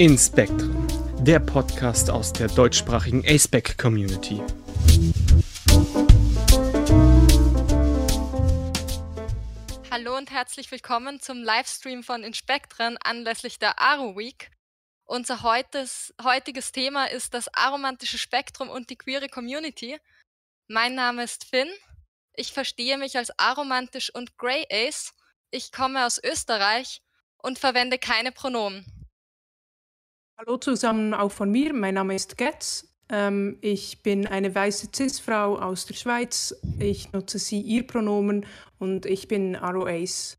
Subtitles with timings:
[0.00, 0.88] Inspektren,
[1.26, 4.40] der Podcast aus der deutschsprachigen aceback Community.
[9.90, 14.50] Hallo und herzlich willkommen zum Livestream von Inspektren anlässlich der Aro Week.
[15.04, 19.98] Unser heutiges, heutiges Thema ist das aromantische Spektrum und die queere Community.
[20.66, 21.68] Mein Name ist Finn.
[22.32, 25.12] Ich verstehe mich als aromantisch und Grey Ace.
[25.50, 27.02] Ich komme aus Österreich
[27.36, 28.99] und verwende keine Pronomen.
[30.40, 31.74] Hallo zusammen auch von mir.
[31.74, 32.88] Mein Name ist Getz.
[33.10, 36.58] Ähm, ich bin eine weiße Cis-Frau aus der Schweiz.
[36.78, 38.46] Ich nutze sie, ihr Pronomen
[38.78, 40.38] und ich bin Aro Ace.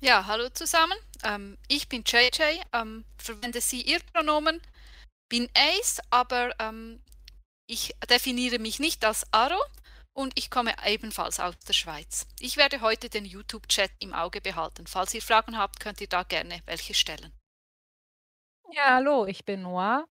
[0.00, 0.98] Ja, hallo zusammen.
[1.22, 4.60] Ähm, ich bin JJ, ähm, verwende sie, ihr Pronomen,
[5.28, 7.00] bin Ace, aber ähm,
[7.68, 9.62] ich definiere mich nicht als Aro
[10.12, 12.26] und ich komme ebenfalls aus der Schweiz.
[12.40, 14.88] Ich werde heute den YouTube-Chat im Auge behalten.
[14.88, 17.32] Falls ihr Fragen habt, könnt ihr da gerne welche stellen.
[18.72, 20.06] Ja, hallo, ich bin Noir.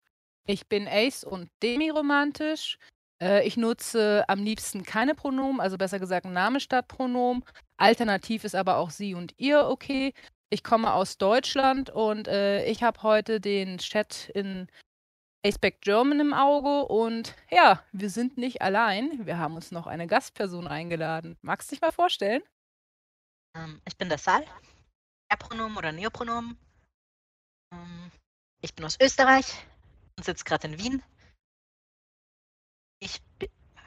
[0.47, 2.79] Ich bin Ace und demiromantisch.
[3.21, 7.43] Äh, ich nutze am liebsten keine Pronomen, also besser gesagt Name statt Pronomen.
[7.77, 10.13] Alternativ ist aber auch sie und ihr okay.
[10.49, 14.67] Ich komme aus Deutschland und äh, ich habe heute den Chat in
[15.45, 19.25] Aceback German im Auge und ja, wir sind nicht allein.
[19.25, 21.37] Wir haben uns noch eine Gastperson eingeladen.
[21.41, 22.41] Magst du dich mal vorstellen?
[23.55, 24.43] Ähm, ich bin der Sal.
[25.29, 26.57] Er-Pronomen oder Neopronomen.
[27.73, 28.11] Ähm,
[28.61, 29.45] ich bin aus Österreich
[30.17, 31.03] und sitze gerade in Wien.
[32.99, 33.21] Ich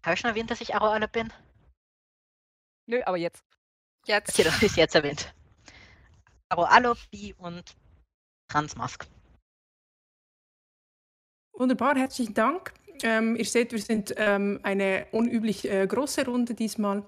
[0.03, 1.33] habe ich schon erwähnt, dass ich Aroale bin?
[2.87, 3.43] Nö, aber jetzt.
[4.07, 4.31] Jetzt.
[4.31, 5.33] Okay, das ist jetzt erwähnt.
[6.49, 7.77] Aroalo, Bi und
[8.51, 9.07] Transmask.
[11.53, 12.73] Wunderbar, herzlichen Dank.
[13.03, 17.05] Ähm, ihr seht, wir sind ähm, eine unüblich äh, große Runde diesmal.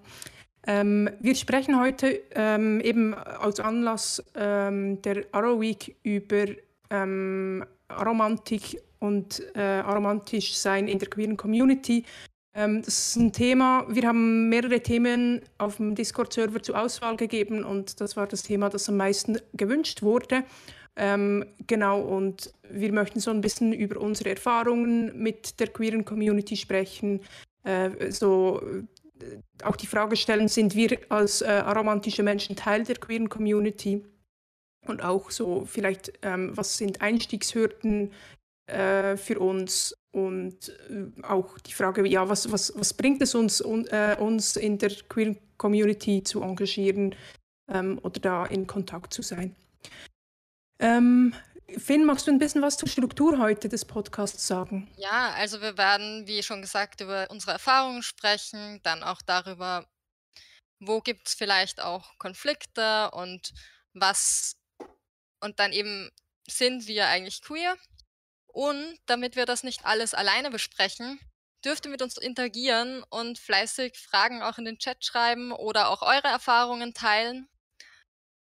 [0.67, 6.47] Ähm, wir sprechen heute ähm, eben als Anlass ähm, der Arrow Week über
[6.93, 12.05] ähm, Aromantik und äh, aromantisch sein in der queeren Community.
[12.55, 18.01] das ist ein Thema, wir haben mehrere Themen auf dem Discord-Server zur Auswahl gegeben und
[18.01, 20.45] das war das Thema, das am meisten gewünscht wurde.
[20.95, 26.57] Ähm, genau, und wir möchten so ein bisschen über unsere Erfahrungen mit der queeren Community
[26.57, 27.21] sprechen.
[27.65, 32.97] Äh, so äh, auch die Frage stellen, sind wir als äh, aromantische Menschen Teil der
[32.97, 34.05] queeren Community?
[34.87, 38.13] Und auch so vielleicht, ähm, was sind Einstiegshürden
[38.67, 39.97] äh, für uns?
[40.11, 44.57] Und äh, auch die Frage, ja, was, was, was bringt es uns, un, äh, uns
[44.57, 47.15] in der queeren Community zu engagieren
[47.71, 49.55] ähm, oder da in Kontakt zu sein?
[50.79, 51.33] Ähm,
[51.79, 54.91] Finn, magst du ein bisschen was zur Struktur heute des Podcasts sagen?
[54.97, 59.87] Ja, also wir werden, wie schon gesagt, über unsere Erfahrungen sprechen, dann auch darüber,
[60.81, 63.53] wo gibt es vielleicht auch Konflikte und
[63.95, 64.57] was
[65.43, 66.11] und dann eben
[66.49, 67.77] sind wir eigentlich queer.
[68.47, 71.21] Und damit wir das nicht alles alleine besprechen,
[71.65, 76.03] dürft ihr mit uns interagieren und fleißig Fragen auch in den Chat schreiben oder auch
[76.03, 77.49] eure Erfahrungen teilen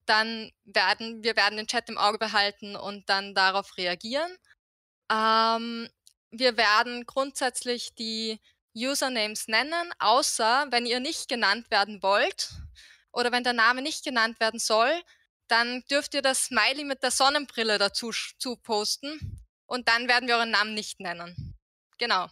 [0.06, 4.30] dann werden wir werden den Chat im Auge behalten und dann darauf reagieren.
[5.10, 5.90] Ähm,
[6.32, 8.40] wir werden grundsätzlich die
[8.76, 12.52] Usernames nennen, außer wenn ihr nicht genannt werden wollt
[13.12, 14.92] oder wenn der Name nicht genannt werden soll,
[15.52, 20.38] dann dürft ihr das Smiley mit der Sonnenbrille dazu zu posten und dann werden wir
[20.38, 21.58] euren Namen nicht nennen.
[21.98, 22.28] Genau.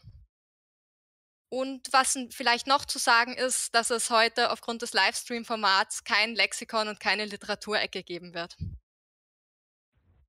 [1.49, 6.87] Und was vielleicht noch zu sagen ist, dass es heute aufgrund des Livestream-Formats kein Lexikon
[6.87, 8.55] und keine Literaturecke geben wird.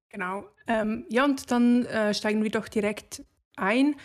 [0.08, 0.48] Genau.
[0.66, 3.22] Ähm, ja, und dann äh, steigen wir doch direkt
[3.56, 4.00] ein.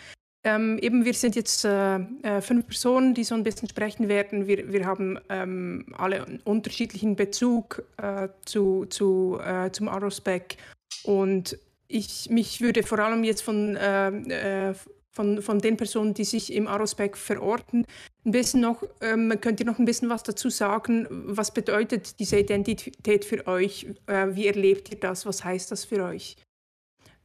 [0.46, 4.46] Ähm, eben, wir sind jetzt äh, äh, fünf Personen, die so ein bisschen sprechen werden.
[4.46, 10.56] Wir, wir haben ähm, alle einen unterschiedlichen Bezug äh, zu, zu, äh, zum Arospec.
[11.02, 11.58] Und
[11.88, 14.72] ich, mich würde vor allem jetzt von äh,
[15.10, 17.84] von, von den Personen, die sich im Arospec verorten.
[18.24, 21.06] Ein bisschen noch, ähm, könnt ihr noch ein bisschen was dazu sagen?
[21.10, 23.86] Was bedeutet diese Identität für euch?
[24.06, 25.24] Äh, wie erlebt ihr das?
[25.26, 26.36] Was heißt das für euch?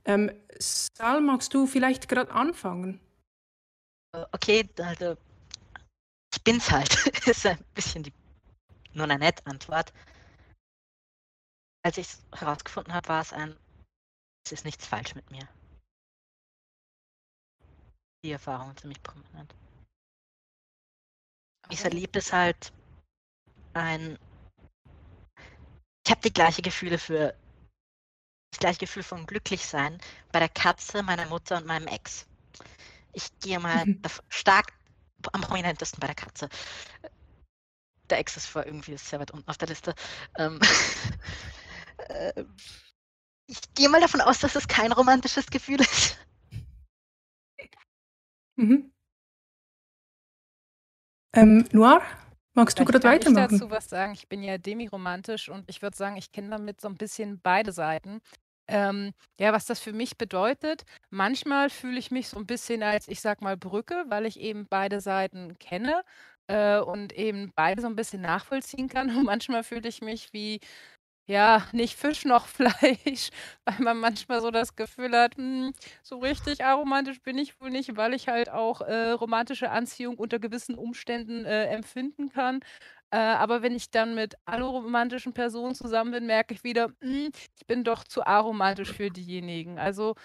[0.05, 2.99] Ähm, Sal, magst du vielleicht gerade anfangen?
[4.13, 5.17] Äh, okay, also
[6.33, 7.05] ich bin's halt.
[7.27, 8.13] ist ein bisschen die
[8.93, 9.93] nur eine nette Antwort.
[11.83, 13.57] Als ich es herausgefunden habe, war es ein,
[14.45, 15.47] es ist nichts falsch mit mir
[18.23, 19.55] die Erfahrung ziemlich prominent.
[21.69, 22.71] Ich erlebe es halt
[23.73, 24.17] ein.
[26.05, 27.35] Ich habe die gleiche Gefühle für
[28.51, 29.99] das gleiche Gefühl von Glücklichsein
[30.31, 32.27] bei der Katze, meiner Mutter und meinem Ex.
[33.13, 34.01] Ich gehe mal mhm.
[34.29, 34.73] stark
[35.33, 36.49] am prominentesten bei der Katze.
[38.09, 39.95] Der Ex ist vor irgendwie sehr weit unten auf der Liste.
[40.37, 40.59] Ähm,
[42.09, 42.45] äh,
[43.47, 46.17] Ich gehe mal davon aus, dass es kein romantisches Gefühl ist.
[48.57, 48.91] Mhm.
[51.33, 52.01] Ähm, Noir,
[52.53, 53.35] magst du gerade kann ich weitermachen?
[53.35, 54.13] dazu was sagen.
[54.13, 57.71] Ich bin ja demiromantisch und ich würde sagen, ich kenne damit so ein bisschen beide
[57.73, 58.21] Seiten.
[58.71, 63.07] Ähm, ja, was das für mich bedeutet, manchmal fühle ich mich so ein bisschen als,
[63.09, 66.03] ich sag mal, Brücke, weil ich eben beide Seiten kenne,
[66.47, 69.09] äh, und eben beide so ein bisschen nachvollziehen kann.
[69.17, 70.59] Und manchmal fühle ich mich wie
[71.27, 73.29] ja, nicht Fisch noch Fleisch,
[73.65, 77.95] weil man manchmal so das Gefühl hat, hm, so richtig aromantisch bin ich wohl nicht,
[77.97, 82.61] weil ich halt auch äh, romantische Anziehung unter gewissen Umständen äh, empfinden kann.
[83.11, 87.67] Äh, aber wenn ich dann mit alloromantischen Personen zusammen bin, merke ich wieder, hm, ich
[87.67, 89.77] bin doch zu aromantisch für diejenigen.
[89.77, 90.15] Also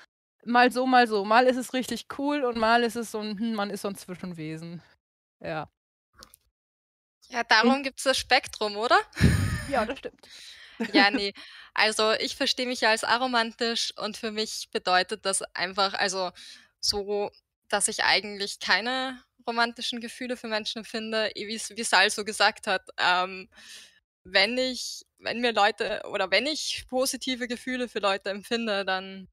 [0.45, 1.25] mal so, mal so.
[1.25, 3.89] Mal ist es richtig cool und mal ist es so ein, hm, man ist so
[3.89, 4.83] ein Zwischenwesen.
[5.41, 5.69] Ja.
[7.29, 8.99] Ja, darum gibt es das Spektrum, oder?
[9.69, 10.21] Ja, das stimmt.
[10.93, 11.33] Ja, ne.
[11.73, 16.33] Also, ich verstehe mich ja als aromantisch und für mich bedeutet das einfach also,
[16.81, 17.31] so,
[17.69, 22.83] dass ich eigentlich keine romantischen Gefühle für Menschen empfinde, wie Sal so gesagt hat.
[22.99, 23.49] Ähm,
[24.25, 29.29] wenn ich wenn mir Leute oder wenn ich positive Gefühle für Leute empfinde, dann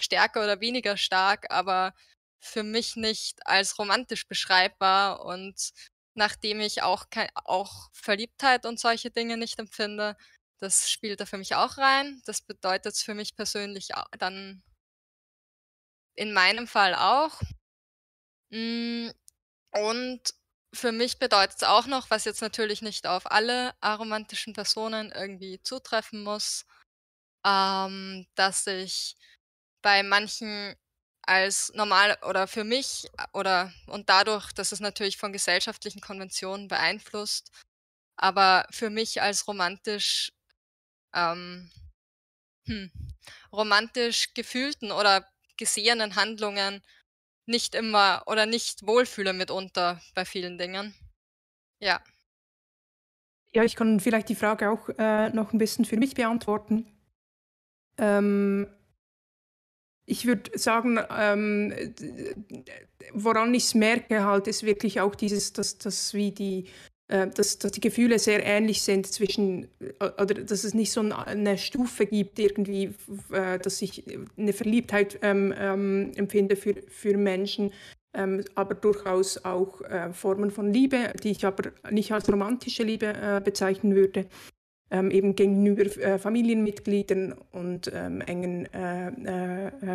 [0.00, 1.94] stärker oder weniger stark, aber
[2.40, 5.70] für mich nicht als romantisch beschreibbar und
[6.14, 7.06] nachdem ich auch
[7.44, 10.16] auch Verliebtheit und solche Dinge nicht empfinde,
[10.60, 12.20] das spielt da für mich auch rein.
[12.26, 14.62] Das bedeutet's für mich persönlich dann
[16.16, 17.40] in meinem Fall auch.
[19.84, 20.34] Und
[20.74, 26.22] für mich bedeutet's auch noch, was jetzt natürlich nicht auf alle aromantischen Personen irgendwie zutreffen
[26.22, 26.66] muss,
[27.46, 29.16] ähm, dass ich
[29.82, 30.76] bei manchen
[31.22, 37.50] als normal oder für mich oder und dadurch, dass es natürlich von gesellschaftlichen Konventionen beeinflusst,
[38.16, 40.32] aber für mich als romantisch
[41.14, 41.70] ähm,
[42.66, 42.90] hm,
[43.52, 45.26] romantisch gefühlten oder
[45.56, 46.82] gesehenen Handlungen
[47.48, 50.94] nicht immer oder nicht wohlfühle mitunter bei vielen Dingen.
[51.80, 52.00] Ja.
[53.54, 56.86] Ja, ich kann vielleicht die Frage auch äh, noch ein bisschen für mich beantworten.
[57.96, 58.68] Ähm,
[60.04, 61.72] ich würde sagen, ähm,
[63.12, 66.68] woran ich es merke halt, ist wirklich auch dieses, dass, dass wie die
[67.08, 71.56] dass, dass die Gefühle sehr ähnlich sind zwischen, äh, oder dass es nicht so eine
[71.56, 72.94] Stufe gibt, irgendwie,
[73.32, 74.04] äh, dass ich
[74.36, 77.72] eine Verliebtheit ähm, ähm, empfinde für, für Menschen,
[78.14, 83.06] ähm, aber durchaus auch äh, Formen von Liebe, die ich aber nicht als romantische Liebe
[83.06, 84.26] äh, bezeichnen würde.
[84.90, 88.66] Ähm, eben gegenüber äh, Familienmitgliedern und ähm, engen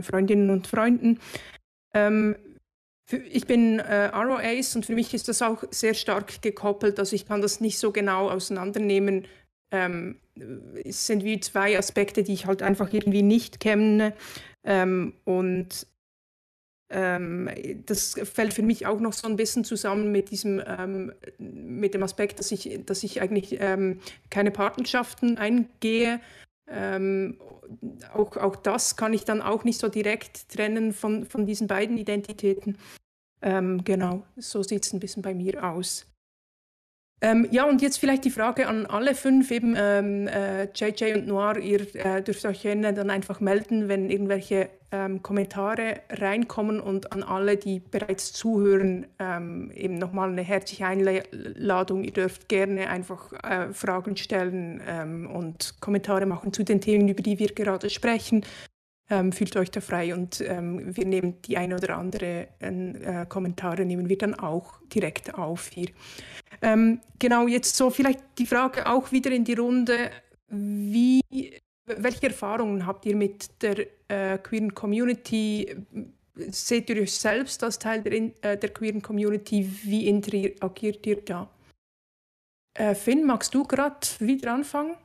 [0.04, 1.20] Freundinnen und Freunden.
[1.96, 2.36] Ähm,
[3.12, 7.00] ich bin äh, ROAs und für mich ist das auch sehr stark gekoppelt.
[7.00, 9.28] Also ich kann das nicht so genau auseinandernehmen.
[9.72, 10.20] Ähm,
[10.84, 14.14] es sind wie zwei Aspekte, die ich halt einfach irgendwie nicht kenne.
[14.64, 15.86] Ähm, und
[16.90, 17.50] ähm,
[17.86, 22.04] das fällt für mich auch noch so ein bisschen zusammen mit diesem, ähm, mit dem
[22.04, 24.00] Aspekt, dass ich, dass ich eigentlich ähm,
[24.30, 26.22] keine Partnerschaften eingehe.
[26.74, 27.40] Ähm,
[28.14, 31.98] auch, auch das kann ich dann auch nicht so direkt trennen von, von diesen beiden
[31.98, 32.78] Identitäten.
[33.42, 36.06] Ähm, genau, so sieht es ein bisschen bei mir aus.
[37.24, 41.26] Ähm, ja, und jetzt vielleicht die Frage an alle fünf, eben ähm, äh, JJ und
[41.26, 47.14] Noir, ihr äh, dürft euch gerne dann einfach melden, wenn irgendwelche ähm, Kommentare reinkommen und
[47.14, 52.04] an alle, die bereits zuhören, ähm, eben nochmal eine herzliche Einladung.
[52.04, 57.24] Ihr dürft gerne einfach äh, Fragen stellen ähm, und Kommentare machen zu den Themen, über
[57.24, 58.44] die wir gerade sprechen.
[59.10, 63.84] Ähm, fühlt euch da frei und ähm, wir nehmen die ein oder andere äh, Kommentare
[63.84, 65.90] nehmen wir dann auch direkt auf hier.
[66.62, 70.10] Ähm, genau, jetzt so vielleicht die Frage auch wieder in die Runde.
[70.48, 71.22] Wie,
[71.86, 75.76] welche Erfahrungen habt ihr mit der äh, queeren Community?
[76.36, 79.70] Seht ihr euch selbst als Teil der, äh, der queeren Community?
[79.84, 81.50] Wie interagiert ihr da?
[82.76, 84.96] Äh, Finn, magst du gerade wieder anfangen?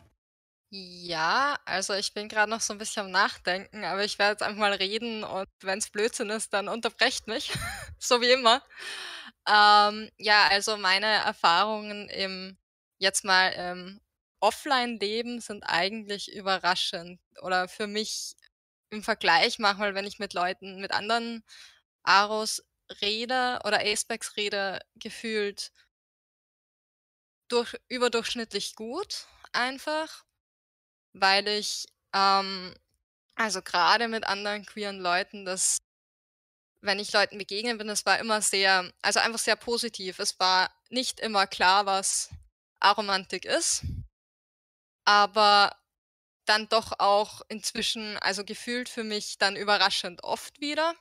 [0.70, 4.42] Ja, also ich bin gerade noch so ein bisschen am Nachdenken, aber ich werde jetzt
[4.42, 7.50] einfach mal reden und wenn es Blödsinn ist, dann unterbrecht mich,
[7.98, 8.62] so wie immer.
[9.48, 12.58] Ähm, ja, also meine Erfahrungen im
[12.98, 14.00] jetzt mal, ähm,
[14.40, 18.37] Offline-Leben sind eigentlich überraschend oder für mich
[18.90, 21.42] im Vergleich manchmal, wenn ich mit Leuten mit anderen
[22.04, 22.62] Aros
[23.02, 25.70] rede oder Acebacs rede, gefühlt
[27.48, 30.25] durch überdurchschnittlich gut einfach
[31.20, 32.75] weil ich, ähm,
[33.37, 35.78] also gerade mit anderen queeren Leuten, das
[36.80, 40.18] wenn ich Leuten begegnet bin, das war immer sehr also einfach sehr positiv.
[40.18, 42.30] Es war nicht immer klar, was
[42.80, 43.82] Aromantik ist.
[45.04, 45.75] Aber
[46.46, 50.94] dann doch auch inzwischen, also gefühlt für mich dann überraschend oft wieder.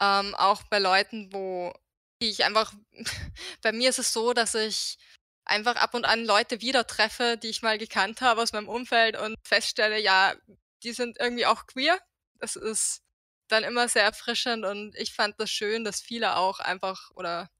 [0.00, 1.72] Ähm, auch bei Leuten, wo
[2.20, 2.74] die ich einfach
[3.62, 4.98] bei mir ist es so, dass ich
[5.44, 9.18] einfach ab und an Leute wieder treffe, die ich mal gekannt habe aus meinem Umfeld
[9.18, 10.34] und feststelle, ja,
[10.82, 11.98] die sind irgendwie auch queer.
[12.38, 13.02] Das ist
[13.48, 17.50] dann immer sehr erfrischend und ich fand das schön, dass viele auch einfach oder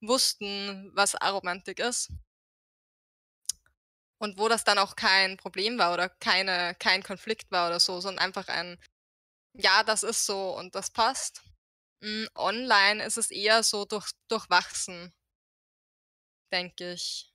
[0.00, 2.10] wussten, was Aromantik ist.
[4.18, 8.00] Und wo das dann auch kein Problem war oder keine, kein Konflikt war oder so,
[8.00, 8.78] sondern einfach ein,
[9.54, 11.42] ja, das ist so und das passt.
[12.00, 15.12] Mm, online ist es eher so durch, durchwachsen,
[16.54, 17.30] denke ich.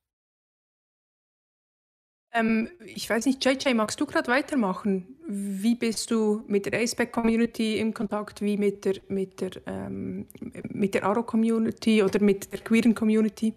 [2.32, 5.18] Ähm, ich weiß nicht, JJ, magst du gerade weitermachen?
[5.28, 10.28] Wie bist du mit der Aceback-Community im Kontakt, wie mit der, mit der, ähm,
[10.70, 13.56] mit der Aro-Community oder mit der queeren Community?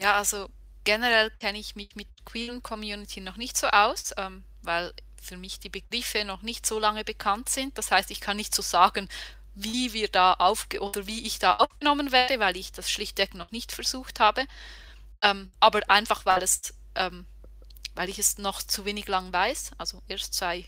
[0.00, 0.48] Ja, also
[0.84, 5.58] generell kenne ich mich mit queeren Community noch nicht so aus, ähm, weil für mich
[5.58, 7.78] die Begriffe noch nicht so lange bekannt sind.
[7.78, 9.08] Das heißt, ich kann nicht so sagen,
[9.54, 13.50] wie wir da aufge oder wie ich da aufgenommen werde, weil ich das schlichtweg noch
[13.50, 14.46] nicht versucht habe.
[15.22, 17.26] Ähm, aber einfach, weil es, ähm,
[17.94, 20.64] weil ich es noch zu wenig lang weiß, also erst zwei,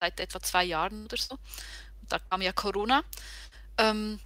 [0.00, 1.38] seit etwa zwei Jahren oder so.
[2.08, 3.02] Da kam ja Corona.
[3.78, 4.20] Ähm,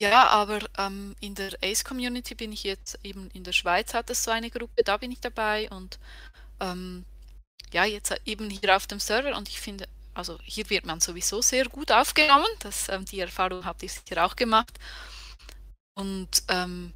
[0.00, 4.22] ja, aber ähm, in der Ace-Community bin ich jetzt eben in der Schweiz hat es
[4.22, 5.98] so eine Gruppe, da bin ich dabei und
[6.60, 7.04] ähm,
[7.72, 11.42] ja, jetzt eben hier auf dem Server und ich finde, also hier wird man sowieso
[11.42, 14.78] sehr gut aufgenommen, das, ähm, die Erfahrung habt ihr sicher auch gemacht.
[15.94, 16.94] Und ähm,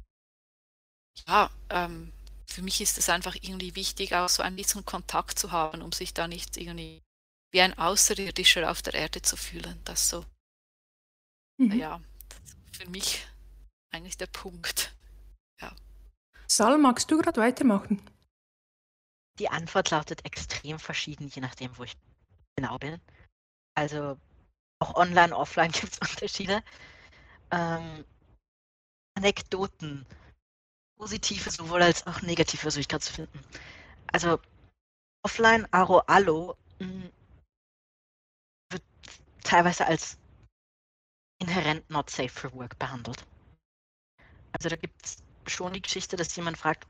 [1.27, 2.11] ja, ähm,
[2.47, 5.91] für mich ist es einfach irgendwie wichtig, auch so ein bisschen Kontakt zu haben, um
[5.91, 7.01] sich da nicht irgendwie
[7.51, 9.79] wie ein Außerirdischer auf der Erde zu fühlen.
[9.85, 10.25] Das so,
[11.57, 11.71] mhm.
[11.73, 12.01] ja,
[12.71, 13.25] für mich
[13.91, 14.93] eigentlich der Punkt.
[15.61, 15.73] Ja.
[16.47, 18.01] Sal, magst du gerade weitermachen?
[19.39, 21.95] Die Antwort lautet extrem verschieden, je nachdem, wo ich
[22.55, 22.99] genau bin.
[23.75, 24.17] Also
[24.79, 26.63] auch online, offline gibt es Unterschiede.
[27.51, 28.05] Ähm,
[29.15, 30.05] Anekdoten,
[30.97, 33.39] positive sowohl als auch negative gerade zu finden.
[34.11, 34.39] Also
[35.23, 37.11] offline Aro Allo hm,
[38.71, 38.83] wird
[39.43, 40.17] teilweise als
[41.39, 43.25] inhärent not safe for work behandelt.
[44.53, 45.17] Also da gibt es
[45.47, 46.87] schon die Geschichte, dass jemand fragt,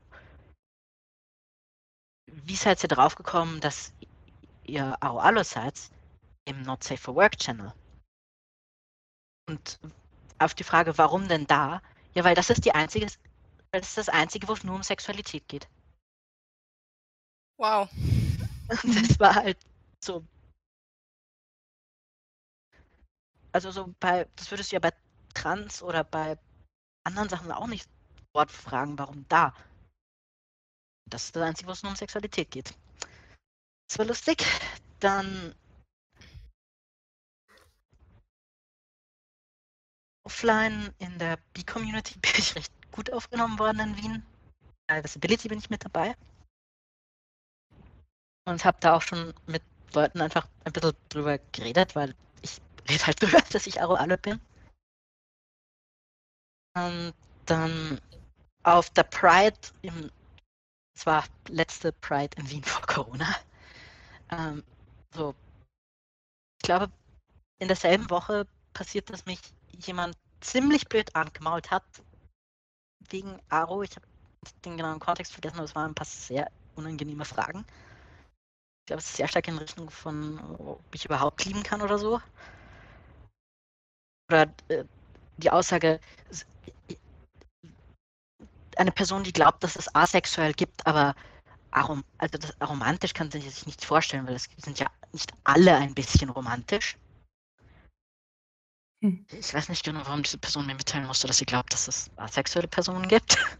[2.26, 3.92] wie seid ihr drauf gekommen, dass
[4.64, 5.78] ihr AOALO seid
[6.44, 7.72] im Not Safe for Work Channel?
[9.48, 9.78] Und
[10.38, 11.82] auf die Frage, warum denn da?
[12.14, 13.06] Ja, weil das ist die einzige,
[13.72, 15.68] das ist das einzige, wo es nur um Sexualität geht.
[17.58, 17.88] Wow.
[18.82, 19.58] Und das war halt
[20.02, 20.24] so
[23.54, 24.92] also so bei, das würdest du ja bei
[25.32, 26.36] Trans oder bei
[27.04, 27.88] anderen Sachen auch nicht
[28.32, 29.54] dort fragen, warum da.
[31.08, 32.74] Das ist das Einzige, wo es nur um Sexualität geht.
[33.88, 34.44] Das war lustig.
[35.00, 35.54] Dann
[40.24, 44.26] offline in der B-Community bin ich recht gut aufgenommen worden in Wien.
[44.86, 46.14] Bei Visibility bin ich mit dabei.
[48.46, 49.62] Und habe da auch schon mit
[49.94, 52.14] Leuten einfach ein bisschen drüber geredet, weil
[52.88, 54.40] rede halt drüber, dass ich Aroale bin.
[56.76, 57.14] Und
[57.46, 58.00] dann
[58.64, 60.10] auf der Pride im,
[60.96, 63.36] es war letzte Pride in Wien vor Corona.
[64.30, 64.62] Ähm,
[65.14, 65.34] so,
[66.60, 66.90] ich glaube,
[67.58, 69.40] in derselben Woche passiert, dass mich
[69.78, 71.84] jemand ziemlich blöd angemault hat
[73.10, 73.82] wegen Aro.
[73.82, 74.06] Ich habe
[74.64, 77.64] den genauen Kontext vergessen, aber es waren ein paar sehr unangenehme Fragen.
[78.82, 81.98] Ich glaube, es ist sehr stark in Richtung von, ob ich überhaupt lieben kann oder
[81.98, 82.20] so
[84.28, 84.84] oder äh,
[85.36, 86.00] die Aussage,
[88.76, 91.14] eine Person, die glaubt, dass es asexuell gibt, aber
[91.74, 95.76] arom also das, romantisch kann sie sich nicht vorstellen, weil es sind ja nicht alle
[95.76, 96.96] ein bisschen romantisch.
[99.02, 99.26] Hm.
[99.32, 102.10] Ich weiß nicht genau, warum diese Person mir mitteilen musste, dass sie glaubt, dass es
[102.16, 103.36] asexuelle Personen gibt.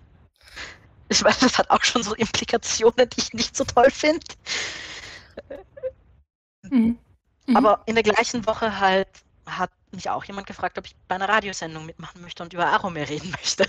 [1.10, 4.26] Ich weiß, das hat auch schon so Implikationen, die ich nicht so toll finde.
[6.62, 6.98] Mhm.
[7.46, 7.56] Mhm.
[7.56, 9.08] Aber in der gleichen Woche halt
[9.46, 13.06] hat mich auch jemand gefragt, ob ich bei einer Radiosendung mitmachen möchte und über Aromer
[13.06, 13.68] reden möchte.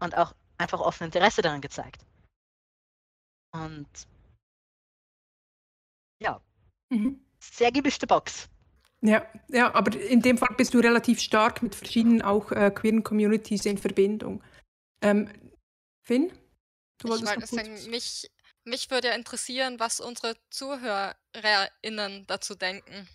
[0.00, 2.04] Und auch einfach offen Interesse daran gezeigt.
[3.52, 3.88] Und
[6.20, 6.40] ja,
[6.90, 7.20] mhm.
[7.40, 8.48] sehr gemischte Box.
[9.00, 13.04] Ja, ja, aber in dem Fall bist du relativ stark mit verschiedenen auch äh, queeren
[13.04, 14.42] Communities in Verbindung.
[15.00, 15.30] Ähm,
[16.02, 16.32] Finn?
[16.98, 18.28] Du ich wollte sagen, mich,
[18.64, 23.08] mich würde interessieren, was unsere ZuhörerInnen dazu denken.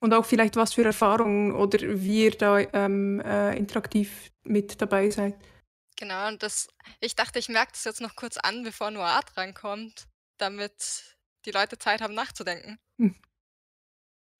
[0.00, 5.10] Und auch vielleicht was für Erfahrungen oder wie ihr da ähm, äh, interaktiv mit dabei
[5.10, 5.34] seid.
[5.98, 6.68] Genau, und das,
[7.00, 10.06] ich dachte, ich merke das jetzt noch kurz an, bevor Noir drankommt.
[10.38, 12.78] damit die Leute Zeit haben nachzudenken.
[12.98, 13.16] Hm.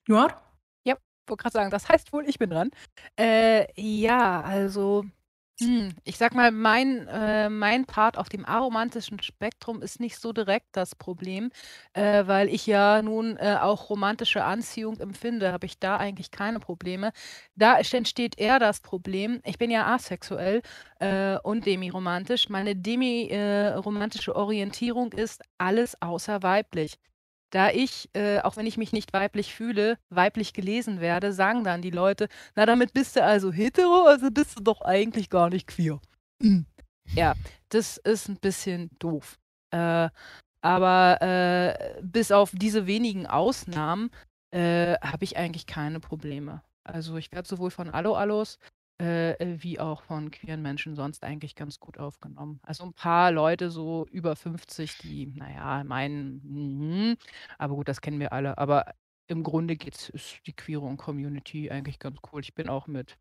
[0.07, 0.41] Noir?
[0.85, 0.95] Ja,
[1.27, 2.71] wollte gerade sagen, das heißt wohl, ich bin dran.
[3.19, 5.05] Äh, ja, also
[5.61, 10.31] hm, ich sag mal, mein, äh, mein Part auf dem aromantischen Spektrum ist nicht so
[10.31, 11.51] direkt das Problem,
[11.93, 16.59] äh, weil ich ja nun äh, auch romantische Anziehung empfinde, habe ich da eigentlich keine
[16.61, 17.11] Probleme.
[17.55, 20.61] Da entsteht eher das Problem, ich bin ja asexuell
[20.99, 22.47] äh, und demiromantisch.
[22.47, 26.97] Meine demiromantische Orientierung ist alles außer weiblich.
[27.51, 31.81] Da ich, äh, auch wenn ich mich nicht weiblich fühle, weiblich gelesen werde, sagen dann
[31.81, 35.67] die Leute, na damit bist du also hetero, also bist du doch eigentlich gar nicht
[35.67, 35.99] queer.
[36.41, 36.65] Mhm.
[37.15, 37.33] Ja,
[37.69, 39.39] das ist ein bisschen doof.
[39.71, 40.09] Äh,
[40.61, 44.11] aber äh, bis auf diese wenigen Ausnahmen
[44.51, 46.61] äh, habe ich eigentlich keine Probleme.
[46.83, 48.59] Also ich werde sowohl von Allo-Allos
[49.01, 52.59] äh, äh, wie auch von queeren Menschen sonst eigentlich ganz gut aufgenommen.
[52.63, 57.17] Also ein paar Leute so über 50, die, naja, meinen, mhm,
[57.57, 58.57] aber gut, das kennen wir alle.
[58.57, 58.93] Aber
[59.27, 62.41] im Grunde geht's, ist die queere Community eigentlich ganz cool.
[62.41, 63.17] Ich bin auch mit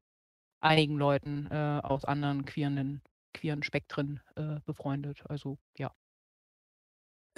[0.60, 3.02] einigen Leuten äh, aus anderen queeren,
[3.34, 5.22] queeren Spektren äh, befreundet.
[5.28, 5.92] Also ja.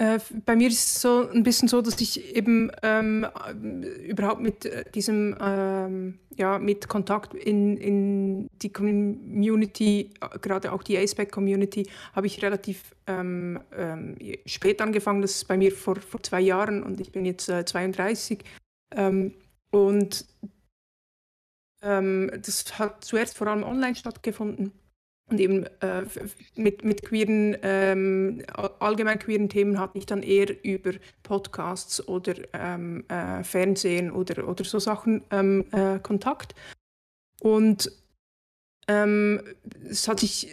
[0.00, 3.26] Äh, bei mir ist es so ein bisschen so, dass ich eben ähm,
[4.09, 10.09] überhaupt mit äh, diesem, ähm, ja, mit Kontakt in, in die Community,
[10.40, 14.16] gerade auch die A-Spec-Community, habe ich relativ ähm, ähm,
[14.47, 15.21] spät angefangen.
[15.21, 18.42] Das ist bei mir vor, vor zwei Jahren und ich bin jetzt äh, 32.
[18.97, 19.35] Ähm,
[19.71, 20.25] und
[21.83, 24.73] ähm, das hat zuerst vor allem online stattgefunden
[25.30, 26.02] und eben äh,
[26.56, 28.42] mit, mit queeren, ähm,
[28.80, 34.64] allgemein queeren Themen hatte ich dann eher über Podcasts oder ähm, äh, Fernsehen oder, oder
[34.64, 36.54] so Sachen ähm, äh, Kontakt.
[37.40, 37.90] Und
[38.88, 39.40] ähm,
[39.88, 40.49] es hat sich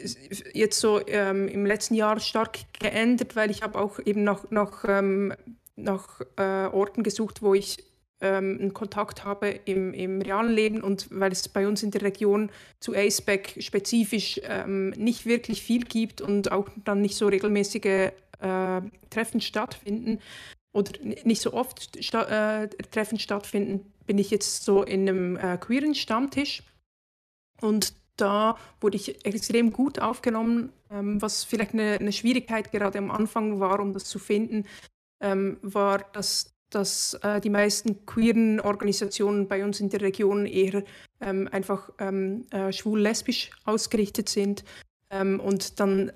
[0.54, 4.86] jetzt so ähm, im letzten Jahr stark geändert, weil ich habe auch eben nach, nach,
[4.88, 5.34] ähm,
[5.76, 7.84] nach äh, Orten gesucht, wo ich
[8.22, 12.02] ähm, einen Kontakt habe im, im realen Leben und weil es bei uns in der
[12.02, 12.50] Region
[12.80, 18.82] zu ASPEC spezifisch ähm, nicht wirklich viel gibt und auch dann nicht so regelmäßige äh,
[19.10, 20.20] Treffen stattfinden
[20.74, 25.58] oder nicht so oft sta äh, Treffen stattfinden, bin ich jetzt so in einem äh,
[25.58, 26.64] queeren Stammtisch.
[27.62, 33.12] Und da wurde ich extrem gut aufgenommen, ähm, was vielleicht eine, eine, Schwierigkeit gerade am
[33.12, 34.66] Anfang war, um das zu finden,
[35.22, 40.84] ähm, war, dass dass äh, die meisten queeren Organisationen bei uns in der Region eher
[41.22, 44.64] ähm, einfach ähm, äh, schwul-lesbisch ausgerichtet sind
[45.10, 46.12] ähm, und dann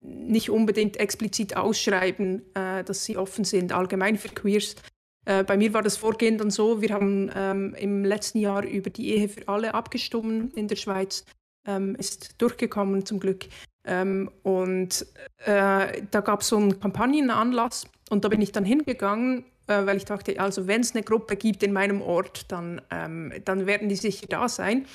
[0.00, 4.74] nicht unbedingt explizit ausschreiben, äh, dass sie offen sind, allgemein für Queers.
[5.24, 8.90] Äh, bei mir war das Vorgehen dann so, wir haben ähm, im letzten Jahr über
[8.90, 11.24] die Ehe für alle abgestimmt in der Schweiz,
[11.66, 13.46] ähm, ist durchgekommen zum Glück.
[13.84, 15.06] Ähm, und
[15.38, 19.96] äh, da gab es so einen Kampagnenanlass und da bin ich dann hingegangen äh, weil
[19.96, 23.88] ich dachte, also wenn es eine Gruppe gibt in meinem Ort, dann, ähm, dann werden
[23.88, 24.86] die sicher da sein.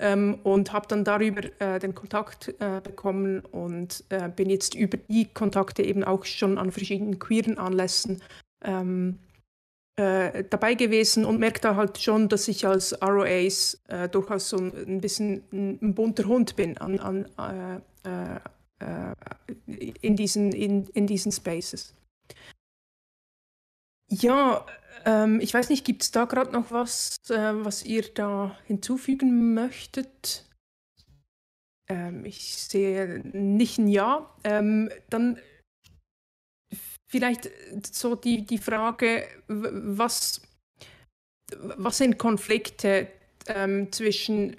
[0.00, 4.96] Ähm, und habe dann darüber äh, den Kontakt äh, bekommen und äh, bin jetzt über
[4.96, 8.20] die Kontakte eben auch schon an verschiedenen queeren Anlässen
[8.64, 9.20] ähm,
[9.96, 14.56] äh, dabei gewesen und merke da halt schon, dass ich als ROAs äh, durchaus so
[14.56, 17.82] ein bisschen ein, bunter Hund bin an, an,
[20.00, 21.94] in, diesen, in, in diesen Spaces.
[24.12, 24.66] Ja,
[25.06, 29.54] ähm, ich weiß nicht, gibt es da gerade noch was, äh, was ihr da hinzufügen
[29.54, 30.44] möchtet?
[31.88, 34.30] Ähm, ich sehe nicht ein Ja.
[34.44, 35.38] Ähm, dann
[37.10, 37.50] vielleicht
[37.86, 40.42] so die, die Frage, was,
[41.56, 43.08] was sind Konflikte
[43.46, 44.56] ähm, zwischen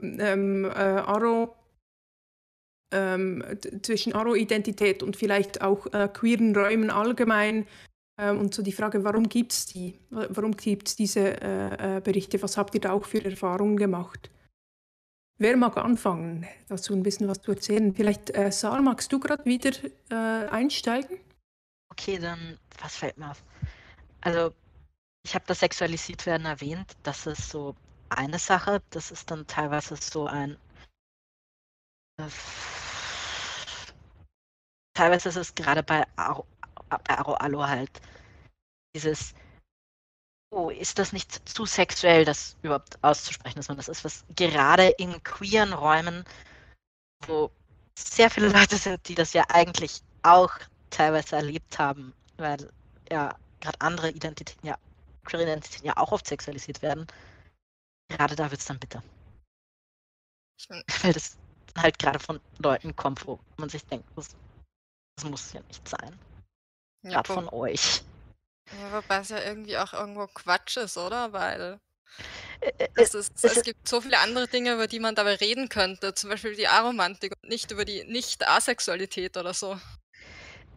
[0.00, 1.54] ähm, äh, Aro
[2.94, 3.44] ähm,
[3.82, 7.66] zwischen Aro-Identität und vielleicht auch äh, queeren Räumen allgemein
[8.18, 9.98] und so die Frage, warum gibt es die?
[10.10, 12.40] Warum gibt es diese äh, äh, Berichte?
[12.42, 14.30] Was habt ihr da auch für Erfahrungen gemacht?
[15.38, 17.94] Wer mag anfangen, dazu ein bisschen was zu erzählen?
[17.94, 19.70] Vielleicht, äh, Saal, magst du gerade wieder
[20.10, 21.18] äh, einsteigen?
[21.90, 23.44] Okay, dann, was fällt mir auf?
[24.22, 24.54] Also,
[25.24, 26.96] ich habe das sexualisiert werden erwähnt.
[27.02, 27.76] Das ist so
[28.08, 28.82] eine Sache.
[28.90, 30.56] Das ist dann teilweise so ein.
[32.18, 32.28] Äh,
[34.94, 36.06] teilweise ist es gerade bei
[36.88, 38.00] bei Aro halt
[38.94, 39.34] dieses,
[40.50, 44.88] oh, ist das nicht zu sexuell, das überhaupt auszusprechen, dass man das ist, was gerade
[44.88, 46.24] in queeren Räumen,
[47.26, 47.50] wo
[47.98, 50.52] sehr viele Leute sind, die das ja eigentlich auch
[50.90, 52.70] teilweise erlebt haben, weil
[53.10, 54.78] ja gerade andere Identitäten ja,
[55.24, 57.06] queere Identitäten ja auch oft sexualisiert werden,
[58.08, 59.02] gerade da wird es dann bitter.
[61.02, 61.36] Weil das
[61.76, 64.34] halt gerade von Leuten kommt, wo man sich denkt, das,
[65.16, 66.18] das muss ja nicht sein.
[67.02, 68.02] Ja, Gerade von euch.
[68.72, 71.32] ja, wobei es ja irgendwie auch irgendwo Quatsch ist, oder?
[71.32, 71.80] Weil
[72.94, 76.14] es, ist, es gibt so viele andere Dinge, über die man dabei reden könnte.
[76.14, 79.78] Zum Beispiel die Aromantik und nicht über die Nicht-Asexualität oder so.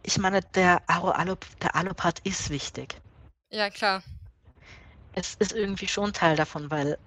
[0.02, 3.00] ich meine, der Aro-Allo- der Allopath ist wichtig.
[3.50, 4.02] Ja, klar.
[5.12, 6.98] Es ist irgendwie schon Teil davon, weil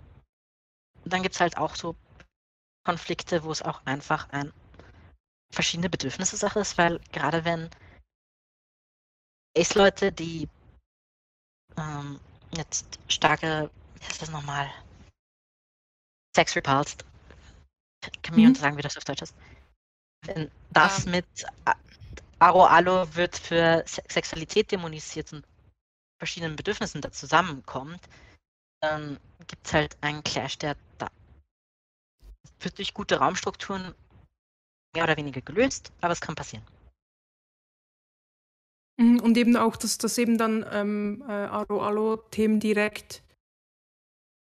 [1.05, 1.95] dann gibt es halt auch so
[2.85, 4.51] Konflikte, wo es auch einfach ein
[5.53, 7.69] verschiedene Bedürfnisse Sache ist, weil gerade wenn
[9.57, 10.47] Ace-Leute, die
[11.77, 12.19] ähm,
[12.55, 14.69] jetzt starke, wie heißt das nochmal?
[16.35, 17.05] Sex repulsed.
[18.21, 18.55] Kann mir Mhm.
[18.55, 19.35] sagen, wie das auf Deutsch ist.
[20.25, 21.11] Wenn das Ähm.
[21.11, 21.25] mit
[22.39, 25.45] Aro Alo wird für Se Sexualität dämonisiert und
[26.19, 28.01] verschiedenen Bedürfnissen da zusammenkommt,
[28.81, 31.09] dann gibt es halt einen Clash, der da
[32.59, 33.93] wird durch gute Raumstrukturen
[34.93, 36.65] mehr oder weniger gelöst, aber es kann passieren.
[38.97, 43.23] Mhm, Und eben auch, dass, dass eben dann ähm, äh, Aro-Alo-Themen direkt,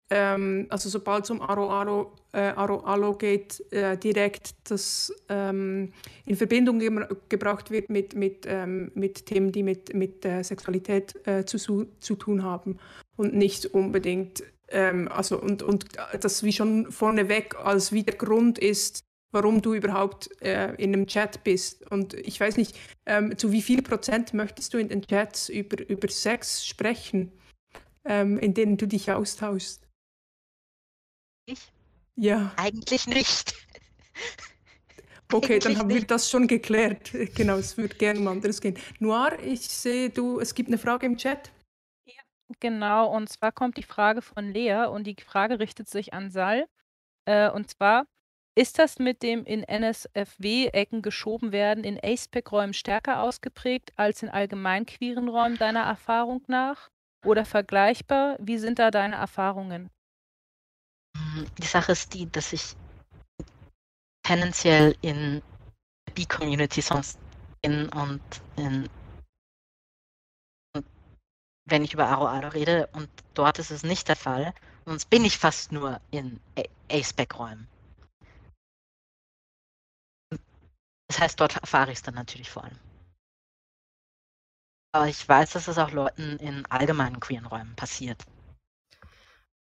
[0.10, 5.94] ähm, also sobald es um Aro-Alo äh, Aro-Alo geht, äh, direkt das ähm,
[6.26, 11.16] in Verbindung ge gebracht wird mit, mit, ähm, mit Themen, die mit, mit äh, Sexualität
[11.28, 12.80] äh, zu, zu tun haben.
[13.16, 15.86] Und nicht unbedingt, ähm, also und, und
[16.20, 21.08] das wie schon vorneweg als wie der Grund ist, warum du überhaupt äh, in einem
[21.08, 21.90] Chat bist.
[21.92, 25.88] Und ich weiß nicht, ähm, zu wie viel Prozent möchtest du in den Chats über,
[25.90, 27.32] über Sex sprechen,
[28.06, 29.88] ähm, in denen du dich austauschst?
[31.46, 31.60] Ich?
[32.16, 33.56] Ja, Eigentlich nicht.
[35.34, 36.12] okay, dann Eigentlich haben wir nicht.
[36.12, 37.12] das schon geklärt.
[37.36, 38.78] Genau, es würde gerne um anderes gehen.
[39.00, 41.52] Noir, ich sehe, du, es gibt eine Frage im Chat.
[42.60, 46.68] Genau, und zwar kommt die Frage von Lea und die Frage richtet sich an Sal.
[47.26, 48.06] Äh, und zwar,
[48.56, 54.86] ist das mit dem in NSFW-Ecken geschoben werden in ASPEC-Räumen stärker ausgeprägt als in allgemein
[54.86, 56.90] queeren Räumen deiner Erfahrung nach?
[57.26, 58.38] Oder vergleichbar?
[58.40, 59.90] Wie sind da deine Erfahrungen?
[61.58, 62.76] Die Sache ist die, dass ich
[64.24, 65.42] tendenziell in
[66.14, 67.18] B-Community sonst
[67.62, 68.22] bin und
[68.58, 68.90] in
[71.66, 74.54] wenn ich über Aro Aro rede und dort ist es nicht der Fall,
[74.86, 76.42] sonst bin ich fast nur in
[76.92, 77.68] A-Spec-Räumen.
[81.08, 82.80] Das heißt, dort erfahre ich es dann natürlich vor allem.
[84.96, 88.24] Aber ich weiß, dass es auch Leuten in allgemeinen queeren Räumen passiert.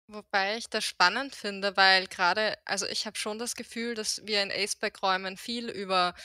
[0.10, 4.42] Wobei ich das spannend finde, weil gerade, also ich habe schon das Gefühl, dass wir
[4.42, 6.16] in Aceback-Räumen viel über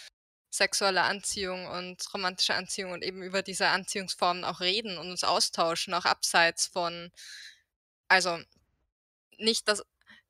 [0.51, 5.94] sexuelle Anziehung und romantische Anziehung und eben über diese Anziehungsformen auch reden und uns austauschen,
[5.94, 7.11] auch abseits von,
[8.07, 8.38] also
[9.38, 9.83] nicht, dass,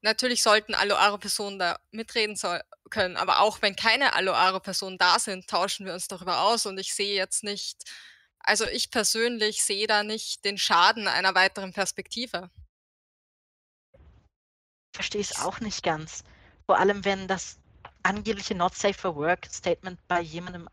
[0.02, 2.60] natürlich sollten Aloare-Personen da mitreden soll,
[2.90, 6.94] können, aber auch wenn keine Aloare-Personen da sind, tauschen wir uns darüber aus und ich
[6.94, 7.90] sehe jetzt nicht,
[8.38, 12.50] also ich persönlich sehe da nicht den Schaden einer weiteren Perspektive.
[14.94, 16.22] verstehe es auch nicht ganz.
[16.66, 17.58] Vor allem, wenn das
[18.02, 20.68] angebliche Not Safe for Work Statement bei jemandem,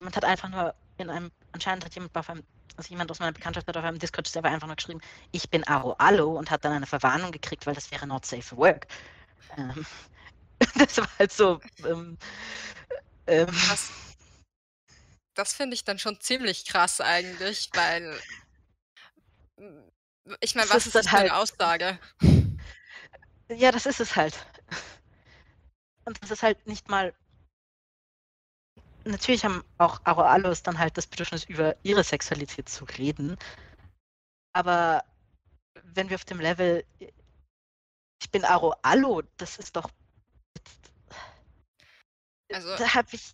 [0.00, 2.44] jemand hat einfach nur in einem, anscheinend hat jemand auf einem,
[2.76, 5.00] also jemand aus meiner Bekanntschaft hat auf einem Discord-Server einfach nur geschrieben,
[5.32, 8.42] ich bin Aro Allo und hat dann eine Verwarnung gekriegt, weil das wäre Not Safe
[8.42, 8.86] for Work.
[9.56, 9.86] Ähm,
[10.78, 12.16] das war halt so, ähm,
[13.26, 13.90] ähm, Das,
[15.34, 18.18] das finde ich dann schon ziemlich krass eigentlich, weil
[19.58, 19.88] mm,
[20.40, 21.98] ich meine, was ist das für eine halt- Aussage?
[23.48, 24.34] ja, das ist es halt.
[26.04, 27.14] Und das ist halt nicht mal.
[29.06, 33.36] Natürlich haben auch Aro Allos dann halt das Bedürfnis, über ihre Sexualität zu reden.
[34.52, 35.04] Aber
[35.82, 39.88] wenn wir auf dem Level, ich bin Aro Allo, das ist doch.
[42.52, 43.32] Also- da habe ich.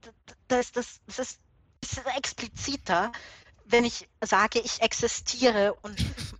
[0.00, 0.10] Da,
[0.48, 1.40] da ist das, das ist,
[1.82, 3.12] das ist expliziter,
[3.66, 5.98] wenn ich sage, ich existiere und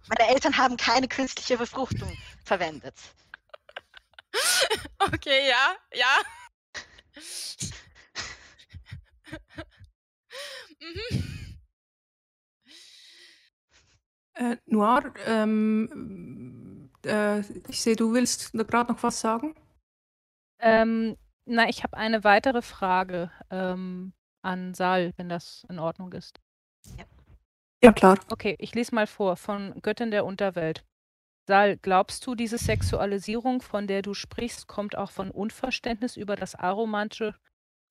[0.08, 2.94] meine Eltern haben keine künstliche Befruchtung verwendet.
[4.98, 6.16] Okay, ja, ja.
[10.81, 11.40] mhm.
[14.35, 19.55] Äh, Noir, ähm, äh, ich sehe, du willst gerade noch was sagen.
[20.61, 24.12] Ähm, na, ich habe eine weitere Frage ähm,
[24.43, 26.40] an Sal, wenn das in Ordnung ist.
[27.83, 28.19] Ja, klar.
[28.31, 30.85] Okay, ich lese mal vor von Göttin der Unterwelt.
[31.47, 36.55] Sal, glaubst du, diese Sexualisierung, von der du sprichst, kommt auch von Unverständnis über das
[36.55, 37.35] aromantische,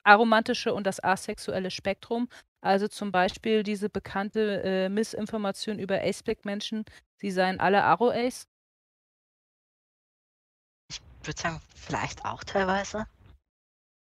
[0.09, 2.27] aromantische und das asexuelle Spektrum?
[2.61, 6.83] Also zum Beispiel diese bekannte äh, Missinformation über Ace-Black-Menschen,
[7.15, 8.47] sie seien alle Aro-Ace?
[10.91, 13.05] Ich würde sagen, vielleicht auch teilweise.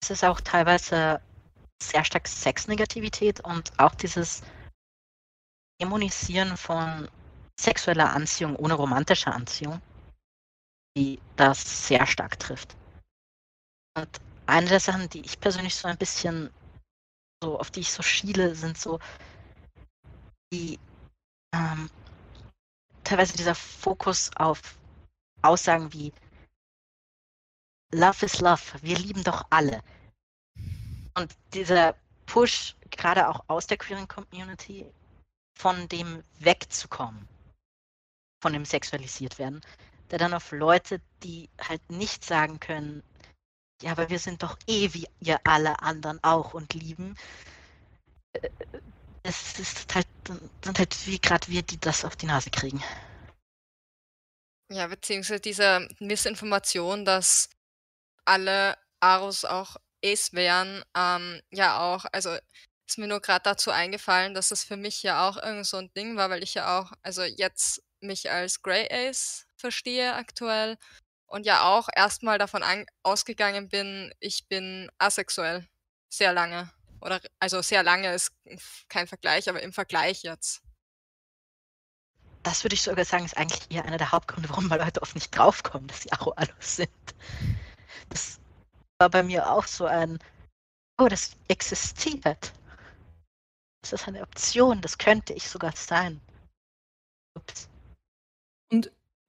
[0.01, 1.21] Es ist auch teilweise
[1.83, 4.41] sehr stark Sexnegativität und auch dieses
[5.79, 7.09] Dämonisieren von
[7.59, 9.81] sexueller Anziehung ohne romantische Anziehung,
[10.97, 12.75] die das sehr stark trifft.
[13.97, 14.09] Und
[14.51, 16.51] eine der Sachen, die ich persönlich so ein bisschen
[17.41, 18.99] so, auf die ich so schiele, sind so
[20.53, 20.77] die
[21.53, 21.89] ähm,
[23.03, 24.61] teilweise dieser Fokus auf
[25.41, 26.13] Aussagen wie
[27.93, 29.81] Love is Love, wir lieben doch alle.
[31.15, 34.85] Und dieser Push, gerade auch aus der queeren Community,
[35.57, 37.27] von dem wegzukommen,
[38.41, 39.61] von dem sexualisiert werden,
[40.09, 43.03] der dann auf Leute, die halt nicht sagen können,
[43.81, 47.15] ja, aber wir sind doch eh wie ihr alle anderen auch und lieben.
[48.33, 48.49] Äh,
[49.23, 50.07] es ist halt,
[50.63, 52.83] sind halt wie gerade wir, die das auf die Nase kriegen.
[54.71, 57.49] Ja, beziehungsweise diese Missinformation, dass
[58.25, 62.35] alle Aros auch Ace wären, ähm, ja auch, also
[62.87, 65.93] ist mir nur gerade dazu eingefallen, dass das für mich ja auch irgend so ein
[65.93, 70.77] Ding war, weil ich ja auch, also jetzt mich als Grey Ace verstehe aktuell
[71.31, 72.63] und ja auch erstmal davon
[73.03, 75.65] ausgegangen bin, ich bin asexuell.
[76.09, 76.69] Sehr lange.
[76.99, 78.33] Oder also sehr lange ist
[78.89, 80.61] kein Vergleich, aber im Vergleich jetzt.
[82.43, 85.15] Das würde ich sogar sagen, ist eigentlich eher einer der Hauptgründe, warum mal Leute oft
[85.15, 87.15] nicht draufkommen, dass sie Aro-Alus sind.
[88.09, 88.39] Das
[88.99, 90.19] war bei mir auch so ein,
[90.99, 92.51] oh, das existiert.
[93.81, 96.19] Das ist eine Option, das könnte ich sogar sein.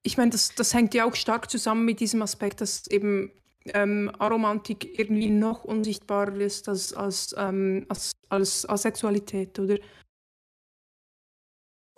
[0.03, 3.31] Ich meine, das, das hängt ja auch stark zusammen mit diesem Aspekt, dass eben
[3.65, 9.77] ähm, Aromantik irgendwie noch unsichtbarer ist als, als, ähm, als, als Asexualität, oder?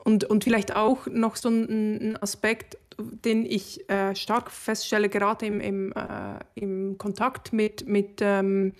[0.04, 5.48] Und, und vielleicht auch noch so ein, ein Aspekt, den ich äh, stark feststelle, gerade
[5.48, 8.74] im, im, äh, im Kontakt mit, mit, ähm,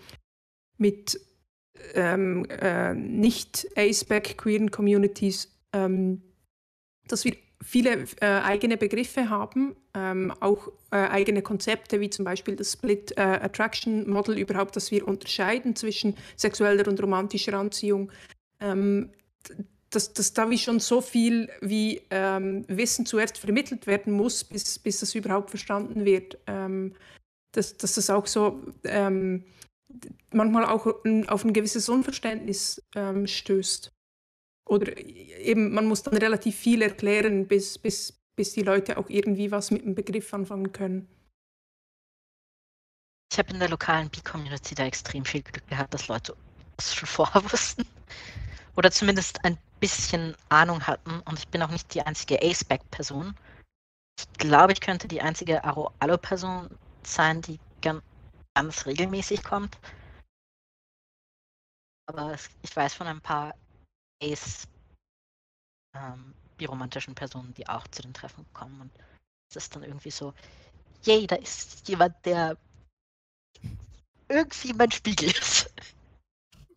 [0.78, 1.20] mit
[1.96, 6.22] ähm, äh, nicht ACEBAC queeren Communities, ähm,
[7.08, 12.56] dass wir viele äh, eigene Begriffe haben, ähm, auch äh, eigene Konzepte, wie zum Beispiel
[12.56, 18.12] das Split äh, Attraction Model überhaupt, dass wir unterscheiden zwischen sexueller und romantischer Anziehung.
[18.60, 19.12] Ähm,
[19.90, 24.78] dass, dass da wie schon so viel wie ähm, Wissen zuerst vermittelt werden muss, bis,
[24.80, 26.38] bis das überhaupt verstanden wird.
[26.48, 26.94] Ähm,
[27.54, 29.46] dass, dass das auch so ähm,
[30.32, 30.86] manchmal auch
[31.28, 33.95] auf ein gewisses Unverständnis ähm, stößt.
[34.68, 39.52] Oder eben, man muss dann relativ viel erklären, bis, bis, bis die Leute auch irgendwie
[39.52, 41.08] was mit dem Begriff anfangen können.
[43.32, 46.36] Ich habe in der lokalen B-Community da extrem viel Glück gehabt, dass Leute
[46.78, 47.86] das schon vorher wussten.
[48.76, 51.20] Oder zumindest ein bisschen Ahnung hatten.
[51.22, 53.36] Und ich bin auch nicht die einzige Ace-Back-Person.
[54.18, 56.70] Ich glaube, ich könnte die einzige Aro-Allo-Person
[57.04, 58.02] sein, die ganz,
[58.56, 59.78] ganz regelmäßig kommt.
[62.08, 63.54] Aber ich weiß von ein paar
[64.32, 64.68] Ace
[65.96, 68.82] ähm, biromantischen Personen, die auch zu den Treffen kommen.
[68.82, 68.92] Und
[69.50, 70.34] es ist dann irgendwie so,
[71.04, 72.58] yay, da ist jemand, der
[74.28, 75.72] irgendwie mein Spiegel ist.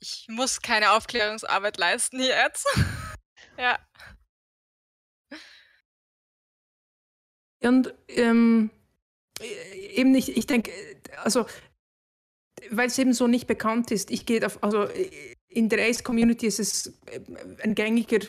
[0.00, 2.66] Ich muss keine Aufklärungsarbeit leisten jetzt.
[3.58, 3.78] ja.
[7.61, 8.70] Und ähm,
[9.40, 10.72] eben nicht, ich denke,
[11.16, 11.46] also
[12.70, 14.88] weil es eben so nicht bekannt ist, ich gehe auf, also
[15.58, 17.20] in der Ace-Community ist es äh,
[17.64, 18.20] ein gängiger,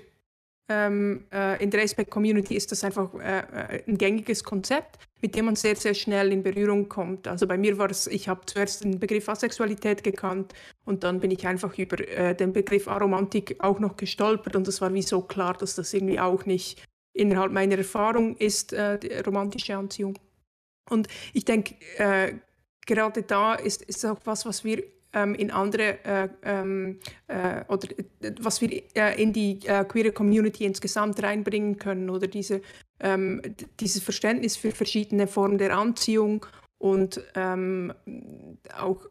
[0.68, 5.46] ähm, äh, in der Ace-Community ist das einfach äh, äh, ein gängiges Konzept, mit dem
[5.46, 7.28] man sehr, sehr schnell in Berührung kommt.
[7.28, 10.54] Also bei mir war es, ich habe zuerst den Begriff Asexualität gekannt
[10.86, 14.82] und dann bin ich einfach über äh, den Begriff Aromantik auch noch gestolpert und es
[14.82, 19.76] war wie so klar, dass das irgendwie auch nicht innerhalb meiner Erfahrung ist, äh, romantische
[19.76, 20.18] Anziehung.
[20.90, 21.76] Und ich denke,
[22.88, 24.84] gerade da ist, ist auch was, was wir
[25.14, 27.90] ähm, in andere äh, ähm, äh, oder
[28.22, 32.62] äh, was wir äh, in die äh, queere Community insgesamt reinbringen können oder diese,
[33.00, 33.42] ähm,
[33.80, 36.46] dieses Verständnis für verschiedene Formen der Anziehung
[36.78, 37.94] und ähm,
[38.78, 39.06] auch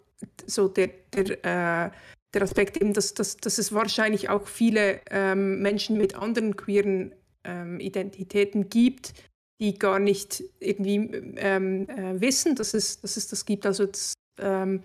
[0.47, 1.93] so der, der,
[2.35, 7.15] der Aspekt eben, dass, dass, dass es wahrscheinlich auch viele ähm, Menschen mit anderen queeren
[7.45, 9.15] ähm, Identitäten gibt,
[9.61, 10.97] die gar nicht irgendwie
[11.37, 13.67] ähm, äh, wissen, dass es, dass es das gibt.
[13.67, 14.83] Also das, ähm,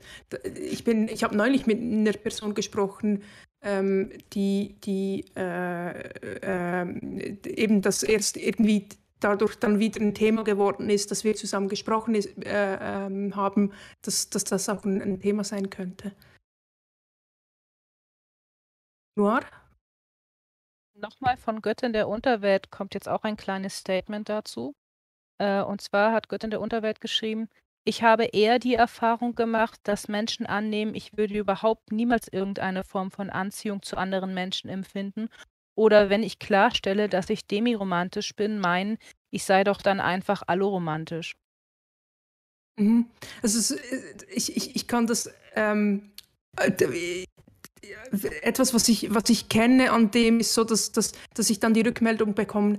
[0.56, 3.24] ich bin, ich habe neulich mit einer Person gesprochen,
[3.62, 6.00] ähm, die, die äh,
[6.42, 8.90] äh, eben das erst irgendwie
[9.20, 13.72] dadurch dann wieder ein Thema geworden ist, dass wir zusammen gesprochen ist, äh, ähm, haben,
[14.02, 16.14] dass, dass das auch ein, ein Thema sein könnte.
[19.16, 19.42] Noir?
[20.96, 24.76] Nochmal von Göttin der Unterwelt kommt jetzt auch ein kleines Statement dazu.
[25.38, 27.50] Äh, und zwar hat Göttin der Unterwelt geschrieben,
[27.86, 33.12] Ich habe eher die Erfahrung gemacht, dass Menschen annehmen, ich würde überhaupt niemals irgendeine Form
[33.12, 35.28] von Anziehung zu anderen Menschen empfinden.
[35.76, 38.98] Oder wenn ich klarstelle, dass ich demiromantisch bin, meinen,
[39.32, 41.36] ich sei doch dann einfach alloromantisch.
[42.78, 43.08] Mhm.
[43.42, 46.12] Also äh, ich, ich, ich kann das ähm,
[46.58, 47.26] äh,
[48.42, 51.74] etwas, was ich, was ich kenne an dem, ist so, dass, dass, dass ich dann
[51.74, 52.78] die Rückmeldung bekomme,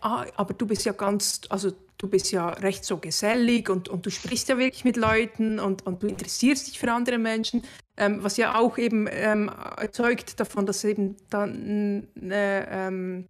[0.00, 4.04] ah, aber du bist ja ganz, also du bist ja recht so gesellig und, und
[4.06, 7.62] du sprichst ja wirklich mit Leuten und, und du interessierst dich für andere Menschen,
[7.96, 13.28] ähm, was ja auch eben ähm, erzeugt davon, dass eben dann äh, ähm,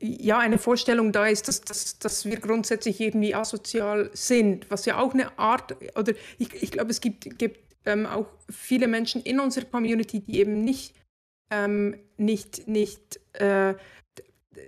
[0.00, 4.98] ja, eine Vorstellung da ist, dass, dass, dass wir grundsätzlich irgendwie asozial sind, was ja
[4.98, 9.40] auch eine Art, oder ich, ich glaube, es gibt, gibt ähm, auch viele Menschen in
[9.40, 10.94] unserer Community, die eben nicht,
[11.50, 13.74] ähm, nicht, nicht, äh,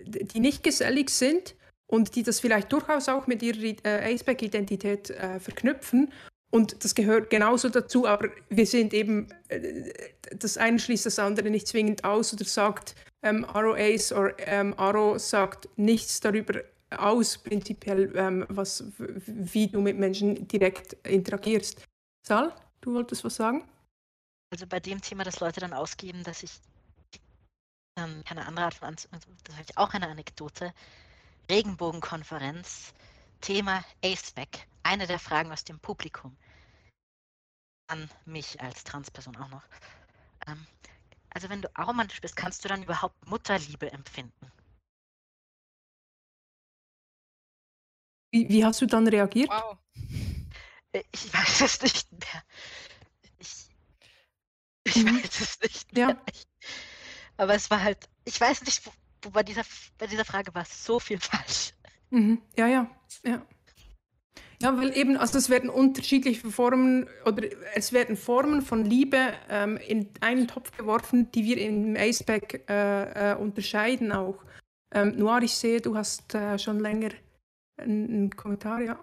[0.05, 1.55] die nicht gesellig sind
[1.87, 6.12] und die das vielleicht durchaus auch mit ihrer äh, Aceback-Identität äh, verknüpfen.
[6.50, 9.92] Und das gehört genauso dazu, aber wir sind eben, äh,
[10.38, 14.74] das eine schließt das andere nicht zwingend aus oder sagt, ähm, Arrow Ace oder ähm,
[14.76, 21.83] Arrow sagt nichts darüber aus, prinzipiell, ähm, was, wie du mit Menschen direkt interagierst.
[22.22, 22.52] Sal?
[22.87, 23.68] Du wolltest was sagen?
[24.53, 26.53] Also bei dem Thema, dass Leute dann ausgeben, dass ich
[27.99, 30.72] ähm, keine andere Art von Anzug, also das habe ich auch eine Anekdote.
[31.51, 32.94] Regenbogenkonferenz,
[33.40, 34.68] Thema ACEBAC.
[34.85, 36.37] Eine der Fragen aus dem Publikum
[37.88, 39.64] an mich als Transperson auch noch.
[40.46, 40.64] Ähm,
[41.31, 44.53] also wenn du aromantisch bist, kannst du dann überhaupt Mutterliebe empfinden?
[48.31, 49.51] Wie, wie hast du dann reagiert?
[49.51, 49.77] Wow.
[50.92, 52.42] Äh, ich weiß es nicht mehr.
[53.38, 53.68] Ich,
[54.85, 55.22] ich mhm.
[55.22, 56.09] weiß es nicht mehr.
[56.09, 56.22] Ja.
[57.37, 59.62] aber es war halt, ich weiß nicht, wo, wo bei, dieser,
[59.99, 61.72] bei dieser Frage war so viel falsch.
[62.11, 62.40] Mhm.
[62.57, 62.90] Ja, ja,
[63.25, 63.46] ja.
[64.62, 69.77] Ja, weil eben, also es werden unterschiedliche Formen oder es werden Formen von Liebe ähm,
[69.77, 74.38] in einen Topf geworfen, die wir im Aceback äh, äh, unterscheiden auch.
[74.94, 77.11] Ähm, Noir, ich sehe, du hast äh, schon länger
[77.77, 78.99] einen Kommentar, ja.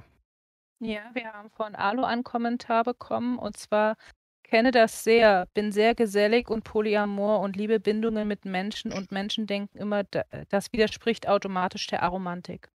[0.86, 3.96] Ja, wir haben von Alu einen Kommentar bekommen und zwar
[4.44, 9.48] kenne das sehr, bin sehr gesellig und polyamor und liebe Bindungen mit Menschen und Menschen
[9.48, 12.70] denken immer, das widerspricht automatisch der Aromantik.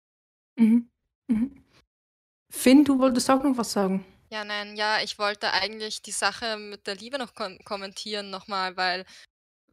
[0.56, 0.88] Mhm.
[1.28, 1.64] Mhm.
[2.52, 4.06] Finn, du wolltest auch noch was sagen.
[4.32, 8.78] Ja, nein, ja, ich wollte eigentlich die Sache mit der Liebe noch kom kommentieren nochmal,
[8.78, 9.06] weil,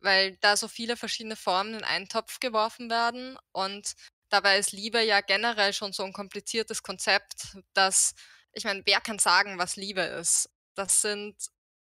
[0.00, 3.92] weil da so viele verschiedene Formen in einen Topf geworfen werden und
[4.32, 8.14] Dabei ist Liebe ja generell schon so ein kompliziertes Konzept, dass
[8.54, 10.48] ich meine, wer kann sagen, was Liebe ist?
[10.74, 11.36] Das sind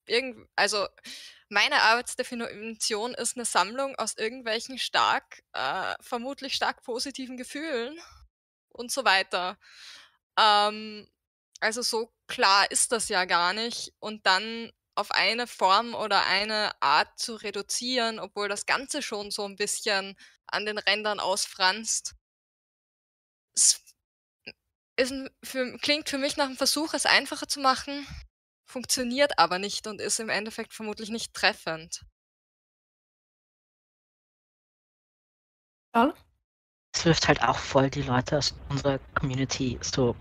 [0.07, 0.87] irgend also
[1.49, 7.99] meine Arbeitsdefinition ist eine Sammlung aus irgendwelchen stark äh, vermutlich stark positiven Gefühlen
[8.69, 9.57] und so weiter.
[10.39, 11.09] Ähm,
[11.61, 16.71] also so klar ist das ja gar nicht und dann auf eine Form oder eine
[16.83, 22.16] Art zu reduzieren, obwohl das Ganze schon so ein bisschen an den Rändern ausfranst,
[23.57, 23.83] es
[24.97, 28.07] ist für, klingt für mich nach einem Versuch, es einfacher zu machen,
[28.69, 32.05] funktioniert aber nicht und ist im Endeffekt vermutlich nicht treffend.
[35.95, 36.15] Ja.
[36.95, 40.17] Es wirft halt auch voll die Leute aus unserer Community so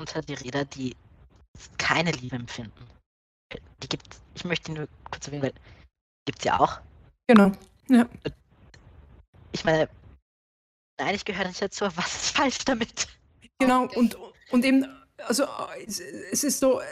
[0.00, 0.96] unter die Räder, die
[1.78, 2.88] keine Liebe empfinden.
[3.82, 5.54] Die gibt ich möchte nur kurz erwähnen, weil
[6.24, 6.80] gibt es ja auch.
[7.26, 7.50] Genau.
[7.88, 8.08] Ja.
[9.52, 9.88] Ich meine,
[10.98, 11.84] Nein, ich gehöre nicht dazu.
[11.94, 13.08] Was ist falsch damit?
[13.58, 14.16] Genau, und,
[14.50, 14.86] und eben,
[15.26, 15.44] also
[15.86, 16.84] es ist so, äh,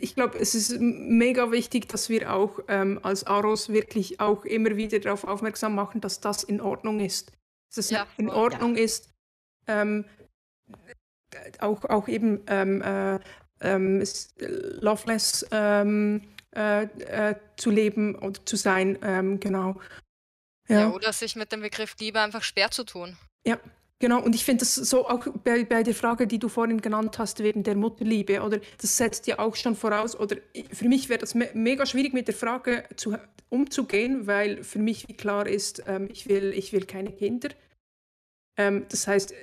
[0.00, 4.76] ich glaube, es ist mega wichtig, dass wir auch ähm, als Aros wirklich auch immer
[4.76, 7.32] wieder darauf aufmerksam machen, dass das in Ordnung ist.
[7.68, 8.84] Dass es ja, in Ordnung ja.
[8.84, 9.10] ist,
[9.66, 10.04] ähm,
[11.60, 13.18] auch, auch eben ähm, äh,
[13.60, 14.02] ähm,
[14.80, 16.22] loveless ähm,
[16.54, 19.80] äh, äh, zu leben oder zu sein, ähm, genau.
[20.72, 20.80] Ja.
[20.80, 23.16] ja, oder sich mit dem Begriff Liebe einfach schwer zu tun.
[23.46, 23.58] Ja,
[24.02, 27.20] Genau, und ich finde das so auch bei, bei der Frage, die du vorhin genannt
[27.20, 30.38] hast, wegen der Mutterliebe, oder das setzt ja auch schon voraus, oder
[30.72, 33.16] für mich wäre das me mega schwierig mit der Frage zu,
[33.48, 37.50] umzugehen, weil für mich wie klar ist, ähm, ich, will, ich will keine Kinder.
[38.58, 39.34] Ähm, das heißt,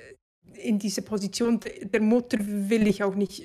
[0.52, 3.42] in diese Position der Mutter will ich auch nicht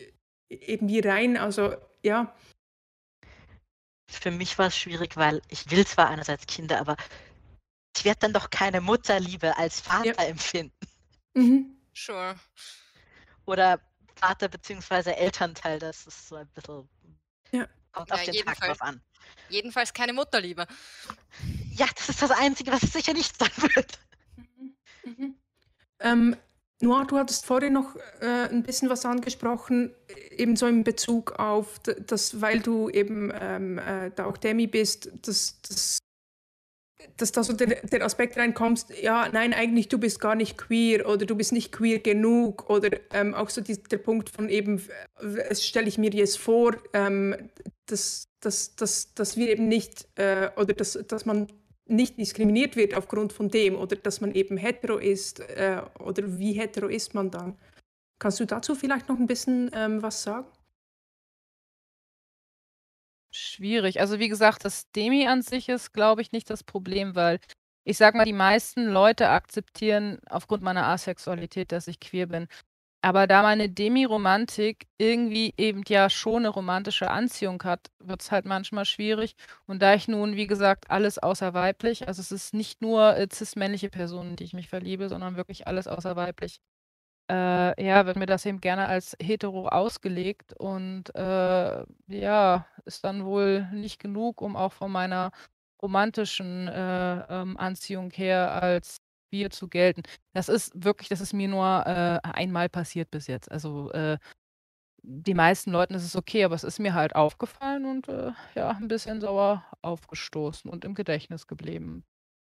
[0.49, 2.35] irgendwie rein, also ja.
[4.11, 6.97] Für mich war es schwierig, weil ich will zwar einerseits Kinder, aber
[7.95, 10.23] ich werde dann doch keine Mutterliebe als Vater ja.
[10.23, 10.73] empfinden.
[11.33, 11.75] Mhm.
[11.93, 12.35] Sure.
[13.45, 13.79] Oder
[14.15, 15.11] Vater bzw.
[15.11, 16.89] Elternteil, das ist so ein bisschen.
[17.51, 17.67] Ja.
[17.91, 19.01] Kommt ja, auf den Tag drauf an.
[19.49, 20.67] Jedenfalls keine Mutterliebe.
[21.71, 23.99] Ja, das ist das Einzige, was es sicher nicht sein wird.
[24.35, 24.75] Mhm.
[25.03, 25.35] Mhm.
[25.99, 26.35] Ähm,
[26.81, 29.95] Noah, du hattest vorhin noch äh, ein bisschen was angesprochen,
[30.31, 35.61] ebenso in Bezug auf, dass, weil du eben ähm, äh, da auch Demi bist, dass,
[35.61, 35.99] dass,
[37.17, 41.07] dass da so der, der Aspekt reinkommt, ja, nein, eigentlich du bist gar nicht queer
[41.07, 44.81] oder du bist nicht queer genug oder ähm, auch so die, der Punkt von eben,
[45.49, 47.49] es stelle ich mir jetzt vor, ähm,
[47.85, 51.47] dass, dass, dass, dass wir eben nicht, äh, oder dass, dass man
[51.87, 56.53] nicht diskriminiert wird aufgrund von dem oder dass man eben hetero ist äh, oder wie
[56.53, 57.57] hetero ist man dann.
[58.19, 60.47] Kannst du dazu vielleicht noch ein bisschen ähm, was sagen?
[63.37, 63.99] Schwierig.
[63.99, 67.39] Also wie gesagt, das Demi an sich ist, glaube ich, nicht das Problem, weil
[67.83, 72.47] ich sage mal, die meisten Leute akzeptieren aufgrund meiner Asexualität, dass ich queer bin.
[73.03, 78.45] Aber da meine Demi-Romantik irgendwie eben ja schon eine romantische Anziehung hat, wird es halt
[78.45, 79.35] manchmal schwierig.
[79.67, 83.27] Und da ich nun, wie gesagt, alles außer weiblich, also es ist nicht nur äh,
[83.31, 86.59] cis-männliche Personen, die ich mich verliebe, sondern wirklich alles außer weiblich,
[87.29, 93.25] äh, ja, wird mir das eben gerne als hetero ausgelegt und äh, ja, ist dann
[93.25, 95.31] wohl nicht genug, um auch von meiner
[95.81, 98.97] romantischen äh, ähm, Anziehung her als
[99.31, 100.03] wir zu gelten.
[100.33, 103.51] Das ist wirklich das ist mir nur, äh, einmal passiert bis jetzt.
[103.51, 104.17] Also, äh,
[105.03, 108.69] die meisten Leuten ist es okay, aber es ist mir halt aufgefallen und, äh, ja,
[108.71, 112.03] ein bisschen sauer aufgestoßen und im Gedächtnis geblieben.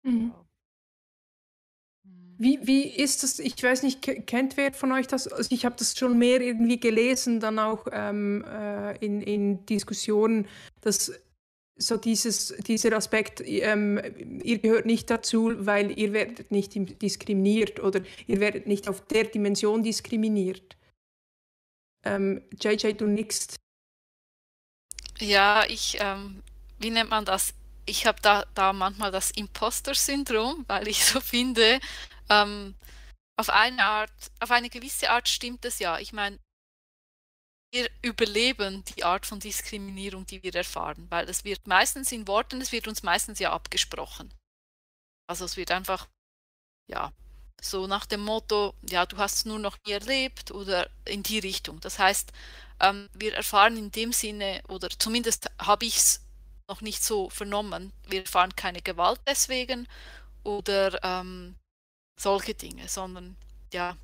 [0.04, 0.34] Mhm.
[0.36, 0.46] Ja.
[2.38, 3.40] Wie wie ist das?
[3.40, 5.28] Ich weiß nicht, kennt wer von euch das?
[5.28, 10.48] Also, ich habe das schon mehr irgendwie gelesen, dann auch, ähm, äh, in in Diskussionen,
[10.82, 11.12] dass
[11.78, 14.00] so dieses, dieser Aspekt, ähm,
[14.44, 19.26] ihr gehört nicht dazu, weil ihr werdet nicht diskriminiert oder ihr werdet nicht auf der
[19.26, 20.78] Dimension diskriminiert.
[22.06, 23.56] Ähm, JJ, du nix.
[25.20, 26.44] Ja, ich, ähm,
[26.80, 27.54] wie nennt man das?
[27.86, 31.80] Ich habe da, da manchmal das Imposter-Syndrom, weil ich so finde,
[32.30, 32.76] ähm,
[33.38, 36.00] auf eine Art, auf eine gewisse Art stimmt es ja.
[36.00, 36.40] Ich meine,
[37.74, 42.62] wir überleben die Art von Diskriminierung, die wir erfahren, weil es wird meistens in Worten,
[42.62, 44.34] es wird uns meistens ja abgesprochen.
[45.28, 46.08] Also es wird einfach,
[46.90, 47.12] ja,
[47.62, 51.40] so nach dem Motto, ja, du hast es nur noch nie erlebt oder in die
[51.40, 51.80] Richtung.
[51.82, 52.32] Das heißt,
[52.80, 56.26] ähm, wir erfahren in dem Sinne, oder zumindest habe ich es
[56.70, 59.88] noch nicht so vernommen, wir erfahren keine Gewalt deswegen
[60.44, 61.56] oder ähm,
[62.20, 63.36] solche Dinge, sondern
[63.74, 63.98] ja,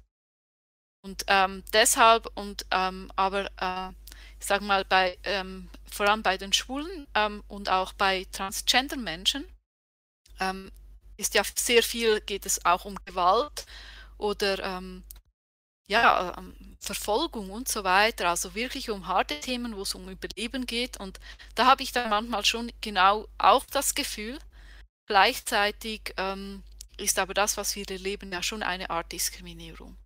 [1.03, 3.89] und ähm, deshalb und ähm, aber äh,
[4.39, 8.97] ich sage mal bei ähm, vor allem bei den Schwulen ähm, und auch bei Transgender
[8.97, 9.45] Menschen
[10.39, 10.72] ähm,
[11.18, 13.66] ist ja sehr viel geht es auch um Gewalt
[14.18, 15.03] oder ähm,
[15.88, 16.36] ja
[16.80, 21.20] Verfolgung und so weiter, also wirklich um harte Themen, wo es um Überleben geht und
[21.55, 24.38] da habe ich dann manchmal schon genau auch das Gefühl.
[25.07, 26.14] Gleichzeitig
[27.02, 29.97] ist aber das, was wir erleben, ja schon eine Art Diskriminierung.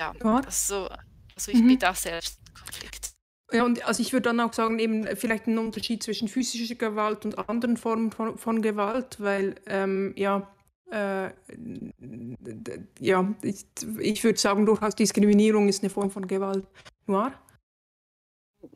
[0.00, 0.42] Ja, ja.
[0.50, 0.88] so,
[1.34, 1.68] also ich mhm.
[1.68, 3.12] bin da selbst Konflikt.
[3.50, 7.24] Ja, und also ich würde dann auch sagen, eben vielleicht ein Unterschied zwischen physischer Gewalt
[7.24, 10.54] und anderen Formen von, von Gewalt, weil ähm, ja,
[10.90, 11.30] äh,
[13.00, 13.66] ja, ich,
[13.98, 16.66] ich würde sagen, durchaus Diskriminierung ist eine Form von Gewalt.
[17.06, 17.32] Noir?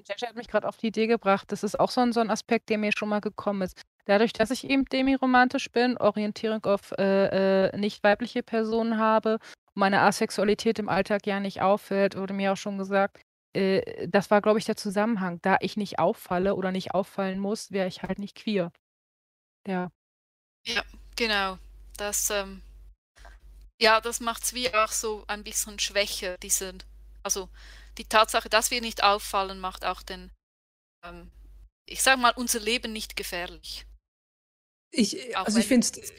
[0.08, 2.30] Jesse hat mich gerade auf die Idee gebracht, das ist auch so ein, so ein
[2.30, 3.80] Aspekt, der mir schon mal gekommen ist.
[4.04, 9.38] Dadurch, dass ich eben demiromantisch bin, Orientierung auf äh, äh, nicht weibliche Personen habe
[9.74, 13.20] meine Asexualität im Alltag ja nicht auffällt, wurde mir auch schon gesagt.
[13.54, 15.40] Äh, das war, glaube ich, der Zusammenhang.
[15.42, 18.72] Da ich nicht auffalle oder nicht auffallen muss, wäre ich halt nicht queer.
[19.66, 19.90] Ja.
[20.66, 20.82] Ja,
[21.16, 21.58] genau.
[21.96, 22.62] Das, ähm,
[23.80, 26.74] ja, das macht es wie auch so ein bisschen schwächer, diese,
[27.22, 27.48] also
[27.98, 30.30] die Tatsache, dass wir nicht auffallen, macht auch den,
[31.04, 31.30] ähm,
[31.86, 33.86] ich sage mal, unser Leben nicht gefährlich.
[34.92, 36.12] Ich, also ich finde es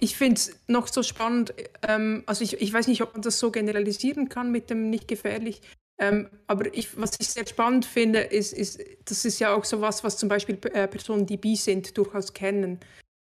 [0.00, 3.38] ich finde es noch so spannend, ähm, also ich, ich weiß nicht, ob man das
[3.38, 5.62] so generalisieren kann mit dem nicht gefährlich,
[5.98, 9.80] ähm, aber ich, was ich sehr spannend finde, ist, ist, das ist ja auch so
[9.80, 12.78] was, was zum Beispiel äh, Personen, die bi sind, durchaus kennen.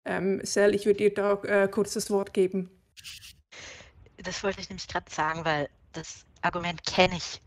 [0.06, 2.70] Ähm, Sel, ich würde dir da äh, kurz das Wort geben.
[4.18, 7.42] Das wollte ich nämlich gerade sagen, weil das Argument kenne ich.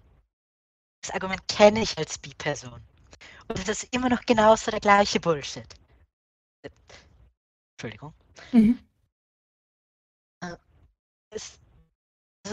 [1.03, 2.81] Das Argument kenne ich als Bi-Person.
[3.49, 5.66] Und es ist immer noch genauso der gleiche Bullshit.
[7.77, 8.15] Entschuldigung.
[8.53, 8.79] Mhm
[11.33, 11.61] ist,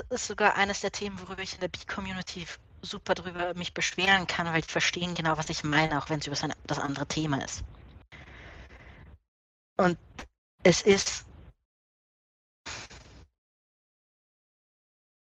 [0.10, 2.47] ist sogar eines der Themen, worüber ich in der B-Community
[2.82, 6.28] super drüber mich beschweren kann, weil die verstehen genau, was ich meine, auch wenn es
[6.28, 6.36] über
[6.66, 7.64] das andere Thema ist.
[9.78, 9.97] Und
[10.64, 11.26] es ist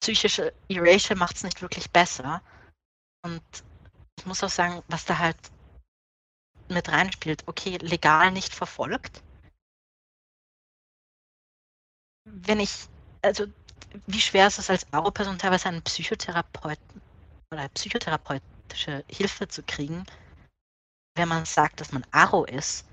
[0.00, 2.42] psychische Erasure macht es nicht wirklich besser.
[3.22, 3.42] Und
[4.18, 5.36] ich muss auch sagen, was da halt
[6.68, 9.22] mit reinspielt, okay, legal nicht verfolgt.
[12.24, 12.88] Wenn ich
[13.22, 13.46] also
[14.06, 17.00] wie schwer ist es als Aro-Person teilweise einen Psychotherapeuten
[17.52, 20.04] oder psychotherapeutische Hilfe zu kriegen,
[21.16, 22.86] wenn man sagt, dass man Aro ist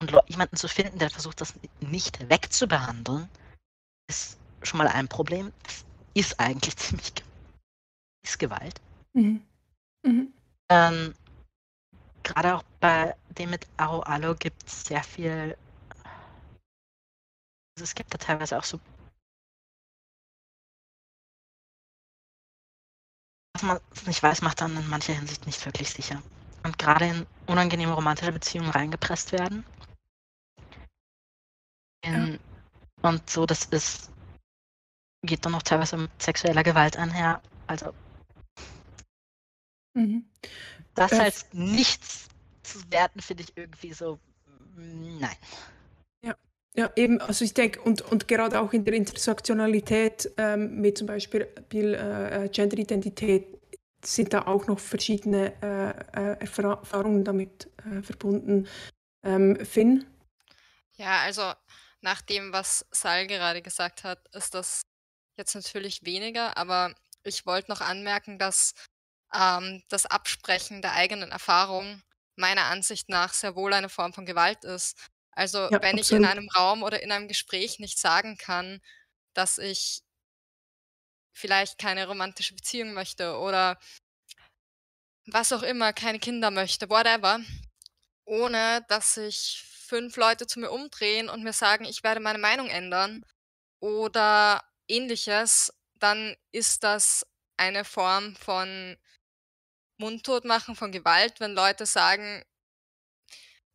[0.00, 3.28] und jemanden zu finden, der versucht, das nicht wegzubehandeln,
[4.08, 5.52] ist schon mal ein Problem.
[5.62, 7.12] Das ist eigentlich ziemlich
[8.24, 8.80] ist Gewalt.
[9.14, 9.42] Mhm.
[10.04, 10.32] Mhm.
[10.68, 11.14] Ähm,
[12.22, 15.56] Gerade auch bei dem mit Aro Alo gibt es sehr viel.
[17.76, 18.80] Also es gibt da teilweise auch so.
[23.54, 26.20] Was man nicht weiß, macht dann in mancher Hinsicht nicht wirklich sicher.
[26.64, 29.64] Und gerade in unangenehme romantische Beziehungen reingepresst werden.
[32.04, 33.08] In, ja.
[33.08, 34.10] Und so, das ist.
[35.24, 37.40] geht dann auch teilweise mit sexueller Gewalt einher.
[37.68, 37.94] Also
[39.94, 40.24] Mhm.
[40.94, 42.31] Das äh, als nichts
[42.72, 44.18] zu werten, finde ich irgendwie so,
[44.76, 45.36] nein.
[46.24, 46.34] Ja,
[46.74, 51.06] ja eben, also ich denke, und, und gerade auch in der Intersektionalität ähm, mit zum
[51.06, 53.46] Beispiel äh, äh, Genderidentität
[54.04, 58.66] sind da auch noch verschiedene äh, äh Erfahrungen damit äh, verbunden.
[59.22, 60.04] Ähm, Finn?
[60.96, 61.52] Ja, also
[62.00, 64.82] nach dem, was Sal gerade gesagt hat, ist das
[65.36, 68.74] jetzt natürlich weniger, aber ich wollte noch anmerken, dass
[69.34, 72.02] ähm, das Absprechen der eigenen Erfahrung
[72.36, 74.96] meiner Ansicht nach sehr wohl eine Form von Gewalt ist.
[75.32, 76.00] Also ja, wenn absolut.
[76.00, 78.80] ich in einem Raum oder in einem Gespräch nicht sagen kann,
[79.34, 80.02] dass ich
[81.32, 83.78] vielleicht keine romantische Beziehung möchte oder
[85.26, 87.40] was auch immer, keine Kinder möchte, whatever,
[88.24, 92.68] ohne dass sich fünf Leute zu mir umdrehen und mir sagen, ich werde meine Meinung
[92.68, 93.24] ändern
[93.80, 97.26] oder ähnliches, dann ist das
[97.56, 98.96] eine Form von
[100.02, 102.44] mundtot machen von Gewalt, wenn Leute sagen,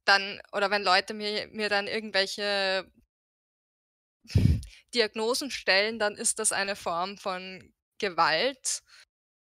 [0.06, 2.90] dann, oder wenn Leute mir, mir dann irgendwelche
[4.94, 8.84] Diagnosen stellen, dann ist das eine Form von Gewalt.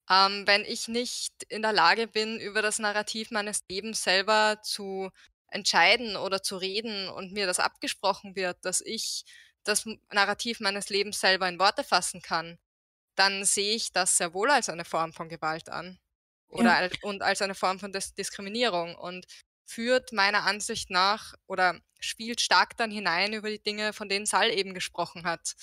[0.09, 5.11] Ähm, wenn ich nicht in der Lage bin, über das Narrativ meines Lebens selber zu
[5.49, 9.25] entscheiden oder zu reden und mir das abgesprochen wird, dass ich
[9.63, 12.57] das Narrativ meines Lebens selber in Worte fassen kann,
[13.15, 15.99] dann sehe ich das sehr wohl als eine Form von Gewalt an.
[16.49, 16.89] Oder ja.
[17.01, 19.25] und als eine Form von Dis Diskriminierung und
[19.65, 24.49] führt meiner Ansicht nach oder spielt stark dann hinein über die Dinge, von denen Sal
[24.49, 25.55] eben gesprochen hat.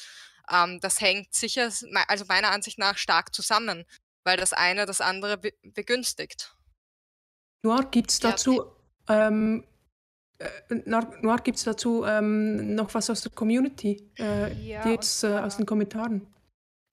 [0.51, 1.71] Ähm, das hängt sicher,
[2.09, 3.85] also meiner Ansicht nach, stark zusammen,
[4.25, 6.55] weil das eine das andere be begünstigt.
[7.63, 8.67] Noir, gibt es dazu,
[9.09, 9.65] ja, ähm,
[10.39, 14.11] äh, Noir, gibt's dazu ähm, noch was aus der Community?
[14.19, 16.34] Äh, ja, jetzt äh, aus den Kommentaren.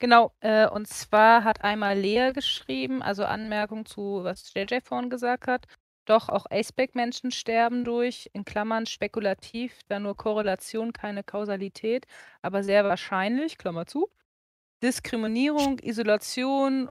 [0.02, 5.46] Genau, äh, und zwar hat einmal Lea geschrieben, also Anmerkung zu, was JJ vorhin gesagt
[5.46, 5.68] hat.
[6.06, 12.08] Doch auch Aceback-Menschen sterben durch, in Klammern spekulativ, da nur Korrelation, keine Kausalität,
[12.42, 14.10] aber sehr wahrscheinlich, Klammer zu.
[14.84, 16.90] Diskriminierung, Isolation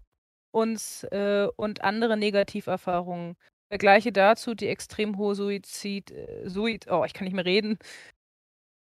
[0.53, 3.37] und, äh, und andere Negativerfahrungen.
[3.71, 7.79] Vergleiche dazu die extrem hohe Suizid, äh, Suid, oh, ich kann nicht mehr reden,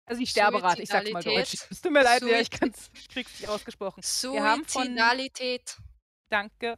[0.07, 1.55] also die Sterberate, ich sag's mal deutsch.
[1.71, 4.01] Es tut mir leid, ja, ich kann's, krieg's nicht ausgesprochen.
[4.03, 5.77] Suizidalität.
[6.29, 6.77] Danke.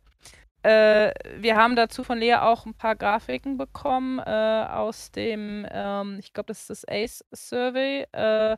[0.62, 6.18] Äh, wir haben dazu von Lea auch ein paar Grafiken bekommen äh, aus dem, ähm,
[6.18, 8.06] ich glaube, das ist das ACE Survey.
[8.12, 8.56] Äh,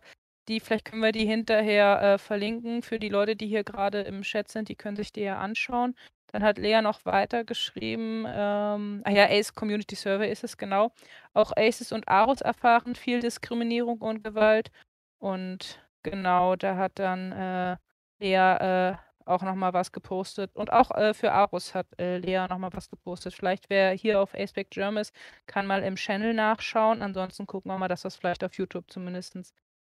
[0.48, 4.22] die, vielleicht können wir die hinterher äh, verlinken für die Leute, die hier gerade im
[4.22, 5.94] Chat sind, die können sich die ja anschauen.
[6.32, 10.92] Dann hat Lea noch weiter geschrieben, ähm, ah ja, ACE Community Survey ist es genau.
[11.34, 14.70] Auch ACEs und AROS erfahren viel Diskriminierung und Gewalt.
[15.18, 17.76] Und genau, da hat dann äh,
[18.20, 18.34] Lea
[18.92, 20.54] äh, auch nochmal was gepostet.
[20.54, 23.34] Und auch äh, für AROS hat äh, Lea nochmal was gepostet.
[23.34, 25.14] Vielleicht wer hier auf Aceback Germ ist,
[25.46, 27.02] kann mal im Channel nachschauen.
[27.02, 29.36] Ansonsten gucken wir mal, dass es vielleicht auf YouTube zumindest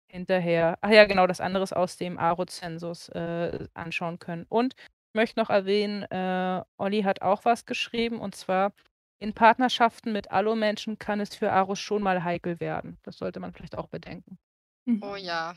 [0.08, 4.46] hinterher, ach ja, genau, das andere aus dem ARO-Zensus äh, anschauen können.
[4.48, 4.74] Und
[5.14, 8.72] möchte noch erwähnen, äh, Olli hat auch was geschrieben und zwar
[9.18, 12.98] in Partnerschaften mit Allo-Menschen kann es für Arus schon mal heikel werden.
[13.04, 14.38] Das sollte man vielleicht auch bedenken.
[14.84, 15.02] Mhm.
[15.02, 15.54] Oh ja.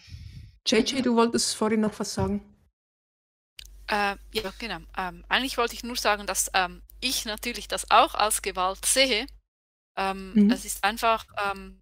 [0.66, 2.42] JJ, du wolltest vorhin noch was sagen.
[3.88, 4.80] Äh, ja, genau.
[4.98, 9.28] Ähm, eigentlich wollte ich nur sagen, dass ähm, ich natürlich das auch als Gewalt sehe.
[9.98, 10.52] Ähm, mhm.
[10.52, 11.82] Es ist einfach ähm,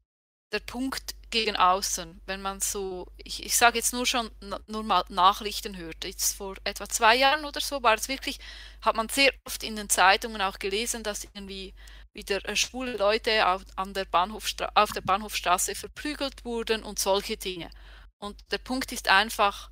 [0.51, 4.31] der Punkt, gegen außen, wenn man so, ich, ich sage jetzt nur schon,
[4.67, 6.05] nur mal Nachrichten hört.
[6.05, 8.39] Jetzt vor etwa zwei Jahren oder so war es wirklich,
[8.79, 11.73] hat man sehr oft in den Zeitungen auch gelesen, dass irgendwie
[12.13, 17.35] wieder äh, schwule Leute auf, an der Bahnhofstra auf der Bahnhofstraße verprügelt wurden und solche
[17.35, 17.69] Dinge.
[18.17, 19.71] Und der Punkt ist einfach,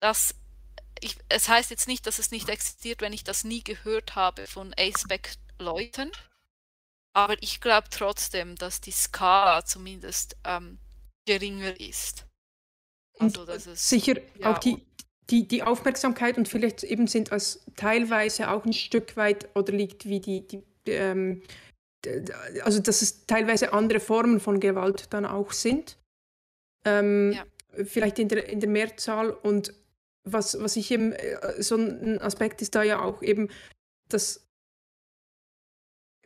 [0.00, 0.34] dass
[1.00, 4.46] ich, es heißt jetzt nicht, dass es nicht existiert, wenn ich das nie gehört habe
[4.46, 6.12] von Aceback-Leuten.
[7.14, 10.78] Aber ich glaube trotzdem, dass die Skala zumindest ähm,
[11.26, 12.26] geringer ist.
[13.18, 14.86] Also, dass es, sicher ja, auch die,
[15.30, 20.06] die, die Aufmerksamkeit und vielleicht eben sind als teilweise auch ein Stück weit oder liegt
[20.06, 21.42] wie die, die ähm,
[22.62, 25.98] also dass es teilweise andere Formen von Gewalt dann auch sind.
[26.84, 27.44] Ähm, ja.
[27.84, 29.74] Vielleicht in der, in der Mehrzahl und
[30.24, 33.50] was, was ich eben, äh, so ein Aspekt ist da ja auch eben,
[34.08, 34.47] dass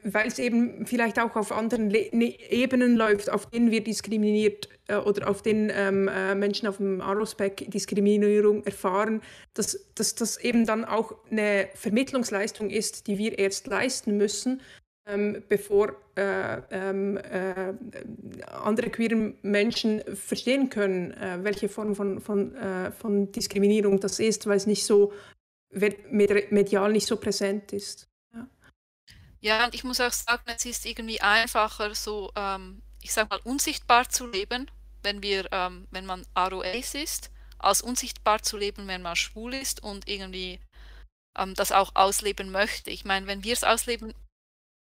[0.04, 4.68] weil es eben vielleicht auch auf anderen Le ne Ebenen läuft, auf denen wir diskriminiert
[4.88, 9.22] äh, oder auf denen ähm, äh, Menschen auf dem Arospec Diskriminierung erfahren,
[9.54, 14.60] dass, dass das eben dann auch eine Vermittlungsleistung ist, die wir erst leisten müssen,
[15.06, 17.74] ähm, bevor äh, ähm, äh,
[18.46, 24.46] andere queere Menschen verstehen können, äh, welche Form von, von, äh, von Diskriminierung das ist,
[24.46, 25.12] weil es nicht so
[26.10, 28.11] medial nicht so präsent ist.
[29.42, 33.40] Ja, und ich muss auch sagen, es ist irgendwie einfacher, so, ähm, ich sag mal,
[33.42, 34.70] unsichtbar zu leben,
[35.02, 39.82] wenn wir, ähm, wenn man ROAs ist, als unsichtbar zu leben, wenn man schwul ist
[39.82, 40.60] und irgendwie
[41.36, 42.90] ähm, das auch ausleben möchte.
[42.90, 44.14] Ich meine, wenn wir es ausleben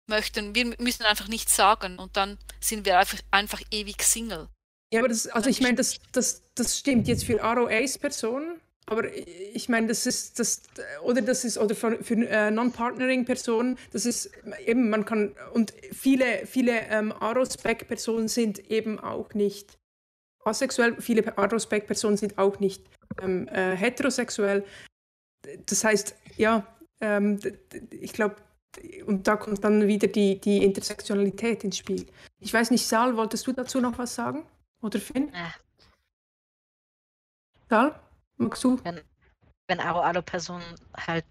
[0.08, 4.48] möchten, wir müssen einfach nichts sagen und dann sind wir einfach, einfach ewig Single.
[4.94, 9.70] Ja, aber das, also ich meine, das, das, das stimmt jetzt für ROAs-Personen, aber ich
[9.70, 10.64] meine, das ist das
[11.04, 14.32] oder das ist oder für, für äh, Non-Partnering-Personen, das ist
[14.66, 19.78] eben man kann und viele viele ähm, Arospec-Personen sind eben auch nicht
[20.44, 22.84] asexuell, viele Arospec-Personen sind auch nicht
[23.22, 24.66] ähm, äh, heterosexuell.
[25.66, 26.66] Das heißt, ja,
[27.00, 27.40] ähm,
[27.90, 28.36] ich glaube,
[29.06, 32.06] und da kommt dann wieder die, die Intersektionalität ins Spiel.
[32.40, 34.46] Ich weiß nicht, Sal, wolltest du dazu noch was sagen?
[34.82, 35.32] Oder Finn?
[35.34, 35.54] Ja.
[37.70, 38.00] Sal?
[38.42, 38.84] Magst du?
[38.84, 39.02] Wenn,
[39.68, 41.26] wenn Aro-Alo-Personen halt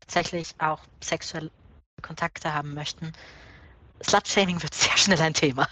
[0.00, 1.50] tatsächlich auch sexuelle
[2.02, 3.12] Kontakte haben möchten,
[4.02, 5.68] Slut-Shaming wird sehr schnell ein Thema.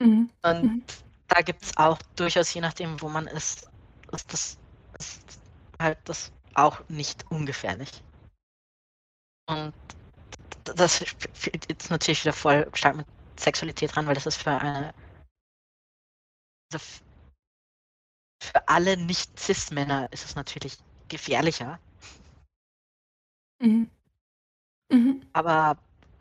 [0.00, 0.30] Mhm.
[0.42, 0.82] Und mhm.
[1.28, 3.68] da gibt es auch durchaus, je nachdem, wo man ist,
[4.12, 4.58] ist das
[4.98, 5.40] ist
[5.78, 8.02] halt das auch nicht ungefährlich.
[9.48, 9.72] Und
[10.64, 13.06] das fühlt jetzt natürlich wieder voll stark mit
[13.38, 14.92] Sexualität dran, weil das ist für eine
[16.72, 16.84] also
[18.40, 20.78] für alle Nicht-Cis-Männer ist es natürlich
[21.08, 21.78] gefährlicher.
[23.60, 23.90] Mhm.
[24.90, 25.22] Mhm.
[25.32, 25.76] Aber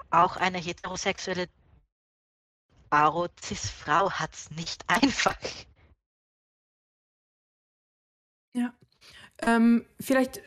[0.10, 1.48] auch eine heterosexuelle
[2.90, 5.38] Aro-Cis-Frau hat es nicht einfach.
[8.56, 8.74] Ja.
[9.40, 10.42] Ähm, vielleicht,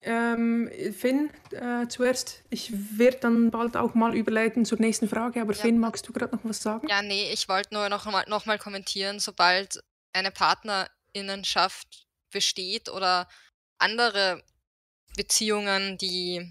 [0.00, 2.42] ähm, Finn, äh, zuerst.
[2.50, 5.60] Ich werde dann bald auch mal überleiten zur nächsten Frage, aber ja.
[5.60, 6.88] Finn, magst du gerade noch was sagen?
[6.88, 9.80] Ja, nee, ich wollte nur noch mal, noch mal kommentieren, sobald
[10.12, 13.28] eine Partnerinnenschaft besteht oder
[13.78, 14.42] andere
[15.16, 16.48] Beziehungen, die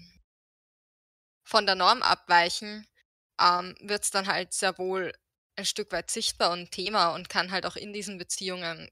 [1.44, 2.86] von der Norm abweichen,
[3.40, 5.12] ähm, wird es dann halt sehr wohl
[5.56, 8.90] ein Stück weit sichtbar und Thema und kann halt auch in diesen Beziehungen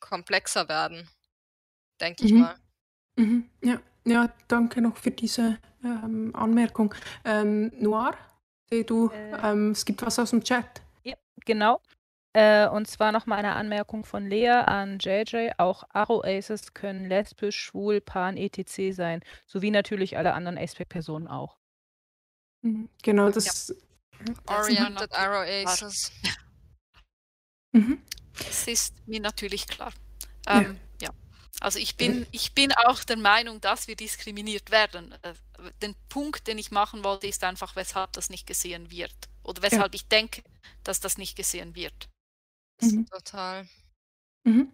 [0.00, 1.08] komplexer werden,
[2.00, 2.40] denke ich mhm.
[2.40, 2.56] mal.
[3.16, 3.50] Mhm.
[3.62, 3.80] Ja.
[4.04, 6.94] ja, danke noch für diese ähm, Anmerkung.
[7.24, 8.16] Ähm, Noir,
[8.70, 10.82] du, äh, ähm, es gibt was aus dem Chat.
[11.04, 11.80] Ja, genau.
[12.32, 15.50] Äh, und zwar noch mal eine Anmerkung von Lea an JJ.
[15.58, 18.94] Auch Aro-Aces können lesbisch, schwul, pan, etc.
[18.94, 21.58] sein, sowie natürlich alle anderen Aspect-Personen auch.
[22.62, 23.74] Mhm, genau, das.
[24.26, 24.34] Ja.
[24.46, 26.12] Oriented Aro-Aces.
[27.72, 28.02] Mhm.
[28.34, 29.92] Das ist mir natürlich klar.
[30.46, 31.08] Ähm, ja.
[31.08, 31.14] ja.
[31.60, 35.14] Also ich bin, ich bin auch der Meinung, dass wir diskriminiert werden.
[35.22, 35.34] Äh,
[35.82, 39.14] den Punkt, den ich machen wollte, ist einfach, weshalb das nicht gesehen wird.
[39.42, 39.94] Oder weshalb ja.
[39.94, 40.42] ich denke,
[40.84, 42.08] dass das nicht gesehen wird.
[42.82, 43.06] Mhm.
[43.06, 43.66] Total.
[44.44, 44.72] Mhm.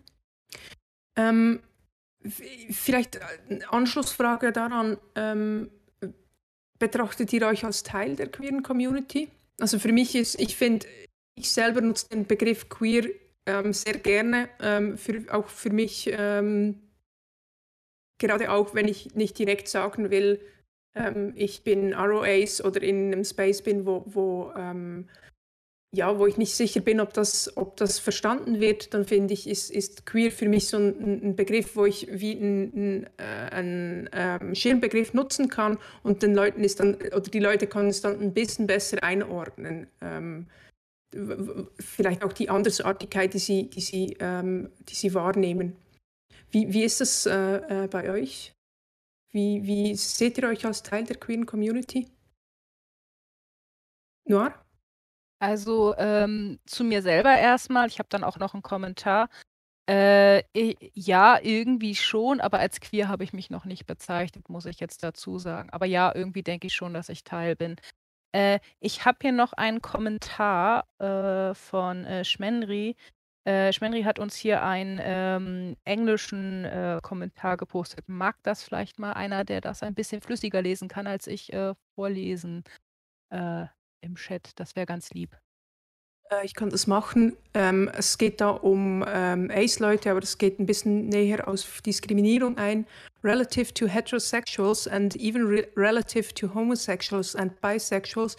[1.16, 1.60] Ähm,
[2.28, 4.98] vielleicht eine Anschlussfrage daran.
[5.14, 5.70] Ähm,
[6.78, 9.28] betrachtet ihr euch als Teil der queeren Community?
[9.60, 10.86] Also für mich ist, ich finde,
[11.34, 13.08] ich selber nutze den Begriff queer
[13.46, 16.82] ähm, sehr gerne, ähm, für, auch für mich, ähm,
[18.18, 20.40] gerade auch wenn ich nicht direkt sagen will,
[20.94, 24.52] ähm, ich bin ROAs oder in einem Space bin, wo, wo
[25.96, 29.48] ja, wo ich nicht sicher bin, ob das, ob das verstanden wird, dann finde ich,
[29.48, 34.54] ist, ist queer für mich so ein, ein Begriff, wo ich wie einen ein, ähm,
[34.54, 38.34] Schirmbegriff nutzen kann und den Leuten ist dann, oder die Leute können es dann ein
[38.34, 39.88] bisschen besser einordnen.
[40.00, 40.46] Ähm,
[41.78, 45.76] vielleicht auch die Andersartigkeit, die sie, die sie, ähm, die sie wahrnehmen.
[46.50, 48.52] Wie, wie ist das äh, äh, bei euch?
[49.32, 52.06] Wie, wie seht ihr euch als Teil der queeren Community?
[54.28, 54.65] Noir?
[55.38, 57.88] Also, ähm, zu mir selber erstmal.
[57.88, 59.28] Ich habe dann auch noch einen Kommentar.
[59.88, 60.42] Äh,
[60.94, 65.02] ja, irgendwie schon, aber als queer habe ich mich noch nicht bezeichnet, muss ich jetzt
[65.04, 65.70] dazu sagen.
[65.70, 67.76] Aber ja, irgendwie denke ich schon, dass ich Teil bin.
[68.32, 72.96] Äh, ich habe hier noch einen Kommentar, äh, von, äh, Schmenri.
[73.44, 78.08] Äh, Schmenri hat uns hier einen ähm, englischen äh, Kommentar gepostet.
[78.08, 81.74] Mag das vielleicht mal einer, der das ein bisschen flüssiger lesen kann, als ich äh,
[81.96, 82.64] vorlesen
[84.00, 84.50] im Chat?
[84.56, 85.36] Das wäre ganz lieb.
[86.30, 87.36] Äh, ich kann das machen.
[87.54, 92.58] Ähm, es geht da um ähm, Ace-Leute, aber es geht ein bisschen näher auf Diskriminierung
[92.58, 92.86] ein.
[93.22, 98.36] Relative to heterosexuals and even re relative to homosexuals and bisexuals,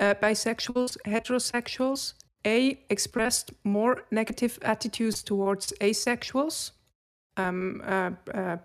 [0.00, 2.14] uh, bisexuals, heterosexuals,
[2.46, 6.72] A expressed more negative attitudes towards asexuals,
[7.36, 8.56] um, uh, uh,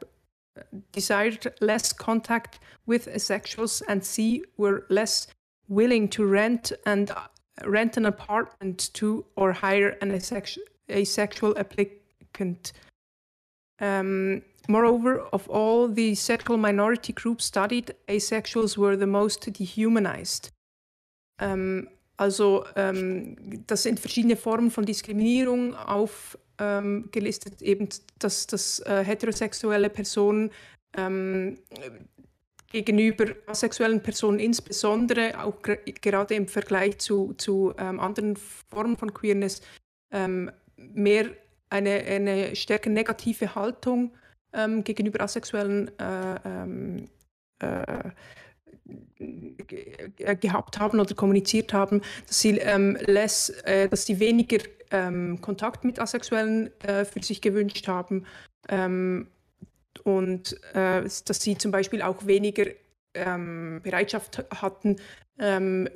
[0.94, 5.28] desired less contact with asexuals, and C were less
[5.68, 7.28] willing to rent and uh,
[7.66, 12.74] rent an apartment to or hire an asexual, asexual applicant.
[13.80, 20.52] Um, moreover, of all the sexual minority groups studied, asexuals were the most dehumanized.
[21.40, 21.88] Um,
[22.18, 23.36] Also ähm,
[23.68, 27.90] das sind verschiedene Formen von Diskriminierung aufgelistet, ähm, eben
[28.20, 30.52] dass, dass äh, heterosexuelle Personen
[30.96, 31.58] ähm,
[32.72, 39.62] gegenüber asexuellen Personen insbesondere, auch gerade im Vergleich zu, zu ähm, anderen Formen von Queerness,
[40.12, 41.30] ähm, mehr
[41.70, 44.12] eine, eine stärker negative Haltung
[44.54, 46.36] ähm, gegenüber asexuellen äh,
[47.60, 48.12] äh,
[49.18, 54.60] äh, gehabt haben oder kommuniziert haben, dass sie, ähm, less, äh, dass sie weniger
[54.92, 58.26] ähm, Kontakt mit Asexuellen äh, für sich gewünscht haben
[58.70, 59.28] ähm,
[60.00, 62.66] und äh, dass sie zum Beispiel auch weniger
[63.14, 64.98] ähm, Bereitschaft hatten,
[65.40, 65.90] ähm,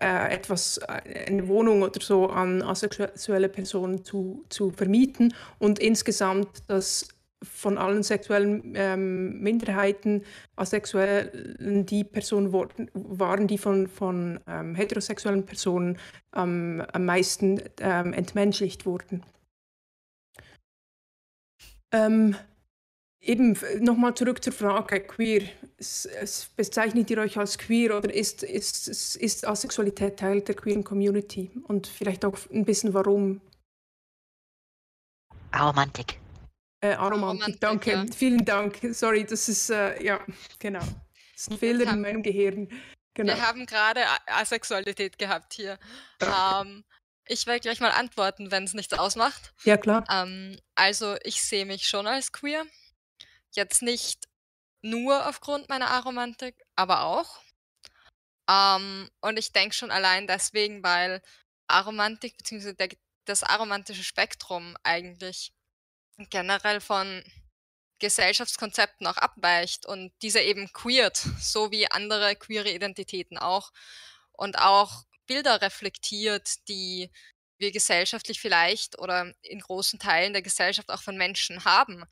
[0.00, 7.08] äh, etwas, eine Wohnung oder so an asexuelle Personen zu, zu vermieten und insgesamt, dass
[7.42, 10.22] von allen sexuellen ähm, Minderheiten,
[10.56, 15.98] Asexuellen, die Personen waren, die von, von ähm, heterosexuellen Personen
[16.36, 19.24] ähm, am meisten ähm, entmenschlicht wurden.
[23.24, 25.42] Eben nochmal zurück zur Frage queer.
[25.78, 30.56] Es, es bezeichnet ihr euch als queer oder ist, ist, ist, ist Asexualität Teil der
[30.56, 31.52] queeren Community?
[31.68, 33.40] Und vielleicht auch ein bisschen warum?
[35.56, 36.18] Romantik.
[36.80, 37.92] Äh, Aromantik, danke.
[37.92, 38.06] Ja.
[38.12, 38.80] Vielen Dank.
[38.90, 40.20] Sorry, das ist, äh, ja,
[40.58, 40.80] genau.
[40.80, 42.68] Das ist ein Fehler in meinem Gehirn.
[43.14, 43.34] Genau.
[43.34, 45.78] Wir haben gerade Asexualität gehabt hier.
[46.20, 46.82] Ähm,
[47.26, 49.52] ich werde gleich mal antworten, wenn es nichts ausmacht.
[49.62, 50.04] Ja, klar.
[50.10, 52.64] Ähm, also, ich sehe mich schon als queer.
[53.54, 54.28] Jetzt nicht
[54.82, 57.40] nur aufgrund meiner Aromantik, aber auch.
[58.48, 61.22] Ähm, und ich denke schon allein deswegen, weil
[61.68, 62.74] Aromantik bzw.
[63.24, 65.52] das aromantische Spektrum eigentlich
[66.30, 67.22] generell von
[68.00, 73.70] Gesellschaftskonzepten auch abweicht und diese eben queert, so wie andere queere Identitäten auch
[74.32, 77.10] und auch Bilder reflektiert, die
[77.58, 82.04] wir gesellschaftlich vielleicht oder in großen Teilen der Gesellschaft auch von Menschen haben,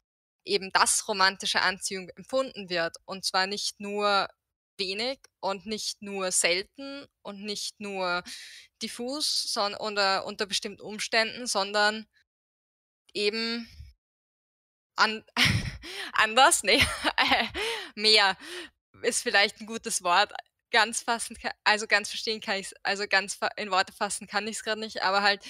[0.45, 4.28] eben dass romantische Anziehung empfunden wird und zwar nicht nur
[4.78, 8.22] wenig und nicht nur selten und nicht nur
[8.82, 12.07] diffus sondern unter, unter bestimmten Umständen, sondern
[13.14, 13.68] eben
[14.97, 15.24] an,
[16.12, 16.82] anders, nee,
[17.95, 18.36] mehr
[19.03, 20.32] ist vielleicht ein gutes Wort.
[20.72, 24.57] Ganz fassen, also ganz verstehen kann ich es, also ganz in Worte fassen kann ich
[24.57, 25.45] es gerade nicht, aber halt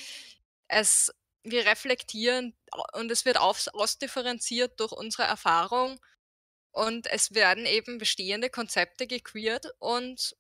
[0.68, 1.12] es,
[1.43, 2.55] wir reflektieren
[2.93, 6.01] und es wird aus, ausdifferenziert durch unsere Erfahrung
[6.72, 10.36] und es werden eben bestehende Konzepte gequeert und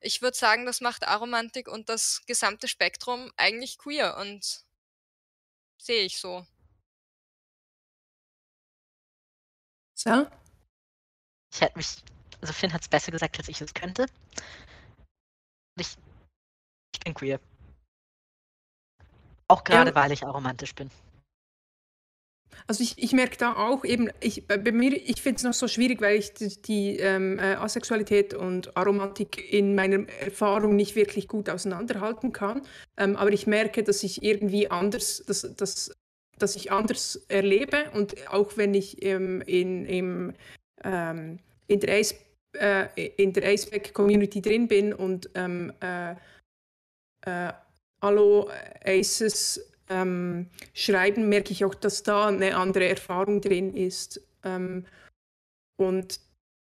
[0.00, 4.64] ich würde sagen, das macht Aromantik und das gesamte Spektrum eigentlich queer und
[5.78, 6.46] sehe ich so.
[9.94, 10.26] So?
[11.52, 12.02] Ich hätte mich,
[12.40, 14.06] also Finn hat es besser gesagt, als ich es könnte.
[15.76, 15.96] Ich,
[16.92, 17.40] ich bin queer.
[19.54, 19.94] Auch gerade, ja.
[19.94, 20.90] weil ich aromantisch bin.
[22.66, 25.68] Also ich, ich merke da auch eben, ich, bei mir, ich finde es noch so
[25.68, 31.28] schwierig, weil ich die, die ähm, äh, Asexualität und Aromantik in meiner Erfahrung nicht wirklich
[31.28, 32.62] gut auseinanderhalten kann.
[32.96, 35.92] Ähm, aber ich merke, dass ich irgendwie anders, dass, dass
[36.38, 40.32] das ich anders erlebe und auch wenn ich ähm, in, im,
[40.82, 41.38] ähm,
[41.68, 42.16] in der Ace,
[42.54, 42.88] äh,
[43.18, 46.16] in der Aceback Community drin bin und ähm, äh,
[47.26, 47.52] äh,
[48.04, 48.50] Hallo
[48.84, 54.20] Aces ähm, schreiben, merke ich auch, dass da eine andere Erfahrung drin ist.
[54.44, 54.84] Ähm,
[55.78, 56.20] und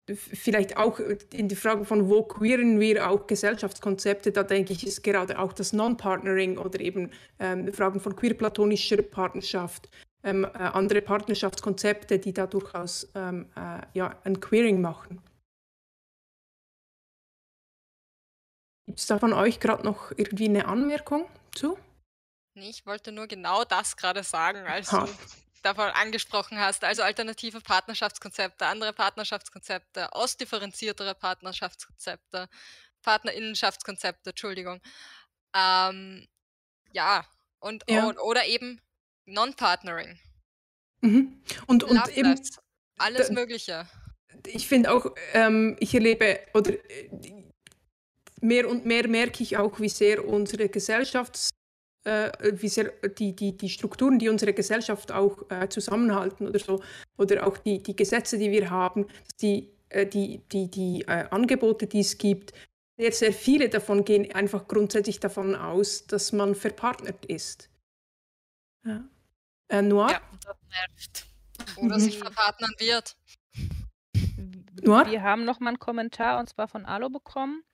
[0.08, 0.98] vielleicht auch
[1.34, 5.52] in der Frage von, wo queeren wir auch Gesellschaftskonzepte, da denke ich, ist gerade auch
[5.52, 9.90] das Non-Partnering oder eben ähm, Fragen von queer-platonischer Partnerschaft,
[10.24, 15.15] ähm, äh, andere Partnerschaftskonzepte, die da durchaus ähm, äh, ja, ein Queering machen.
[18.96, 21.76] Gibt es da von euch gerade noch irgendwie eine Anmerkung zu?
[22.54, 25.04] Nee, ich wollte nur genau das gerade sagen, als Ha.
[25.04, 25.12] du
[25.62, 26.82] davon angesprochen hast.
[26.82, 32.48] Also alternative Partnerschaftskonzepte, andere Partnerschaftskonzepte, ausdifferenziertere Partnerschaftskonzepte,
[33.02, 34.80] Partnerinnenschaftskonzepte, Entschuldigung.
[35.54, 36.26] Ähm,
[36.92, 37.26] ja,
[37.58, 38.06] und Ja.
[38.06, 38.80] o- oder eben
[39.26, 40.18] Non-Partnering,
[41.02, 41.42] Mhm.
[41.66, 42.40] Und, und eben,
[42.96, 43.86] alles Mögliche.
[44.46, 47.10] ich finde auch, ähm, ich erlebe, oder äh,
[48.46, 51.50] mehr und mehr merke ich auch, wie sehr unsere Gesellschafts,
[52.04, 56.82] äh, wie sehr die, die, die Strukturen, die unsere Gesellschaft auch äh, zusammenhalten oder so,
[57.18, 59.06] oder auch die, die Gesetze, die wir haben,
[59.40, 62.52] die, äh, die, die, die äh, Angebote, die es gibt,
[62.98, 67.68] sehr, sehr viele davon gehen einfach grundsätzlich davon aus, dass man verpartnert ist.
[68.86, 69.04] Ja.
[69.68, 70.10] Äh, Noir?
[70.10, 71.26] Ja, das nervt.
[71.78, 72.00] Oder Mhm.
[72.00, 73.16] sich verpartnern wird.
[74.82, 75.10] Noir?
[75.10, 77.64] Wir haben noch mal einen Kommentar und zwar von Alo bekommen.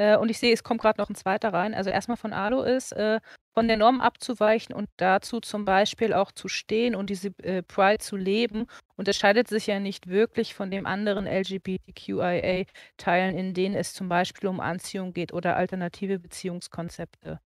[0.00, 1.74] Äh, und ich sehe, es kommt gerade noch ein zweiter rein.
[1.74, 3.20] Also erstmal von Alo ist, äh,
[3.52, 7.98] von der Norm abzuweichen und dazu zum Beispiel auch zu stehen und diese äh, Pride
[7.98, 8.64] zu leben,
[8.96, 14.60] unterscheidet sich ja nicht wirklich von den anderen LGBTQIA-Teilen, in denen es zum Beispiel um
[14.60, 17.38] Anziehung geht oder alternative Beziehungskonzepte.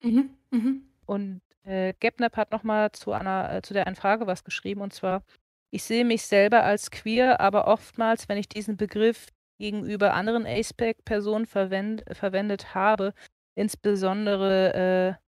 [0.00, 0.30] Mhm.
[0.52, 0.82] Mhm.
[1.04, 4.92] Und äh, Gepnap hat nochmal zu, einer, äh, zu der einen Frage was geschrieben, und
[4.92, 5.24] zwar,
[5.72, 9.26] ich sehe mich selber als queer, aber oftmals, wenn ich diesen Begriff
[9.58, 13.12] gegenüber anderen ASPEC-Personen verwend, verwendet habe,
[13.54, 15.28] insbesondere äh,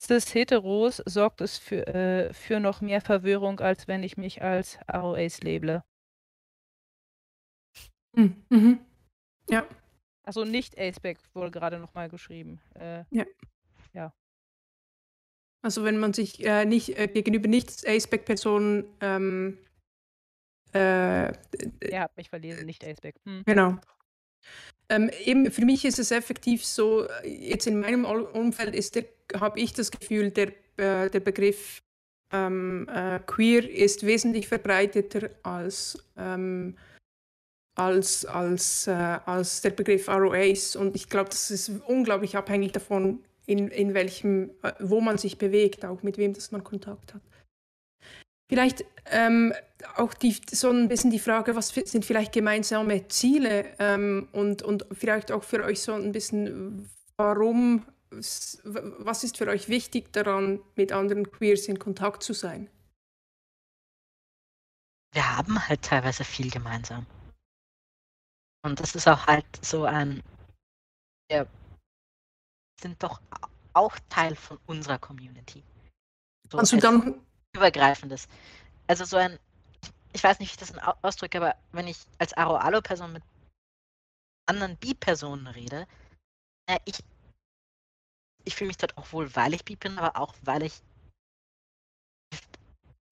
[0.00, 5.42] cis-heteros, sorgt es für, äh, für noch mehr Verwirrung, als wenn ich mich als ROAs
[5.42, 5.82] labele.
[8.14, 8.44] Mhm.
[8.50, 8.78] Mhm.
[9.50, 9.66] Ja.
[10.22, 12.60] Also nicht ASPEC wurde gerade nochmal geschrieben.
[12.74, 13.04] Äh,
[15.62, 19.58] Also wenn man sich äh, nicht äh, gegenüber nicht ASPEC-Personen ähm,
[20.74, 21.32] äh,
[21.80, 23.14] er hat mich verlesen, nicht ASPEC.
[23.24, 23.42] Hm.
[23.46, 23.76] genau.
[24.88, 29.04] Ähm, eben für mich ist es effektiv so, äh, jetzt in meinem Umfeld ist der,
[29.40, 31.82] habe ich das Gefühl, der, äh, der Begriff
[32.32, 36.76] ähm, äh, queer ist wesentlich verbreiteter als, ähm,
[37.76, 40.76] als, als, äh, als der Begriff ROAs.
[40.76, 45.38] Und ich glaube, das ist unglaublich abhängig davon, in, in welchem, äh, wo man sich
[45.38, 47.22] bewegt, auch mit wem das man Kontakt hat.
[48.48, 49.52] Vielleicht ähm,
[49.96, 54.86] auch die, so ein bisschen die Frage, was sind vielleicht gemeinsame Ziele ähm, und, und
[54.92, 60.92] vielleicht auch für euch so ein bisschen, warum, was ist für euch wichtig daran, mit
[60.92, 62.68] anderen Queers in Kontakt zu sein?
[65.14, 67.06] wir haben halt teilweise viel gemeinsam.
[68.64, 70.22] Und das ist auch halt so ein,
[71.30, 71.46] wir
[72.80, 73.20] sind doch
[73.72, 75.62] auch Teil von unserer Community.
[76.50, 77.20] So Kannst du dann,
[77.54, 78.28] übergreifendes.
[78.88, 79.38] Also so ein,
[80.12, 83.24] ich weiß nicht, wie ich das au- ausdrücke, aber wenn ich als Aro-Alo-Person mit
[84.46, 85.86] anderen Bi-Personen rede,
[86.68, 87.02] äh, ich,
[88.44, 90.82] ich fühle mich dort auch wohl, weil ich Bi bin, aber auch, weil ich,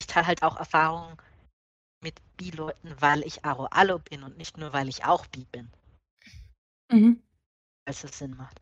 [0.01, 1.19] ich teile halt auch Erfahrungen
[2.03, 5.71] mit Bi-Leuten, weil ich Aro-Alo bin und nicht nur, weil ich auch Bi bin,
[6.93, 7.23] mhm.
[7.87, 8.62] als es Sinn macht.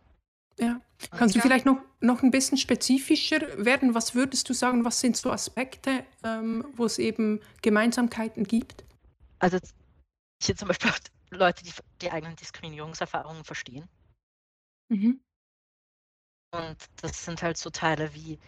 [0.61, 0.81] Ja.
[1.13, 3.95] Kannst du vielleicht noch, noch ein bisschen spezifischer werden?
[3.95, 8.85] Was würdest du sagen, was sind so Aspekte, ähm, wo es eben Gemeinsamkeiten gibt?
[9.39, 9.59] Also
[10.43, 10.99] hier zum Beispiel auch
[11.31, 13.89] Leute, die die eigenen Diskriminierungserfahrungen verstehen.
[14.91, 15.21] Mhm.
[16.53, 18.39] Und das sind halt so Teile wie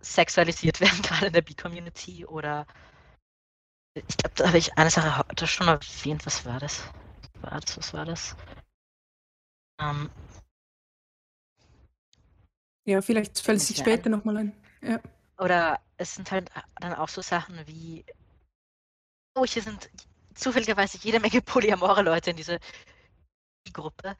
[0.00, 2.66] sexualisiert werden, gerade in der B-Community oder
[3.96, 6.26] ich glaube, da habe ich eine Sache heute schon erwähnt.
[6.26, 6.82] Was war das?
[7.40, 7.76] Was war das?
[7.76, 8.36] Was war das?
[9.80, 10.10] Ähm,
[12.86, 14.52] Ja, vielleicht fällt es sich später nochmal ein.
[14.82, 15.00] Ja.
[15.38, 18.04] oder es sind halt dann auch so Sachen wie,
[19.34, 19.88] oh, hier sind
[20.34, 22.58] zufälligerweise jede Menge polyamore Leute in dieser
[23.72, 24.16] Gruppe.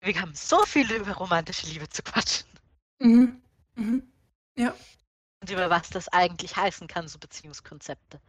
[0.00, 2.48] Wir haben so viel über romantische Liebe zu quatschen.
[3.00, 3.42] Mhm.
[3.76, 4.02] Mhm.
[4.56, 8.20] und über was das eigentlich heißen kann, so Beziehungskonzepte.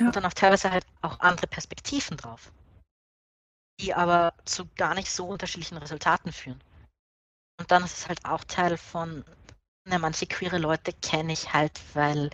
[0.00, 0.06] Ja.
[0.06, 2.50] Und dann auch teilweise halt auch andere Perspektiven drauf,
[3.80, 6.60] die aber zu gar nicht so unterschiedlichen Resultaten führen.
[7.58, 9.24] Und dann ist es halt auch Teil von,
[9.84, 12.30] na, manche queere Leute kenne ich halt, weil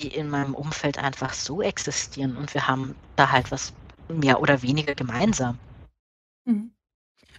[0.00, 3.72] die in meinem Umfeld einfach so existieren und wir haben da halt was
[4.08, 5.58] mehr oder weniger gemeinsam.
[6.46, 6.72] Mhm.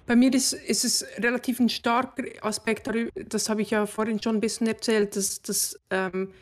[0.06, 4.38] Bei mir ist, ist es relativ ein starker Aspekt, das habe ich ja vorhin schon
[4.38, 6.34] ein bisschen erzählt, dass, dass ähm,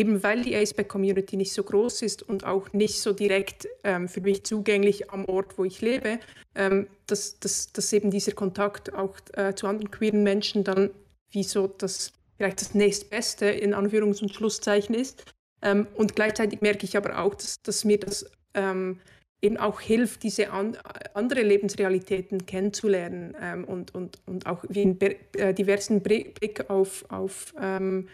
[0.00, 4.22] eben weil die Aceback-Community nicht so groß ist und auch nicht so direkt ähm, für
[4.22, 6.18] mich zugänglich am Ort, wo ich lebe,
[6.54, 10.90] ähm, dass, dass, dass eben dieser Kontakt auch äh, zu anderen queeren Menschen dann
[11.30, 15.22] wie so das vielleicht das nächstbeste in Anführungs- und Schlusszeichen ist.
[15.60, 18.24] Ähm, und gleichzeitig merke ich aber auch, dass, dass mir das
[18.54, 18.98] ähm,
[19.42, 20.78] eben auch hilft, diese an,
[21.12, 27.54] andere Lebensrealitäten kennenzulernen ähm, und, und, und auch wie einen äh, diversen Blick auf, auf,
[27.60, 28.08] ähm,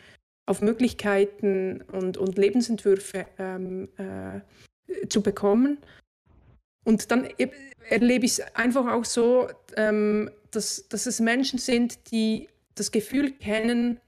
[0.47, 5.78] auf Möglichkeiten und, und Lebensentwürfe ähm, äh, zu bekommen.
[6.84, 7.28] Und dann
[7.88, 13.32] erlebe ich es einfach auch so, ähm, dass, dass es Menschen sind, die das Gefühl
[13.32, 14.01] kennen,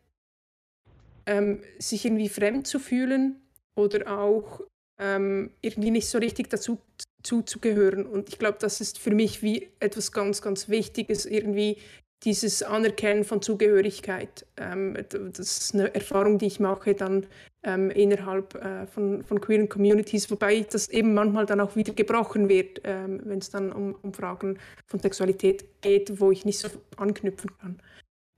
[1.27, 3.41] ähm, sich irgendwie fremd zu fühlen
[3.75, 4.61] oder auch
[5.01, 6.79] ähm, irgendwie nicht so richtig dazu
[7.23, 8.07] zuzugehören.
[8.07, 11.79] Und ich glaube, das ist für mich wie etwas ganz, ganz Wichtiges, irgendwie
[12.25, 14.45] dieses Anerkennen von Zugehörigkeit.
[14.57, 17.27] Ähm, das ist eine Erfahrung, die ich mache dann
[17.63, 22.49] ähm, innerhalb äh, von, von queeren Communities, wobei das eben manchmal dann auch wieder gebrochen
[22.49, 26.69] wird, ähm, wenn es dann um, um Fragen von Sexualität geht, wo ich nicht so
[26.97, 27.83] anknüpfen kann.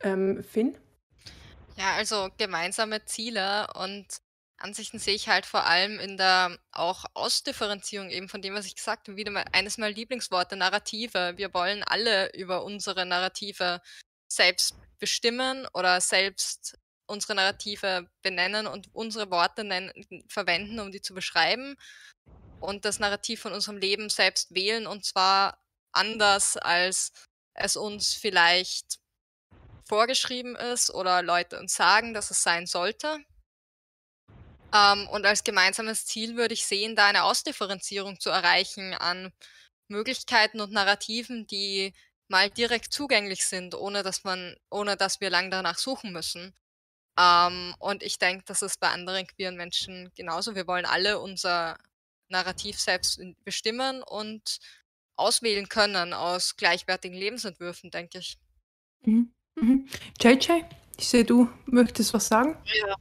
[0.02, 0.76] Ähm, Finn?
[1.76, 4.06] Ja, also gemeinsame Ziele und
[4.62, 8.76] Ansichten sehe ich halt vor allem in der auch Ausdifferenzierung eben von dem, was ich
[8.76, 11.34] gesagt habe, wieder mal eines meiner Lieblingsworte, Narrative.
[11.36, 13.80] Wir wollen alle über unsere Narrative
[14.28, 19.92] selbst bestimmen oder selbst unsere Narrative benennen und unsere Worte nennen,
[20.28, 21.76] verwenden, um die zu beschreiben
[22.60, 25.58] und das Narrativ von unserem Leben selbst wählen und zwar
[25.92, 27.12] anders, als
[27.54, 29.00] es uns vielleicht
[29.88, 33.18] vorgeschrieben ist oder Leute uns sagen, dass es sein sollte.
[34.74, 39.32] Ähm, und als gemeinsames Ziel würde ich sehen, da eine Ausdifferenzierung zu erreichen an
[39.88, 41.92] Möglichkeiten und Narrativen, die
[42.28, 46.54] mal direkt zugänglich sind, ohne dass man, ohne dass wir lang danach suchen müssen.
[47.18, 50.54] Ähm, und ich denke, das ist bei anderen queeren Menschen genauso.
[50.54, 51.76] Wir wollen alle unser
[52.28, 54.60] Narrativ selbst bestimmen und
[55.16, 58.38] auswählen können aus gleichwertigen Lebensentwürfen, denke ich.
[59.02, 59.32] Mhm.
[59.56, 59.88] Mhm.
[60.20, 60.62] JJ,
[60.96, 62.56] ich sehe, du möchtest was sagen.
[62.64, 62.94] Ja,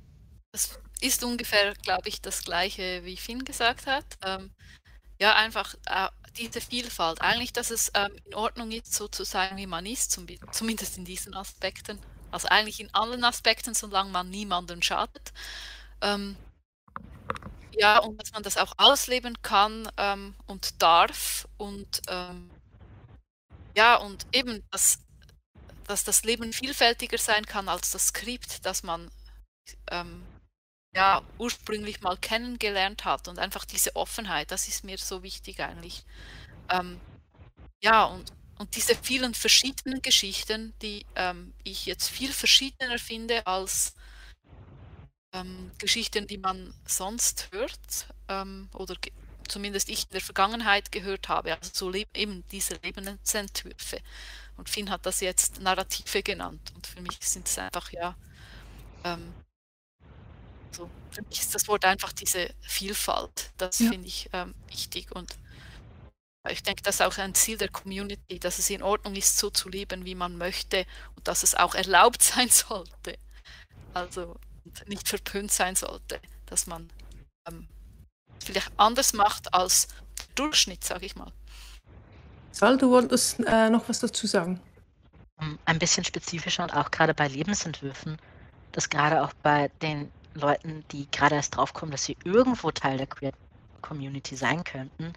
[0.51, 4.05] das ist ungefähr, glaube ich, das Gleiche, wie Finn gesagt hat.
[4.23, 4.51] Ähm,
[5.19, 7.21] ja, einfach äh, diese Vielfalt.
[7.21, 10.97] Eigentlich, dass es ähm, in Ordnung ist, so zu sein, wie man ist, zum, zumindest
[10.97, 11.99] in diesen Aspekten.
[12.31, 15.33] Also eigentlich in allen Aspekten, solange man niemandem schadet.
[16.01, 16.37] Ähm,
[17.73, 21.47] ja, und dass man das auch ausleben kann ähm, und darf.
[21.57, 22.49] Und ähm,
[23.75, 24.99] ja, und eben, dass,
[25.87, 29.09] dass das Leben vielfältiger sein kann als das Skript, das man
[29.91, 30.23] ähm,
[30.95, 36.03] ja, ursprünglich mal kennengelernt hat und einfach diese Offenheit, das ist mir so wichtig eigentlich.
[36.69, 36.99] Ähm,
[37.81, 43.93] ja, und, und diese vielen verschiedenen Geschichten, die ähm, ich jetzt viel verschiedener finde als
[45.33, 48.95] ähm, Geschichten, die man sonst hört ähm, oder
[49.47, 53.99] zumindest ich in der Vergangenheit gehört habe, also so eben diese Lebensentwürfe.
[54.57, 58.15] Und Finn hat das jetzt Narrative genannt und für mich sind es einfach ja
[60.69, 63.51] ähm, so, für mich ist das Wort einfach diese Vielfalt.
[63.57, 63.89] Das ja.
[63.89, 65.37] finde ich ähm, wichtig und
[66.49, 69.49] ich denke, das ist auch ein Ziel der Community, dass es in Ordnung ist, so
[69.49, 73.17] zu leben, wie man möchte und dass es auch erlaubt sein sollte.
[73.93, 74.35] Also
[74.87, 76.89] nicht verpönt sein sollte, dass man
[77.47, 77.67] ähm,
[78.43, 81.31] vielleicht anders macht als der Durchschnitt, sage ich mal.
[82.51, 84.59] Sal, du wolltest äh, noch was dazu sagen?
[85.65, 88.17] Ein bisschen spezifischer und auch gerade bei Lebensentwürfen,
[88.73, 93.07] dass gerade auch bei den Leuten, die gerade erst draufkommen, dass sie irgendwo Teil der
[93.07, 93.31] Queer
[93.81, 95.13] Community sein könnten,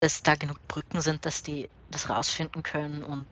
[0.00, 3.26] dass da genug Brücken sind, dass die das rausfinden können und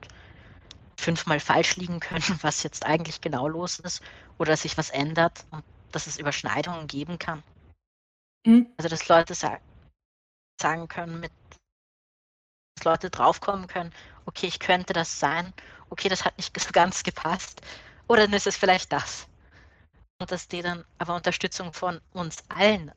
[0.99, 4.01] fünfmal falsch liegen können, was jetzt eigentlich genau los ist
[4.37, 7.43] oder dass sich was ändert und dass es Überschneidungen geben kann.
[8.45, 8.67] Mhm.
[8.77, 9.59] Also dass Leute sa
[10.61, 11.31] sagen können, mit
[12.75, 13.93] dass Leute draufkommen können,
[14.25, 15.53] okay, ich könnte das sein,
[15.89, 17.61] okay, das hat nicht so ganz gepasst,
[18.07, 19.28] oder dann ist es vielleicht das
[20.19, 22.91] und dass die dann aber Unterstützung von uns allen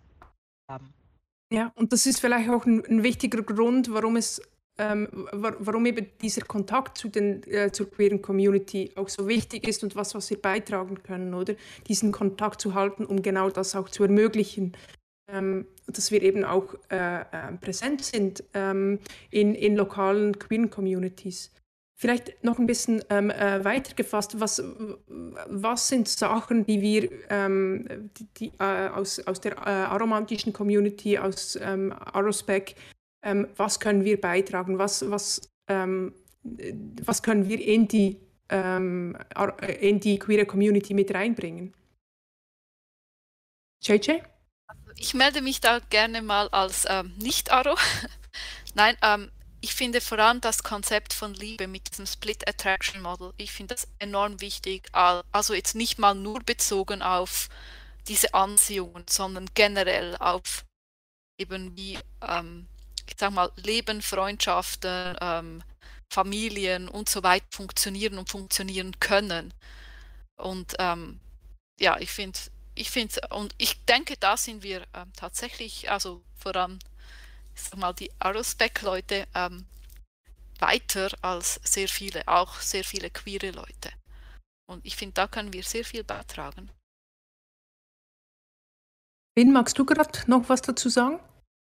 [0.68, 0.92] haben.
[1.52, 4.40] Ja, und das ist vielleicht auch ein, ein wichtiger Grund, warum es
[4.78, 9.84] ähm, warum eben dieser Kontakt zu den, äh, zur queeren Community auch so wichtig ist
[9.84, 11.54] und was, was wir beitragen können, oder?
[11.88, 14.72] Diesen Kontakt zu halten, um genau das auch zu ermöglichen.
[15.30, 18.98] Ähm, dass wir eben auch äh, äh, präsent sind ähm,
[19.30, 21.52] in, in lokalen queeren Communities.
[22.02, 24.60] Vielleicht noch ein bisschen ähm, äh, weitergefasst, was,
[25.06, 31.16] was sind Sachen, die wir ähm, die, die, äh, aus, aus der äh, aromantischen Community,
[31.16, 32.74] aus ähm, Arospec,
[33.24, 36.12] ähm, was können wir beitragen, was, was, ähm,
[37.04, 39.16] was können wir in die, ähm,
[39.80, 41.72] in die queere Community mit reinbringen?
[43.80, 44.22] JJ?
[44.66, 46.84] Also ich melde mich da gerne mal als
[47.20, 47.76] Nicht-Aro.
[48.74, 48.96] Nein,
[49.62, 53.74] ich finde vor allem das Konzept von Liebe mit diesem Split Attraction Model, ich finde
[53.76, 54.88] das enorm wichtig.
[54.92, 57.48] Also jetzt nicht mal nur bezogen auf
[58.08, 60.64] diese Anziehungen, sondern generell auf
[61.38, 61.96] eben wie,
[62.26, 62.66] ähm,
[63.08, 65.62] ich sag mal, Leben, Freundschaften, ähm,
[66.12, 69.54] Familien und so weiter funktionieren und funktionieren können.
[70.36, 71.20] Und ähm,
[71.78, 72.38] ja, ich finde,
[72.74, 76.80] ich finde, und ich denke, da sind wir ähm, tatsächlich, also vor allem,
[77.54, 79.66] sag mal, die Aerospec-Leute ähm,
[80.58, 83.92] weiter als sehr viele, auch sehr viele queere Leute.
[84.66, 86.70] Und ich finde, da können wir sehr viel beitragen.
[89.34, 91.20] Wen magst du gerade noch was dazu sagen?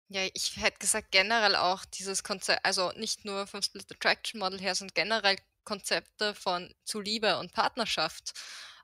[0.10, 4.60] Ja, ich hätte gesagt, generell auch dieses Konzept, also nicht nur vom Split Attraction Model
[4.60, 8.34] her, sondern generell Konzepte von zu Liebe und Partnerschaft.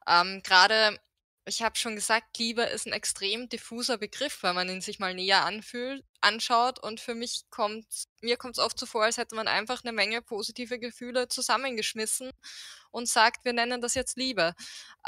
[0.07, 0.97] Ähm, Gerade,
[1.47, 5.13] ich habe schon gesagt, Liebe ist ein extrem diffuser Begriff, wenn man ihn sich mal
[5.13, 6.77] näher anfühlt, anschaut.
[6.77, 7.87] Und für mich kommt,
[8.21, 12.31] mir kommt es oft so vor, als hätte man einfach eine Menge positive Gefühle zusammengeschmissen
[12.91, 14.55] und sagt, wir nennen das jetzt Liebe.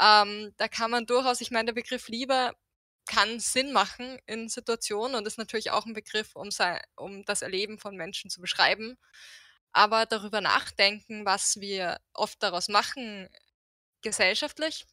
[0.00, 2.52] Ähm, da kann man durchaus, ich meine, der Begriff Liebe
[3.06, 7.42] kann Sinn machen in Situationen und ist natürlich auch ein Begriff, um, sein, um das
[7.42, 8.96] Erleben von Menschen zu beschreiben.
[9.72, 13.28] Aber darüber nachdenken, was wir oft daraus machen,
[14.00, 14.86] gesellschaftlich,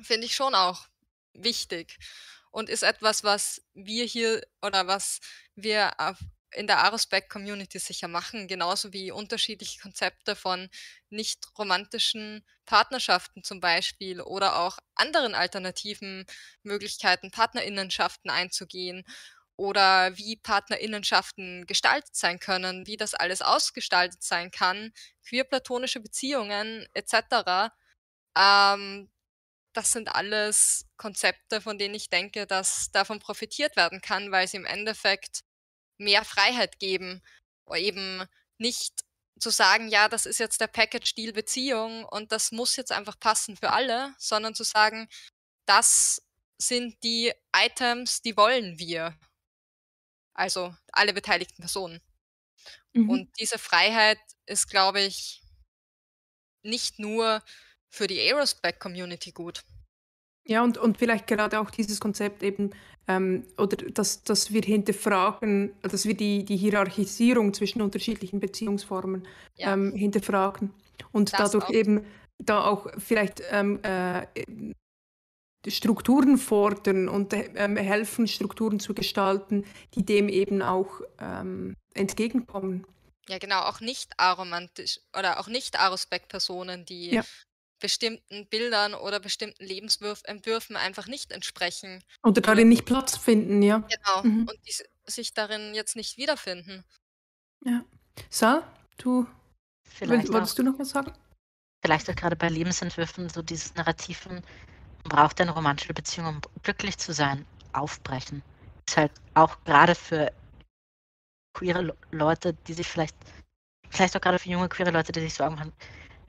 [0.00, 0.86] finde ich schon auch
[1.32, 1.98] wichtig
[2.50, 5.20] und ist etwas, was wir hier oder was
[5.54, 5.92] wir
[6.52, 10.70] in der Arospec-Community sicher machen, genauso wie unterschiedliche Konzepte von
[11.10, 16.24] nicht romantischen Partnerschaften zum Beispiel oder auch anderen alternativen
[16.62, 19.04] Möglichkeiten, Partnerinnenschaften einzugehen
[19.56, 24.92] oder wie Partnerinnenschaften gestaltet sein können, wie das alles ausgestaltet sein kann,
[25.28, 27.72] queer-platonische Beziehungen etc.
[28.36, 29.10] Ähm,
[29.76, 34.56] das sind alles Konzepte, von denen ich denke, dass davon profitiert werden kann, weil sie
[34.56, 35.40] im Endeffekt
[35.98, 37.22] mehr Freiheit geben,
[37.74, 38.24] eben
[38.58, 39.04] nicht
[39.38, 43.56] zu sagen, ja, das ist jetzt der Package-Deal Beziehung und das muss jetzt einfach passen
[43.56, 45.08] für alle, sondern zu sagen,
[45.66, 46.22] das
[46.58, 49.18] sind die Items, die wollen wir.
[50.32, 52.00] Also alle beteiligten Personen.
[52.94, 53.10] Mhm.
[53.10, 55.42] Und diese Freiheit ist, glaube ich,
[56.62, 57.42] nicht nur
[57.96, 59.64] für die Aerospec-Community gut.
[60.46, 62.70] Ja, und, und vielleicht gerade auch dieses Konzept eben,
[63.08, 69.26] ähm, oder dass, dass wir hinterfragen, dass wir die, die Hierarchisierung zwischen unterschiedlichen Beziehungsformen
[69.56, 69.72] ja.
[69.72, 70.72] ähm, hinterfragen
[71.10, 71.74] und das dadurch auch.
[71.74, 72.06] eben
[72.38, 74.26] da auch vielleicht ähm, äh,
[75.68, 82.86] Strukturen fordern und ähm, helfen, Strukturen zu gestalten, die dem eben auch ähm, entgegenkommen.
[83.28, 87.24] Ja, genau, auch nicht aromantisch oder auch nicht Arospec-Personen, die ja
[87.86, 92.02] bestimmten Bildern oder bestimmten Lebensentwürfen einfach nicht entsprechen.
[92.24, 93.78] Oder darin nicht Platz finden, ja.
[93.78, 94.48] Genau, mhm.
[94.48, 94.74] und die
[95.08, 96.84] sich darin jetzt nicht wiederfinden.
[97.64, 97.84] Ja.
[98.28, 98.64] Sal,
[98.98, 99.24] du,
[99.84, 101.12] vielleicht wolltest auch, du noch was sagen?
[101.80, 104.42] Vielleicht auch gerade bei Lebensentwürfen so dieses Narrativen,
[105.04, 108.42] man braucht eine romantische Beziehung, um glücklich zu sein, aufbrechen.
[108.88, 110.32] Ist halt auch gerade für
[111.54, 113.14] queere Leute, die sich vielleicht,
[113.90, 115.72] vielleicht auch gerade für junge queere Leute, die sich Sorgen haben,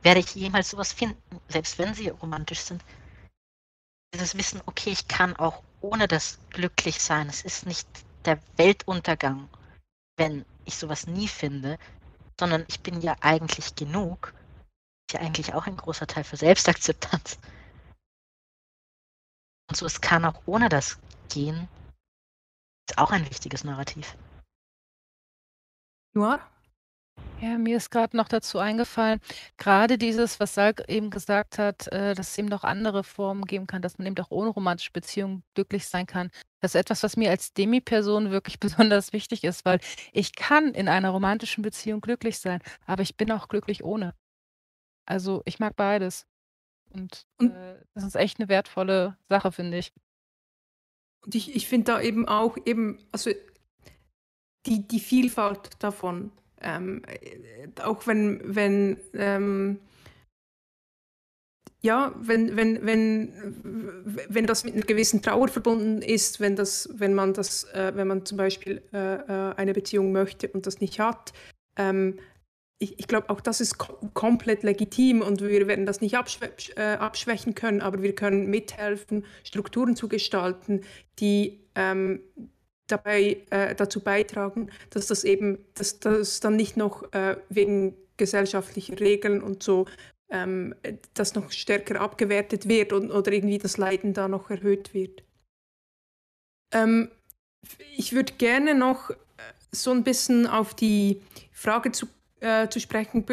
[0.07, 2.81] werde ich jemals sowas finden, selbst wenn sie romantisch sind.
[4.13, 7.27] Dieses Wissen, okay, ich kann auch ohne das glücklich sein.
[7.27, 7.89] Es ist nicht
[8.23, 9.49] der Weltuntergang,
[10.15, 11.77] wenn ich sowas nie finde,
[12.39, 14.33] sondern ich bin ja eigentlich genug.
[15.09, 17.37] Ist ja eigentlich auch ein großer Teil für Selbstakzeptanz.
[19.69, 21.67] Und so, es kann auch ohne das gehen,
[22.89, 24.15] ist auch ein wichtiges Narrativ.
[26.13, 26.39] Noir?
[26.39, 26.56] Ja,
[27.39, 29.19] mir ist gerade noch dazu eingefallen,
[29.57, 33.67] gerade dieses, was Salk eben gesagt hat, äh, dass es eben noch andere Formen geben
[33.67, 36.31] kann, dass man eben auch ohne romantische Beziehungen glücklich sein kann.
[36.61, 39.79] Das ist etwas, was mir als Demi-Person wirklich besonders wichtig ist, weil
[40.13, 44.15] ich kann in einer romantischen Beziehung glücklich sein, aber ich bin auch glücklich ohne.
[45.05, 46.25] Also ich mag beides.
[46.91, 49.93] Und Und äh, das ist echt eine wertvolle Sache, finde ich.
[51.23, 53.31] und ich ich finde da eben auch eben also
[54.65, 56.31] die die Vielfalt davon.
[56.61, 59.79] Ähm, äh, auch wenn, wenn ähm,
[61.81, 63.31] ja, wenn, wenn, wenn,
[64.29, 68.07] wenn das mit einer gewissen Trauer verbunden ist, wenn, das, wenn, man, das, äh, wenn
[68.07, 71.33] man zum Beispiel äh, äh eine Beziehung möchte und das nicht hat,
[71.77, 72.19] ähm,
[72.79, 76.49] ich, ich glaube, auch das ist kom komplett legitim und wir werden das nicht abschwä
[76.75, 80.81] äh, abschwächen können, aber wir können mithelfen, Strukturen zu gestalten,
[81.19, 82.21] die ähm,
[82.87, 88.99] dabei äh, dazu beitragen, dass das eben, dass das dann nicht noch äh, wegen gesellschaftlicher
[88.99, 89.85] Regeln und so
[90.29, 90.75] ähm,
[91.13, 95.23] das noch stärker abgewertet wird und, oder irgendwie das Leiden da noch erhöht wird.
[96.73, 97.09] Ähm,
[97.95, 99.15] ich würde gerne noch äh,
[99.71, 102.07] so ein bisschen auf die Frage zu,
[102.39, 103.25] äh, zu sprechen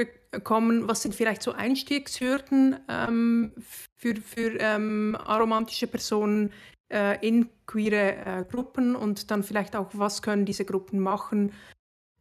[0.42, 3.52] kommen, was sind vielleicht so Einstiegshürden ähm,
[3.96, 6.52] für, für ähm, aromantische Personen
[6.92, 11.52] äh, in queere äh, Gruppen und dann vielleicht auch, was können diese Gruppen machen,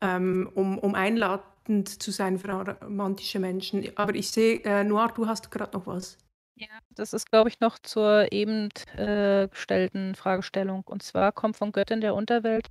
[0.02, 3.85] ähm, um, um einladend zu sein für romantische Menschen.
[3.95, 6.18] Aber ich sehe, äh, Noir, du hast gerade noch was.
[6.56, 10.84] Ja, das ist, glaube ich, noch zur eben äh, gestellten Fragestellung.
[10.85, 12.69] Und zwar kommt von Göttin der Unterwelt.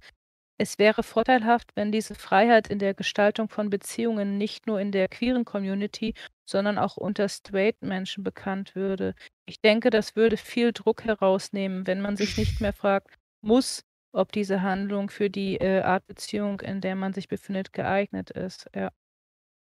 [0.57, 5.09] Es wäre vorteilhaft, wenn diese Freiheit in der Gestaltung von Beziehungen nicht nur in der
[5.09, 6.15] queeren Community,
[6.45, 9.15] sondern auch unter straight Menschen bekannt würde.
[9.47, 13.09] Ich denke, das würde viel Druck herausnehmen, wenn man sich nicht mehr fragt,
[13.43, 18.31] muss, ob diese Handlung für die äh, Art Beziehung, in der man sich befindet, geeignet
[18.31, 18.69] ist.
[18.75, 18.91] Ja.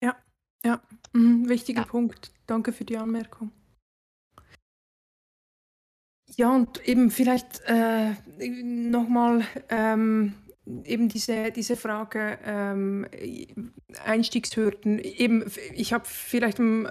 [0.02, 0.16] Ja,
[0.64, 0.82] ja.
[1.12, 1.86] Mhm, wichtiger ja.
[1.86, 2.32] Punkt.
[2.46, 3.52] Danke für die Anmerkung.
[6.36, 8.14] Ja, und eben vielleicht äh,
[8.62, 10.34] nochmal ähm,
[10.84, 13.06] eben diese, diese Frage ähm,
[14.04, 14.98] Einstiegshürden.
[14.98, 15.44] Eben,
[15.74, 16.88] ich habe vielleicht, ähm,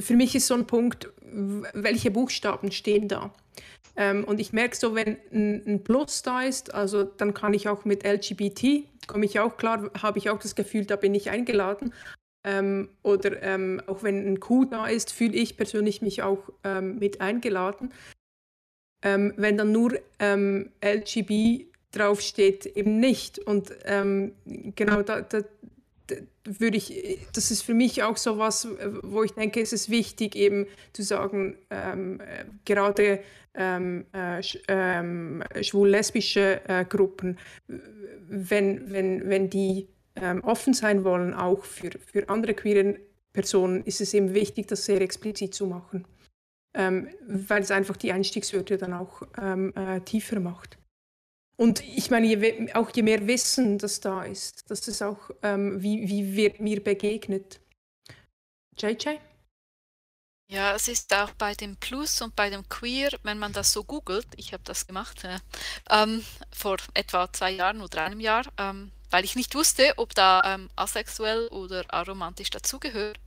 [0.00, 1.10] für mich ist so ein Punkt,
[1.74, 3.32] welche Buchstaben stehen da?
[3.96, 7.68] Ähm, und ich merke so, wenn ein, ein, Plus da ist, also dann kann ich
[7.68, 11.30] auch mit LGBT, komme ich auch klar, habe ich auch das Gefühl, da bin ich
[11.30, 11.92] eingeladen.
[12.44, 16.98] Ähm, oder ähm, auch wenn ein Q da ist, fühle ich persönlich mich auch ähm,
[16.98, 17.92] mit eingeladen.
[19.04, 23.38] Wenn dann nur ähm, LGB draufsteht, eben nicht.
[23.38, 25.42] Und ähm, genau da, da,
[26.06, 28.66] da, würde ich, das ist für mich auch so was,
[29.02, 32.20] wo ich denke, es ist wichtig, eben zu sagen, ähm,
[32.64, 33.20] gerade
[33.54, 37.38] ähm, äh, ähm, schwul-lesbische äh, Gruppen,
[38.28, 42.98] wenn, wenn, wenn die ähm, offen sein wollen, auch für, für andere queeren
[43.32, 46.06] Personen, ist es eben wichtig, das sehr explizit zu machen.
[46.74, 50.78] Ähm, weil es einfach die Einstiegshürde dann auch äh, tiefer macht.
[51.56, 55.82] Und ich meine, je, auch je mehr Wissen das da ist, dass es auch, ähm,
[55.82, 57.60] wie, wie wird mir begegnet.
[58.78, 59.18] JJ?
[60.52, 63.84] Ja, es ist auch bei dem Plus und bei dem Queer, wenn man das so
[63.84, 65.38] googelt, ich habe das gemacht äh,
[65.88, 66.22] ähm,
[66.52, 70.68] vor etwa zwei Jahren oder einem Jahr, ähm, weil ich nicht wusste, ob da ähm,
[70.76, 73.18] asexuell oder aromantisch dazugehört.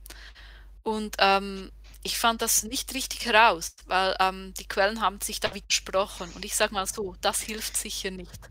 [0.84, 1.72] Und ähm,
[2.06, 6.32] ich fand das nicht richtig heraus, weil ähm, die Quellen haben sich da widersprochen.
[6.34, 8.48] Und ich sage mal so, das hilft sicher nicht.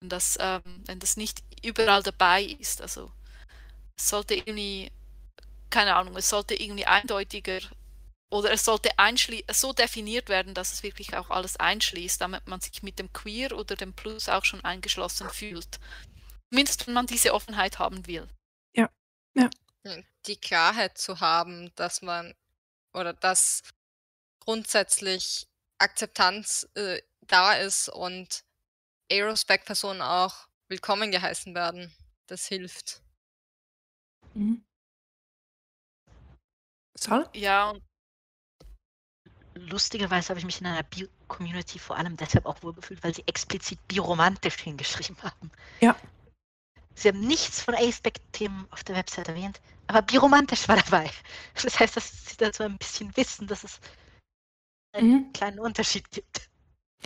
[0.00, 2.82] Wenn das, ähm, wenn das nicht überall dabei ist.
[2.82, 3.10] Also
[3.96, 4.92] es sollte irgendwie,
[5.70, 7.60] keine Ahnung, es sollte irgendwie eindeutiger
[8.30, 8.90] oder es sollte
[9.52, 13.56] so definiert werden, dass es wirklich auch alles einschließt, damit man sich mit dem Queer
[13.56, 15.80] oder dem Plus auch schon eingeschlossen fühlt.
[16.50, 18.28] Zumindest wenn man diese Offenheit haben will.
[18.76, 18.90] Ja,
[19.34, 19.48] ja.
[20.26, 22.34] Die Klarheit zu haben, dass man
[22.96, 23.62] oder dass
[24.40, 25.46] grundsätzlich
[25.78, 28.44] Akzeptanz äh, da ist und
[29.10, 31.94] Aerospec-Personen auch willkommen geheißen werden.
[32.26, 33.02] Das hilft.
[34.34, 34.64] Mhm.
[36.98, 37.28] Soll?
[37.34, 37.82] Ja, und
[39.54, 43.78] lustigerweise habe ich mich in einer Bio-Community vor allem deshalb auch wohlgefühlt, weil sie explizit
[43.88, 45.50] biromantisch hingeschrieben haben.
[45.80, 45.96] Ja.
[46.94, 51.10] Sie haben nichts von Aceback-Themen auf der Website erwähnt, aber biromantisch war dabei.
[51.62, 53.80] Das heißt, dass sie dazu ein bisschen wissen, dass es
[54.92, 55.32] einen mhm.
[55.32, 56.48] kleinen Unterschied gibt.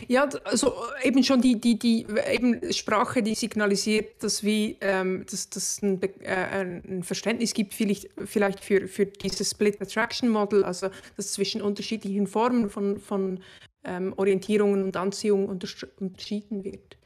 [0.07, 5.49] Ja, also eben schon die, die, die eben Sprache, die signalisiert, dass wie ähm, dass,
[5.49, 10.89] dass ein, äh, ein Verständnis gibt, vielleicht, vielleicht für, für dieses Split Attraction Model, also
[11.17, 13.43] dass zwischen unterschiedlichen Formen von, von
[13.83, 16.97] ähm, Orientierungen und Anziehung unterschieden wird.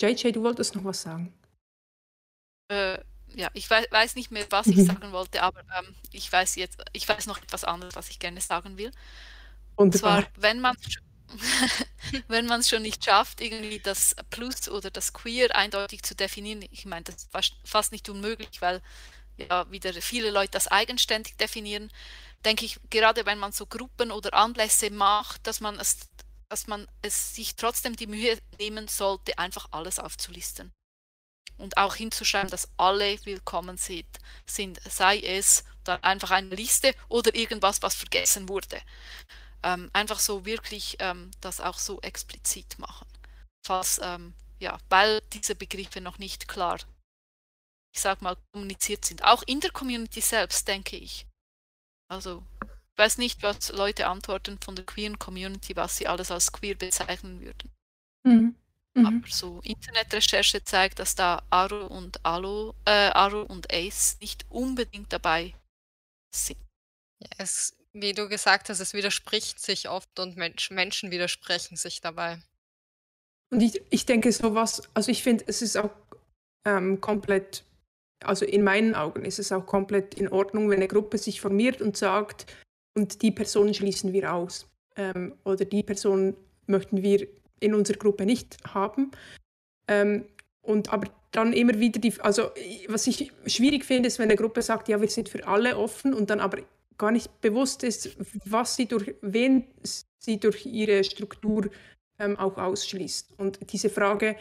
[0.00, 1.34] JJ, du wolltest noch was sagen?
[2.68, 2.98] Äh,
[3.34, 4.86] ja, ich weiß, weiß, nicht mehr, was ich mhm.
[4.86, 8.40] sagen wollte, aber ähm, ich weiß jetzt, ich weiß noch etwas anderes, was ich gerne
[8.40, 8.90] sagen will.
[9.76, 10.76] Und zwar, wenn man
[12.28, 16.64] wenn man es schon nicht schafft, irgendwie das Plus oder das Queer eindeutig zu definieren,
[16.70, 18.80] ich meine, das ist fast, fast nicht unmöglich, weil
[19.36, 21.90] ja wieder viele Leute das eigenständig definieren,
[22.44, 25.98] denke ich, gerade wenn man so Gruppen oder Anlässe macht, dass man es,
[26.48, 30.72] dass man es sich trotzdem die Mühe nehmen sollte, einfach alles aufzulisten.
[31.58, 34.06] Und auch hinzuschreiben, dass alle willkommen sind,
[34.46, 38.80] sind sei es dann einfach eine Liste oder irgendwas, was vergessen wurde
[39.62, 43.06] ähm, einfach so wirklich ähm, das auch so explizit machen.
[43.66, 46.78] Falls, ähm, ja, weil diese Begriffe noch nicht klar,
[47.94, 49.24] ich sag mal, kommuniziert sind.
[49.24, 51.26] Auch in der Community selbst, denke ich.
[52.10, 56.52] Also, ich weiß nicht, was Leute antworten von der queeren Community, was sie alles als
[56.52, 57.70] queer bezeichnen würden.
[58.24, 58.54] Mhm.
[58.98, 59.06] Mhm.
[59.06, 65.12] Aber so Internetrecherche zeigt, dass da Aro und Alo, äh, Aro und Ace nicht unbedingt
[65.12, 65.54] dabei
[66.34, 66.58] sind.
[67.20, 72.00] Ja, es wie du gesagt hast, es widerspricht sich oft und Mensch, Menschen widersprechen sich
[72.00, 72.38] dabei.
[73.50, 75.90] Und ich, ich denke sowas, also ich finde, es ist auch
[76.66, 77.64] ähm, komplett,
[78.22, 81.80] also in meinen Augen ist es auch komplett in Ordnung, wenn eine Gruppe sich formiert
[81.80, 82.46] und sagt,
[82.94, 84.66] und die Person schließen wir aus.
[84.96, 87.26] Ähm, oder die Person möchten wir
[87.60, 89.10] in unserer Gruppe nicht haben.
[89.88, 90.26] Ähm,
[90.62, 92.50] und aber dann immer wieder die, also
[92.88, 96.14] was ich schwierig finde, ist, wenn eine Gruppe sagt, ja, wir sind für alle offen
[96.14, 96.58] und dann aber
[96.96, 99.64] gar nicht bewusst ist, was sie durch, wen
[100.18, 101.70] sie durch ihre Struktur
[102.18, 103.38] ähm, auch ausschließt.
[103.38, 104.36] Und diese Frage,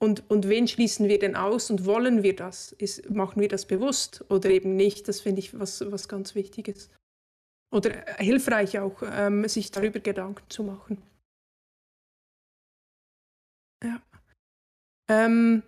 [0.00, 2.72] und, und wen schließen wir denn aus und wollen wir das?
[2.72, 5.08] Ist, machen wir das bewusst oder eben nicht?
[5.08, 6.88] Das finde ich was, was ganz Wichtiges.
[7.72, 11.02] Oder äh, hilfreich auch, ähm, sich darüber Gedanken zu machen.
[13.82, 14.00] Ja,
[15.08, 15.62] ähm,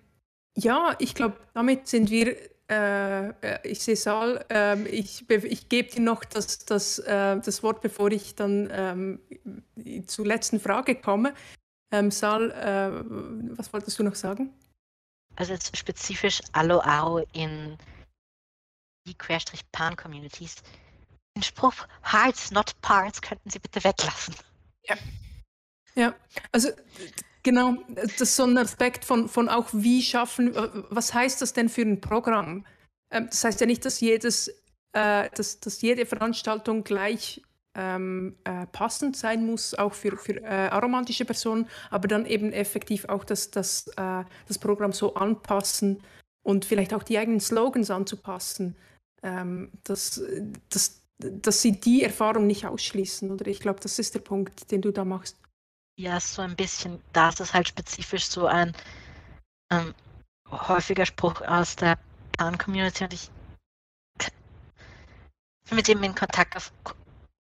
[0.56, 2.36] ja ich glaube, damit sind wir
[2.70, 7.64] äh, äh, ich sehe Saal, äh, ich, ich gebe dir noch das, das, äh, das
[7.64, 11.34] Wort, bevor ich dann ähm, zur letzten Frage komme.
[11.92, 14.54] Ähm, Saal, äh, was wolltest du noch sagen?
[15.34, 17.76] Also jetzt spezifisch Allo Aro in
[19.08, 20.56] die Querstrich-Pan-Communities.
[21.36, 24.36] Den Spruch Hearts, not Parts könnten Sie bitte weglassen.
[24.84, 24.96] Ja.
[25.96, 26.14] Ja,
[26.52, 26.68] also
[27.42, 30.54] Genau, das ist so ein Aspekt von, von auch, wie schaffen,
[30.90, 32.66] was heißt das denn für ein Programm?
[33.10, 34.48] Ähm, das heißt ja nicht, dass, jedes,
[34.92, 37.42] äh, dass, dass jede Veranstaltung gleich
[37.74, 43.04] ähm, äh, passend sein muss, auch für, für äh, aromantische Personen, aber dann eben effektiv
[43.06, 46.02] auch das, das, äh, das Programm so anpassen
[46.42, 48.76] und vielleicht auch die eigenen Slogans anzupassen,
[49.22, 50.20] ähm, dass,
[50.68, 53.30] dass, dass sie die Erfahrung nicht ausschließen.
[53.30, 55.36] Oder ich glaube, das ist der Punkt, den du da machst.
[56.00, 56.98] Ja, so ein bisschen.
[57.12, 58.74] Da ist es halt spezifisch so ein
[59.70, 59.94] ähm,
[60.50, 61.98] häufiger Spruch aus der
[62.38, 63.30] Pan-Community und ich
[65.68, 66.56] bin mit dem in Kontakt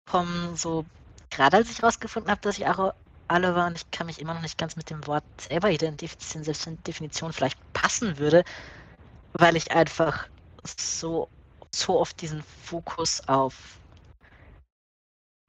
[0.06, 0.85] gekommen, so
[1.31, 4.43] gerade als ich herausgefunden habe, dass ich alle war und ich kann mich immer noch
[4.43, 8.43] nicht ganz mit dem Wort selber identifizieren, selbst wenn Definition vielleicht passen würde,
[9.35, 10.28] weil ich einfach
[10.64, 11.28] so,
[11.73, 13.78] so oft diesen Fokus auf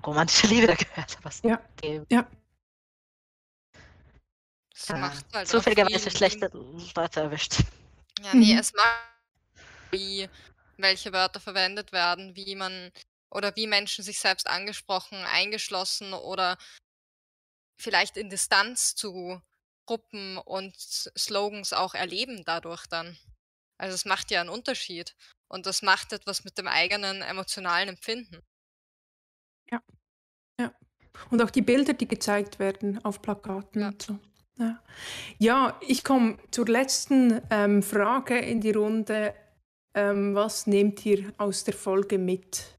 [0.05, 1.35] romantische Liebe da gehört habe.
[1.41, 1.59] Ja,
[2.11, 2.27] ja.
[4.73, 4.97] Es ja.
[4.97, 6.49] macht halt Zufälligerweise schlechte
[6.95, 7.59] Wörter erwischt.
[8.21, 8.59] Ja, nee, mhm.
[8.59, 9.13] es macht
[9.91, 10.27] wie
[10.77, 12.91] welche Wörter verwendet werden, wie man
[13.29, 16.57] oder wie Menschen sich selbst angesprochen, eingeschlossen oder
[17.77, 19.41] vielleicht in Distanz zu
[19.85, 23.17] Gruppen und Slogans auch erleben dadurch dann.
[23.77, 25.15] Also es macht ja einen Unterschied
[25.47, 28.41] und das macht etwas mit dem eigenen emotionalen Empfinden.
[29.71, 29.81] Ja,
[30.59, 30.73] ja.
[31.29, 33.87] Und auch die Bilder, die gezeigt werden auf Plakaten ja.
[33.89, 34.19] und so.
[34.59, 34.79] Ja,
[35.39, 39.33] ja ich komme zur letzten ähm, Frage in die Runde.
[39.95, 42.77] Ähm, was nehmt ihr aus der Folge mit?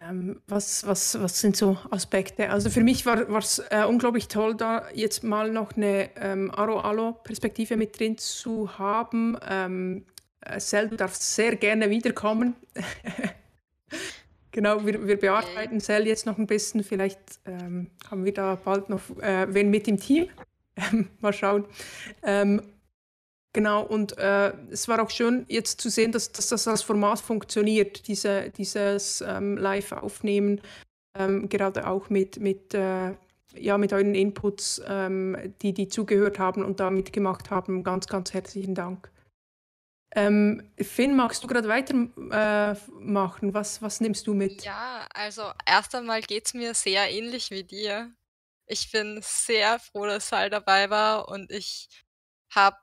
[0.00, 2.50] Ähm, was, was, was sind so Aspekte?
[2.50, 7.76] Also für mich war es äh, unglaublich toll, da jetzt mal noch eine ähm, Aro-Alo-Perspektive
[7.76, 9.38] mit drin zu haben.
[9.48, 10.04] Ähm,
[10.40, 12.54] äh, Sel, du darfst sehr gerne wiederkommen.
[14.54, 16.84] Genau, wir, wir bearbeiten Cell jetzt noch ein bisschen.
[16.84, 20.28] Vielleicht ähm, haben wir da bald noch äh, wen mit im Team.
[21.20, 21.64] Mal schauen.
[22.22, 22.62] Ähm,
[23.52, 27.18] genau, und äh, es war auch schön jetzt zu sehen, dass, dass das als Format
[27.18, 30.60] funktioniert, diese, dieses ähm, Live-Aufnehmen,
[31.18, 33.10] ähm, gerade auch mit, mit, äh,
[33.56, 37.82] ja, mit euren Inputs, ähm, die, die zugehört haben und da mitgemacht haben.
[37.82, 39.10] Ganz, ganz herzlichen Dank.
[40.16, 43.48] Ähm, Finn, magst du gerade weitermachen?
[43.50, 44.64] Äh, was, was nimmst du mit?
[44.64, 48.14] Ja, also erst einmal geht es mir sehr ähnlich wie dir.
[48.66, 51.88] Ich bin sehr froh, dass Sal dabei war und ich
[52.54, 52.76] habe,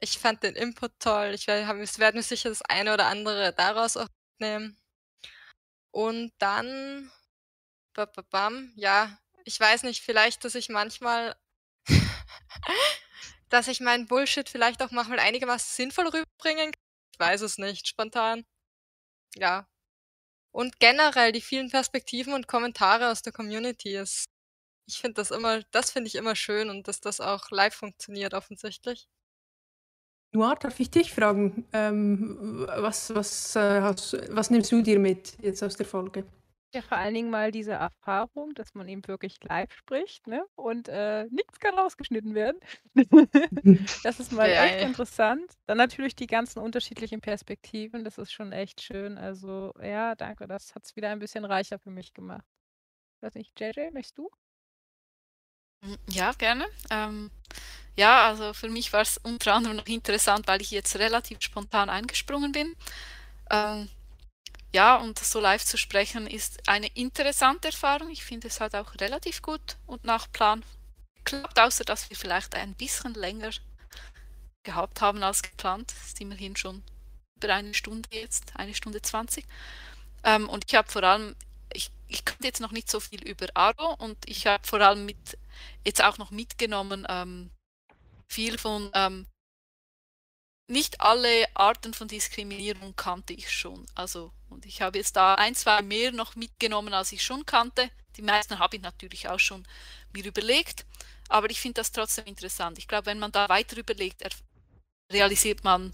[0.00, 1.32] ich fand den Input toll.
[1.34, 1.66] Ich werde
[1.98, 4.08] werd mir sicher das eine oder andere daraus auch
[4.38, 4.76] nehmen.
[5.92, 7.10] Und dann,
[8.30, 11.36] bam, ja, ich weiß nicht, vielleicht, dass ich manchmal
[13.54, 16.82] dass ich meinen Bullshit vielleicht auch manchmal einigermaßen sinnvoll rüberbringen kann.
[17.12, 18.44] Ich weiß es nicht, spontan.
[19.36, 19.68] Ja.
[20.50, 24.26] Und generell die vielen Perspektiven und Kommentare aus der Community ist.
[24.86, 28.34] Ich finde das immer, das finde ich immer schön und dass das auch live funktioniert
[28.34, 29.08] offensichtlich.
[30.32, 33.82] Noir, darf ich dich fragen, ähm, was, was, äh,
[34.30, 36.24] was nimmst du dir mit jetzt aus der Folge?
[36.74, 40.44] Ja, vor allen Dingen mal diese Erfahrung, dass man eben wirklich live spricht, ne?
[40.56, 42.58] Und äh, nichts kann rausgeschnitten werden.
[44.02, 44.88] das ist mal echt Geil.
[44.88, 45.52] interessant.
[45.66, 49.18] Dann natürlich die ganzen unterschiedlichen Perspektiven, das ist schon echt schön.
[49.18, 52.44] Also ja, danke, das hat es wieder ein bisschen reicher für mich gemacht.
[53.20, 54.28] Weiß nicht, JJ, möchtest du?
[55.82, 56.66] Hm, ja, gerne.
[56.90, 57.30] Ähm,
[57.96, 61.88] ja, also für mich war es unter anderem noch interessant, weil ich jetzt relativ spontan
[61.88, 62.74] eingesprungen bin.
[63.50, 63.88] Ähm,
[64.74, 68.10] ja, und so live zu sprechen ist eine interessante Erfahrung.
[68.10, 70.64] Ich finde es halt auch relativ gut und nach Plan
[71.24, 73.50] geklappt, außer dass wir vielleicht ein bisschen länger
[74.64, 75.92] gehabt haben als geplant.
[75.92, 76.82] Das ist immerhin schon
[77.36, 79.46] über eine Stunde jetzt, eine Stunde zwanzig.
[80.24, 81.36] Ähm, und ich habe vor allem,
[81.72, 85.06] ich, ich kannte jetzt noch nicht so viel über Aro und ich habe vor allem
[85.06, 85.38] mit
[85.84, 87.06] jetzt auch noch mitgenommen.
[87.08, 87.50] Ähm,
[88.28, 89.26] viel von, ähm,
[90.66, 93.86] nicht alle Arten von Diskriminierung kannte ich schon.
[93.94, 97.90] Also, und ich habe jetzt da ein, zwei mehr noch mitgenommen, als ich schon kannte.
[98.16, 99.66] Die meisten habe ich natürlich auch schon
[100.12, 100.86] mir überlegt.
[101.28, 102.78] Aber ich finde das trotzdem interessant.
[102.78, 104.22] Ich glaube, wenn man da weiter überlegt,
[105.12, 105.92] realisiert man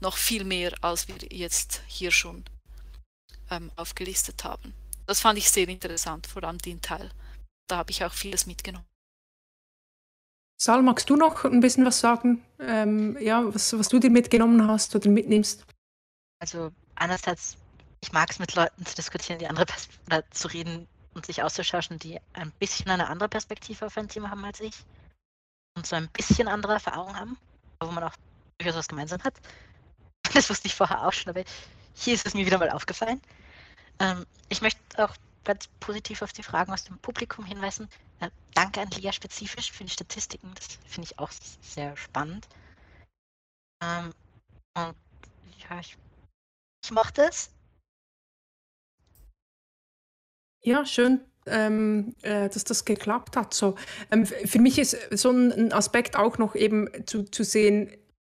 [0.00, 2.44] noch viel mehr, als wir jetzt hier schon
[3.50, 4.74] ähm, aufgelistet haben.
[5.06, 7.10] Das fand ich sehr interessant, vor allem den Teil.
[7.68, 8.89] Da habe ich auch vieles mitgenommen.
[10.62, 12.44] Sal, magst du noch ein bisschen was sagen?
[12.58, 15.64] Ähm, ja, was, was du dir mitgenommen hast oder mitnimmst?
[16.38, 17.56] Also einerseits,
[18.02, 21.42] ich mag es mit Leuten zu diskutieren, die andere Pers oder zu reden und sich
[21.42, 24.74] auszutauschen, die ein bisschen eine andere Perspektive auf ein Thema haben als ich
[25.78, 27.38] und so ein bisschen andere Erfahrungen haben,
[27.80, 28.14] wo man auch
[28.58, 29.34] durchaus was gemeinsam hat.
[30.34, 31.42] Das wusste ich vorher auch schon, aber
[31.94, 33.20] hier ist es mir wieder mal aufgefallen.
[33.98, 37.88] Ähm, ich möchte auch ganz positiv auf die Fragen aus dem Publikum hinweisen.
[38.20, 40.52] Äh, danke an Lia spezifisch für die Statistiken.
[40.54, 41.30] Das finde ich auch
[41.60, 42.48] sehr spannend.
[43.82, 44.12] Ähm,
[44.76, 44.94] und
[45.68, 45.96] ja, ich,
[46.84, 47.50] ich mochte es.
[50.62, 53.54] Ja, schön, ähm, äh, dass das geklappt hat.
[53.54, 53.76] So,
[54.10, 57.90] ähm, für mich ist so ein Aspekt auch noch eben zu, zu sehen,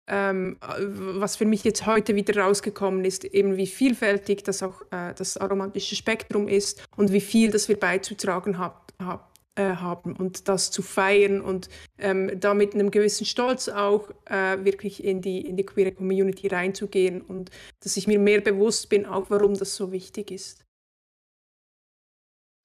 [0.08, 5.14] ähm, was für mich jetzt heute wieder rausgekommen ist, eben wie vielfältig das auch äh,
[5.14, 9.27] das aromatische Spektrum ist und wie viel das wir beizutragen hab, hab,
[9.58, 11.68] äh, haben und das zu feiern und
[11.98, 16.46] ähm, da mit einem gewissen Stolz auch äh, wirklich in die, in die queere Community
[16.46, 20.64] reinzugehen und dass ich mir mehr bewusst bin, auch warum das so wichtig ist.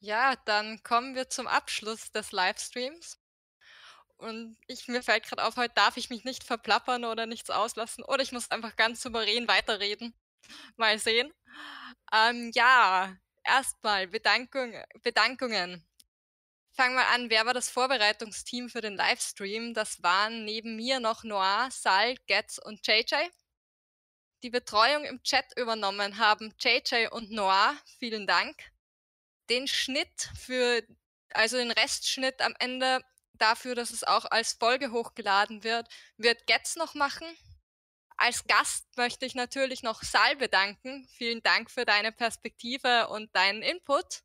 [0.01, 3.19] Ja, dann kommen wir zum Abschluss des Livestreams.
[4.17, 8.03] Und ich, mir fällt gerade auf, heute darf ich mich nicht verplappern oder nichts auslassen.
[8.03, 10.13] Oder ich muss einfach ganz souverän weiterreden.
[10.75, 11.33] Mal sehen.
[12.13, 15.83] Ähm, ja, erstmal Bedankung, Bedankungen.
[16.75, 19.75] Fangen wir an, wer war das Vorbereitungsteam für den Livestream?
[19.75, 23.13] Das waren neben mir noch Noir, Sal, Getz und JJ.
[24.41, 27.77] Die Betreuung im Chat übernommen haben JJ und Noir.
[27.99, 28.55] Vielen Dank.
[29.51, 30.81] Den Schnitt für,
[31.29, 33.01] also den Restschnitt am Ende
[33.33, 35.87] dafür, dass es auch als Folge hochgeladen wird,
[36.17, 37.27] wird Getz noch machen.
[38.17, 41.07] Als Gast möchte ich natürlich noch Sal bedanken.
[41.17, 44.23] Vielen Dank für deine Perspektive und deinen Input.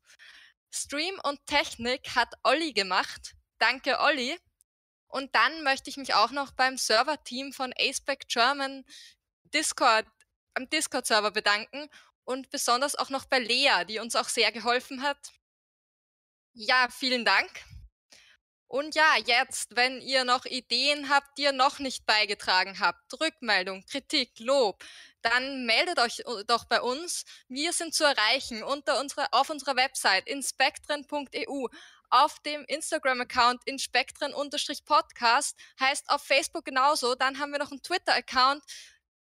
[0.71, 3.35] Stream und Technik hat Olli gemacht.
[3.57, 4.37] Danke, Olli.
[5.07, 8.85] Und dann möchte ich mich auch noch beim Server-Team von Aceback German
[9.53, 10.05] Discord,
[10.53, 11.89] am Discord-Server bedanken
[12.23, 15.31] und besonders auch noch bei Lea, die uns auch sehr geholfen hat.
[16.53, 17.49] Ja, vielen Dank.
[18.67, 23.83] Und ja, jetzt, wenn ihr noch Ideen habt, die ihr noch nicht beigetragen habt, Rückmeldung,
[23.87, 24.83] Kritik, Lob,
[25.21, 27.25] dann meldet euch äh, doch bei uns.
[27.47, 31.67] Wir sind zu erreichen unter unsere, auf unserer Website inspektren.eu,
[32.09, 37.15] auf dem Instagram-Account inspektren-podcast, heißt auf Facebook genauso.
[37.15, 38.63] Dann haben wir noch einen Twitter-Account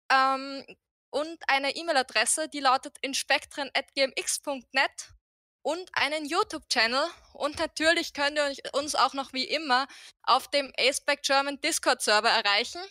[0.10, 0.66] ähm,
[1.10, 5.14] und eine E-Mail-Adresse, die lautet inspektren.gmx.net
[5.62, 7.08] und einen YouTube-Channel.
[7.34, 9.88] Und natürlich könnt ihr uns auch noch wie immer
[10.24, 12.82] auf dem Aceback German Discord-Server erreichen.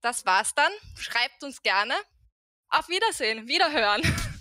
[0.00, 0.72] Das war's dann.
[0.96, 1.94] Schreibt uns gerne.
[2.68, 4.02] Auf Wiedersehen, Wiederhören.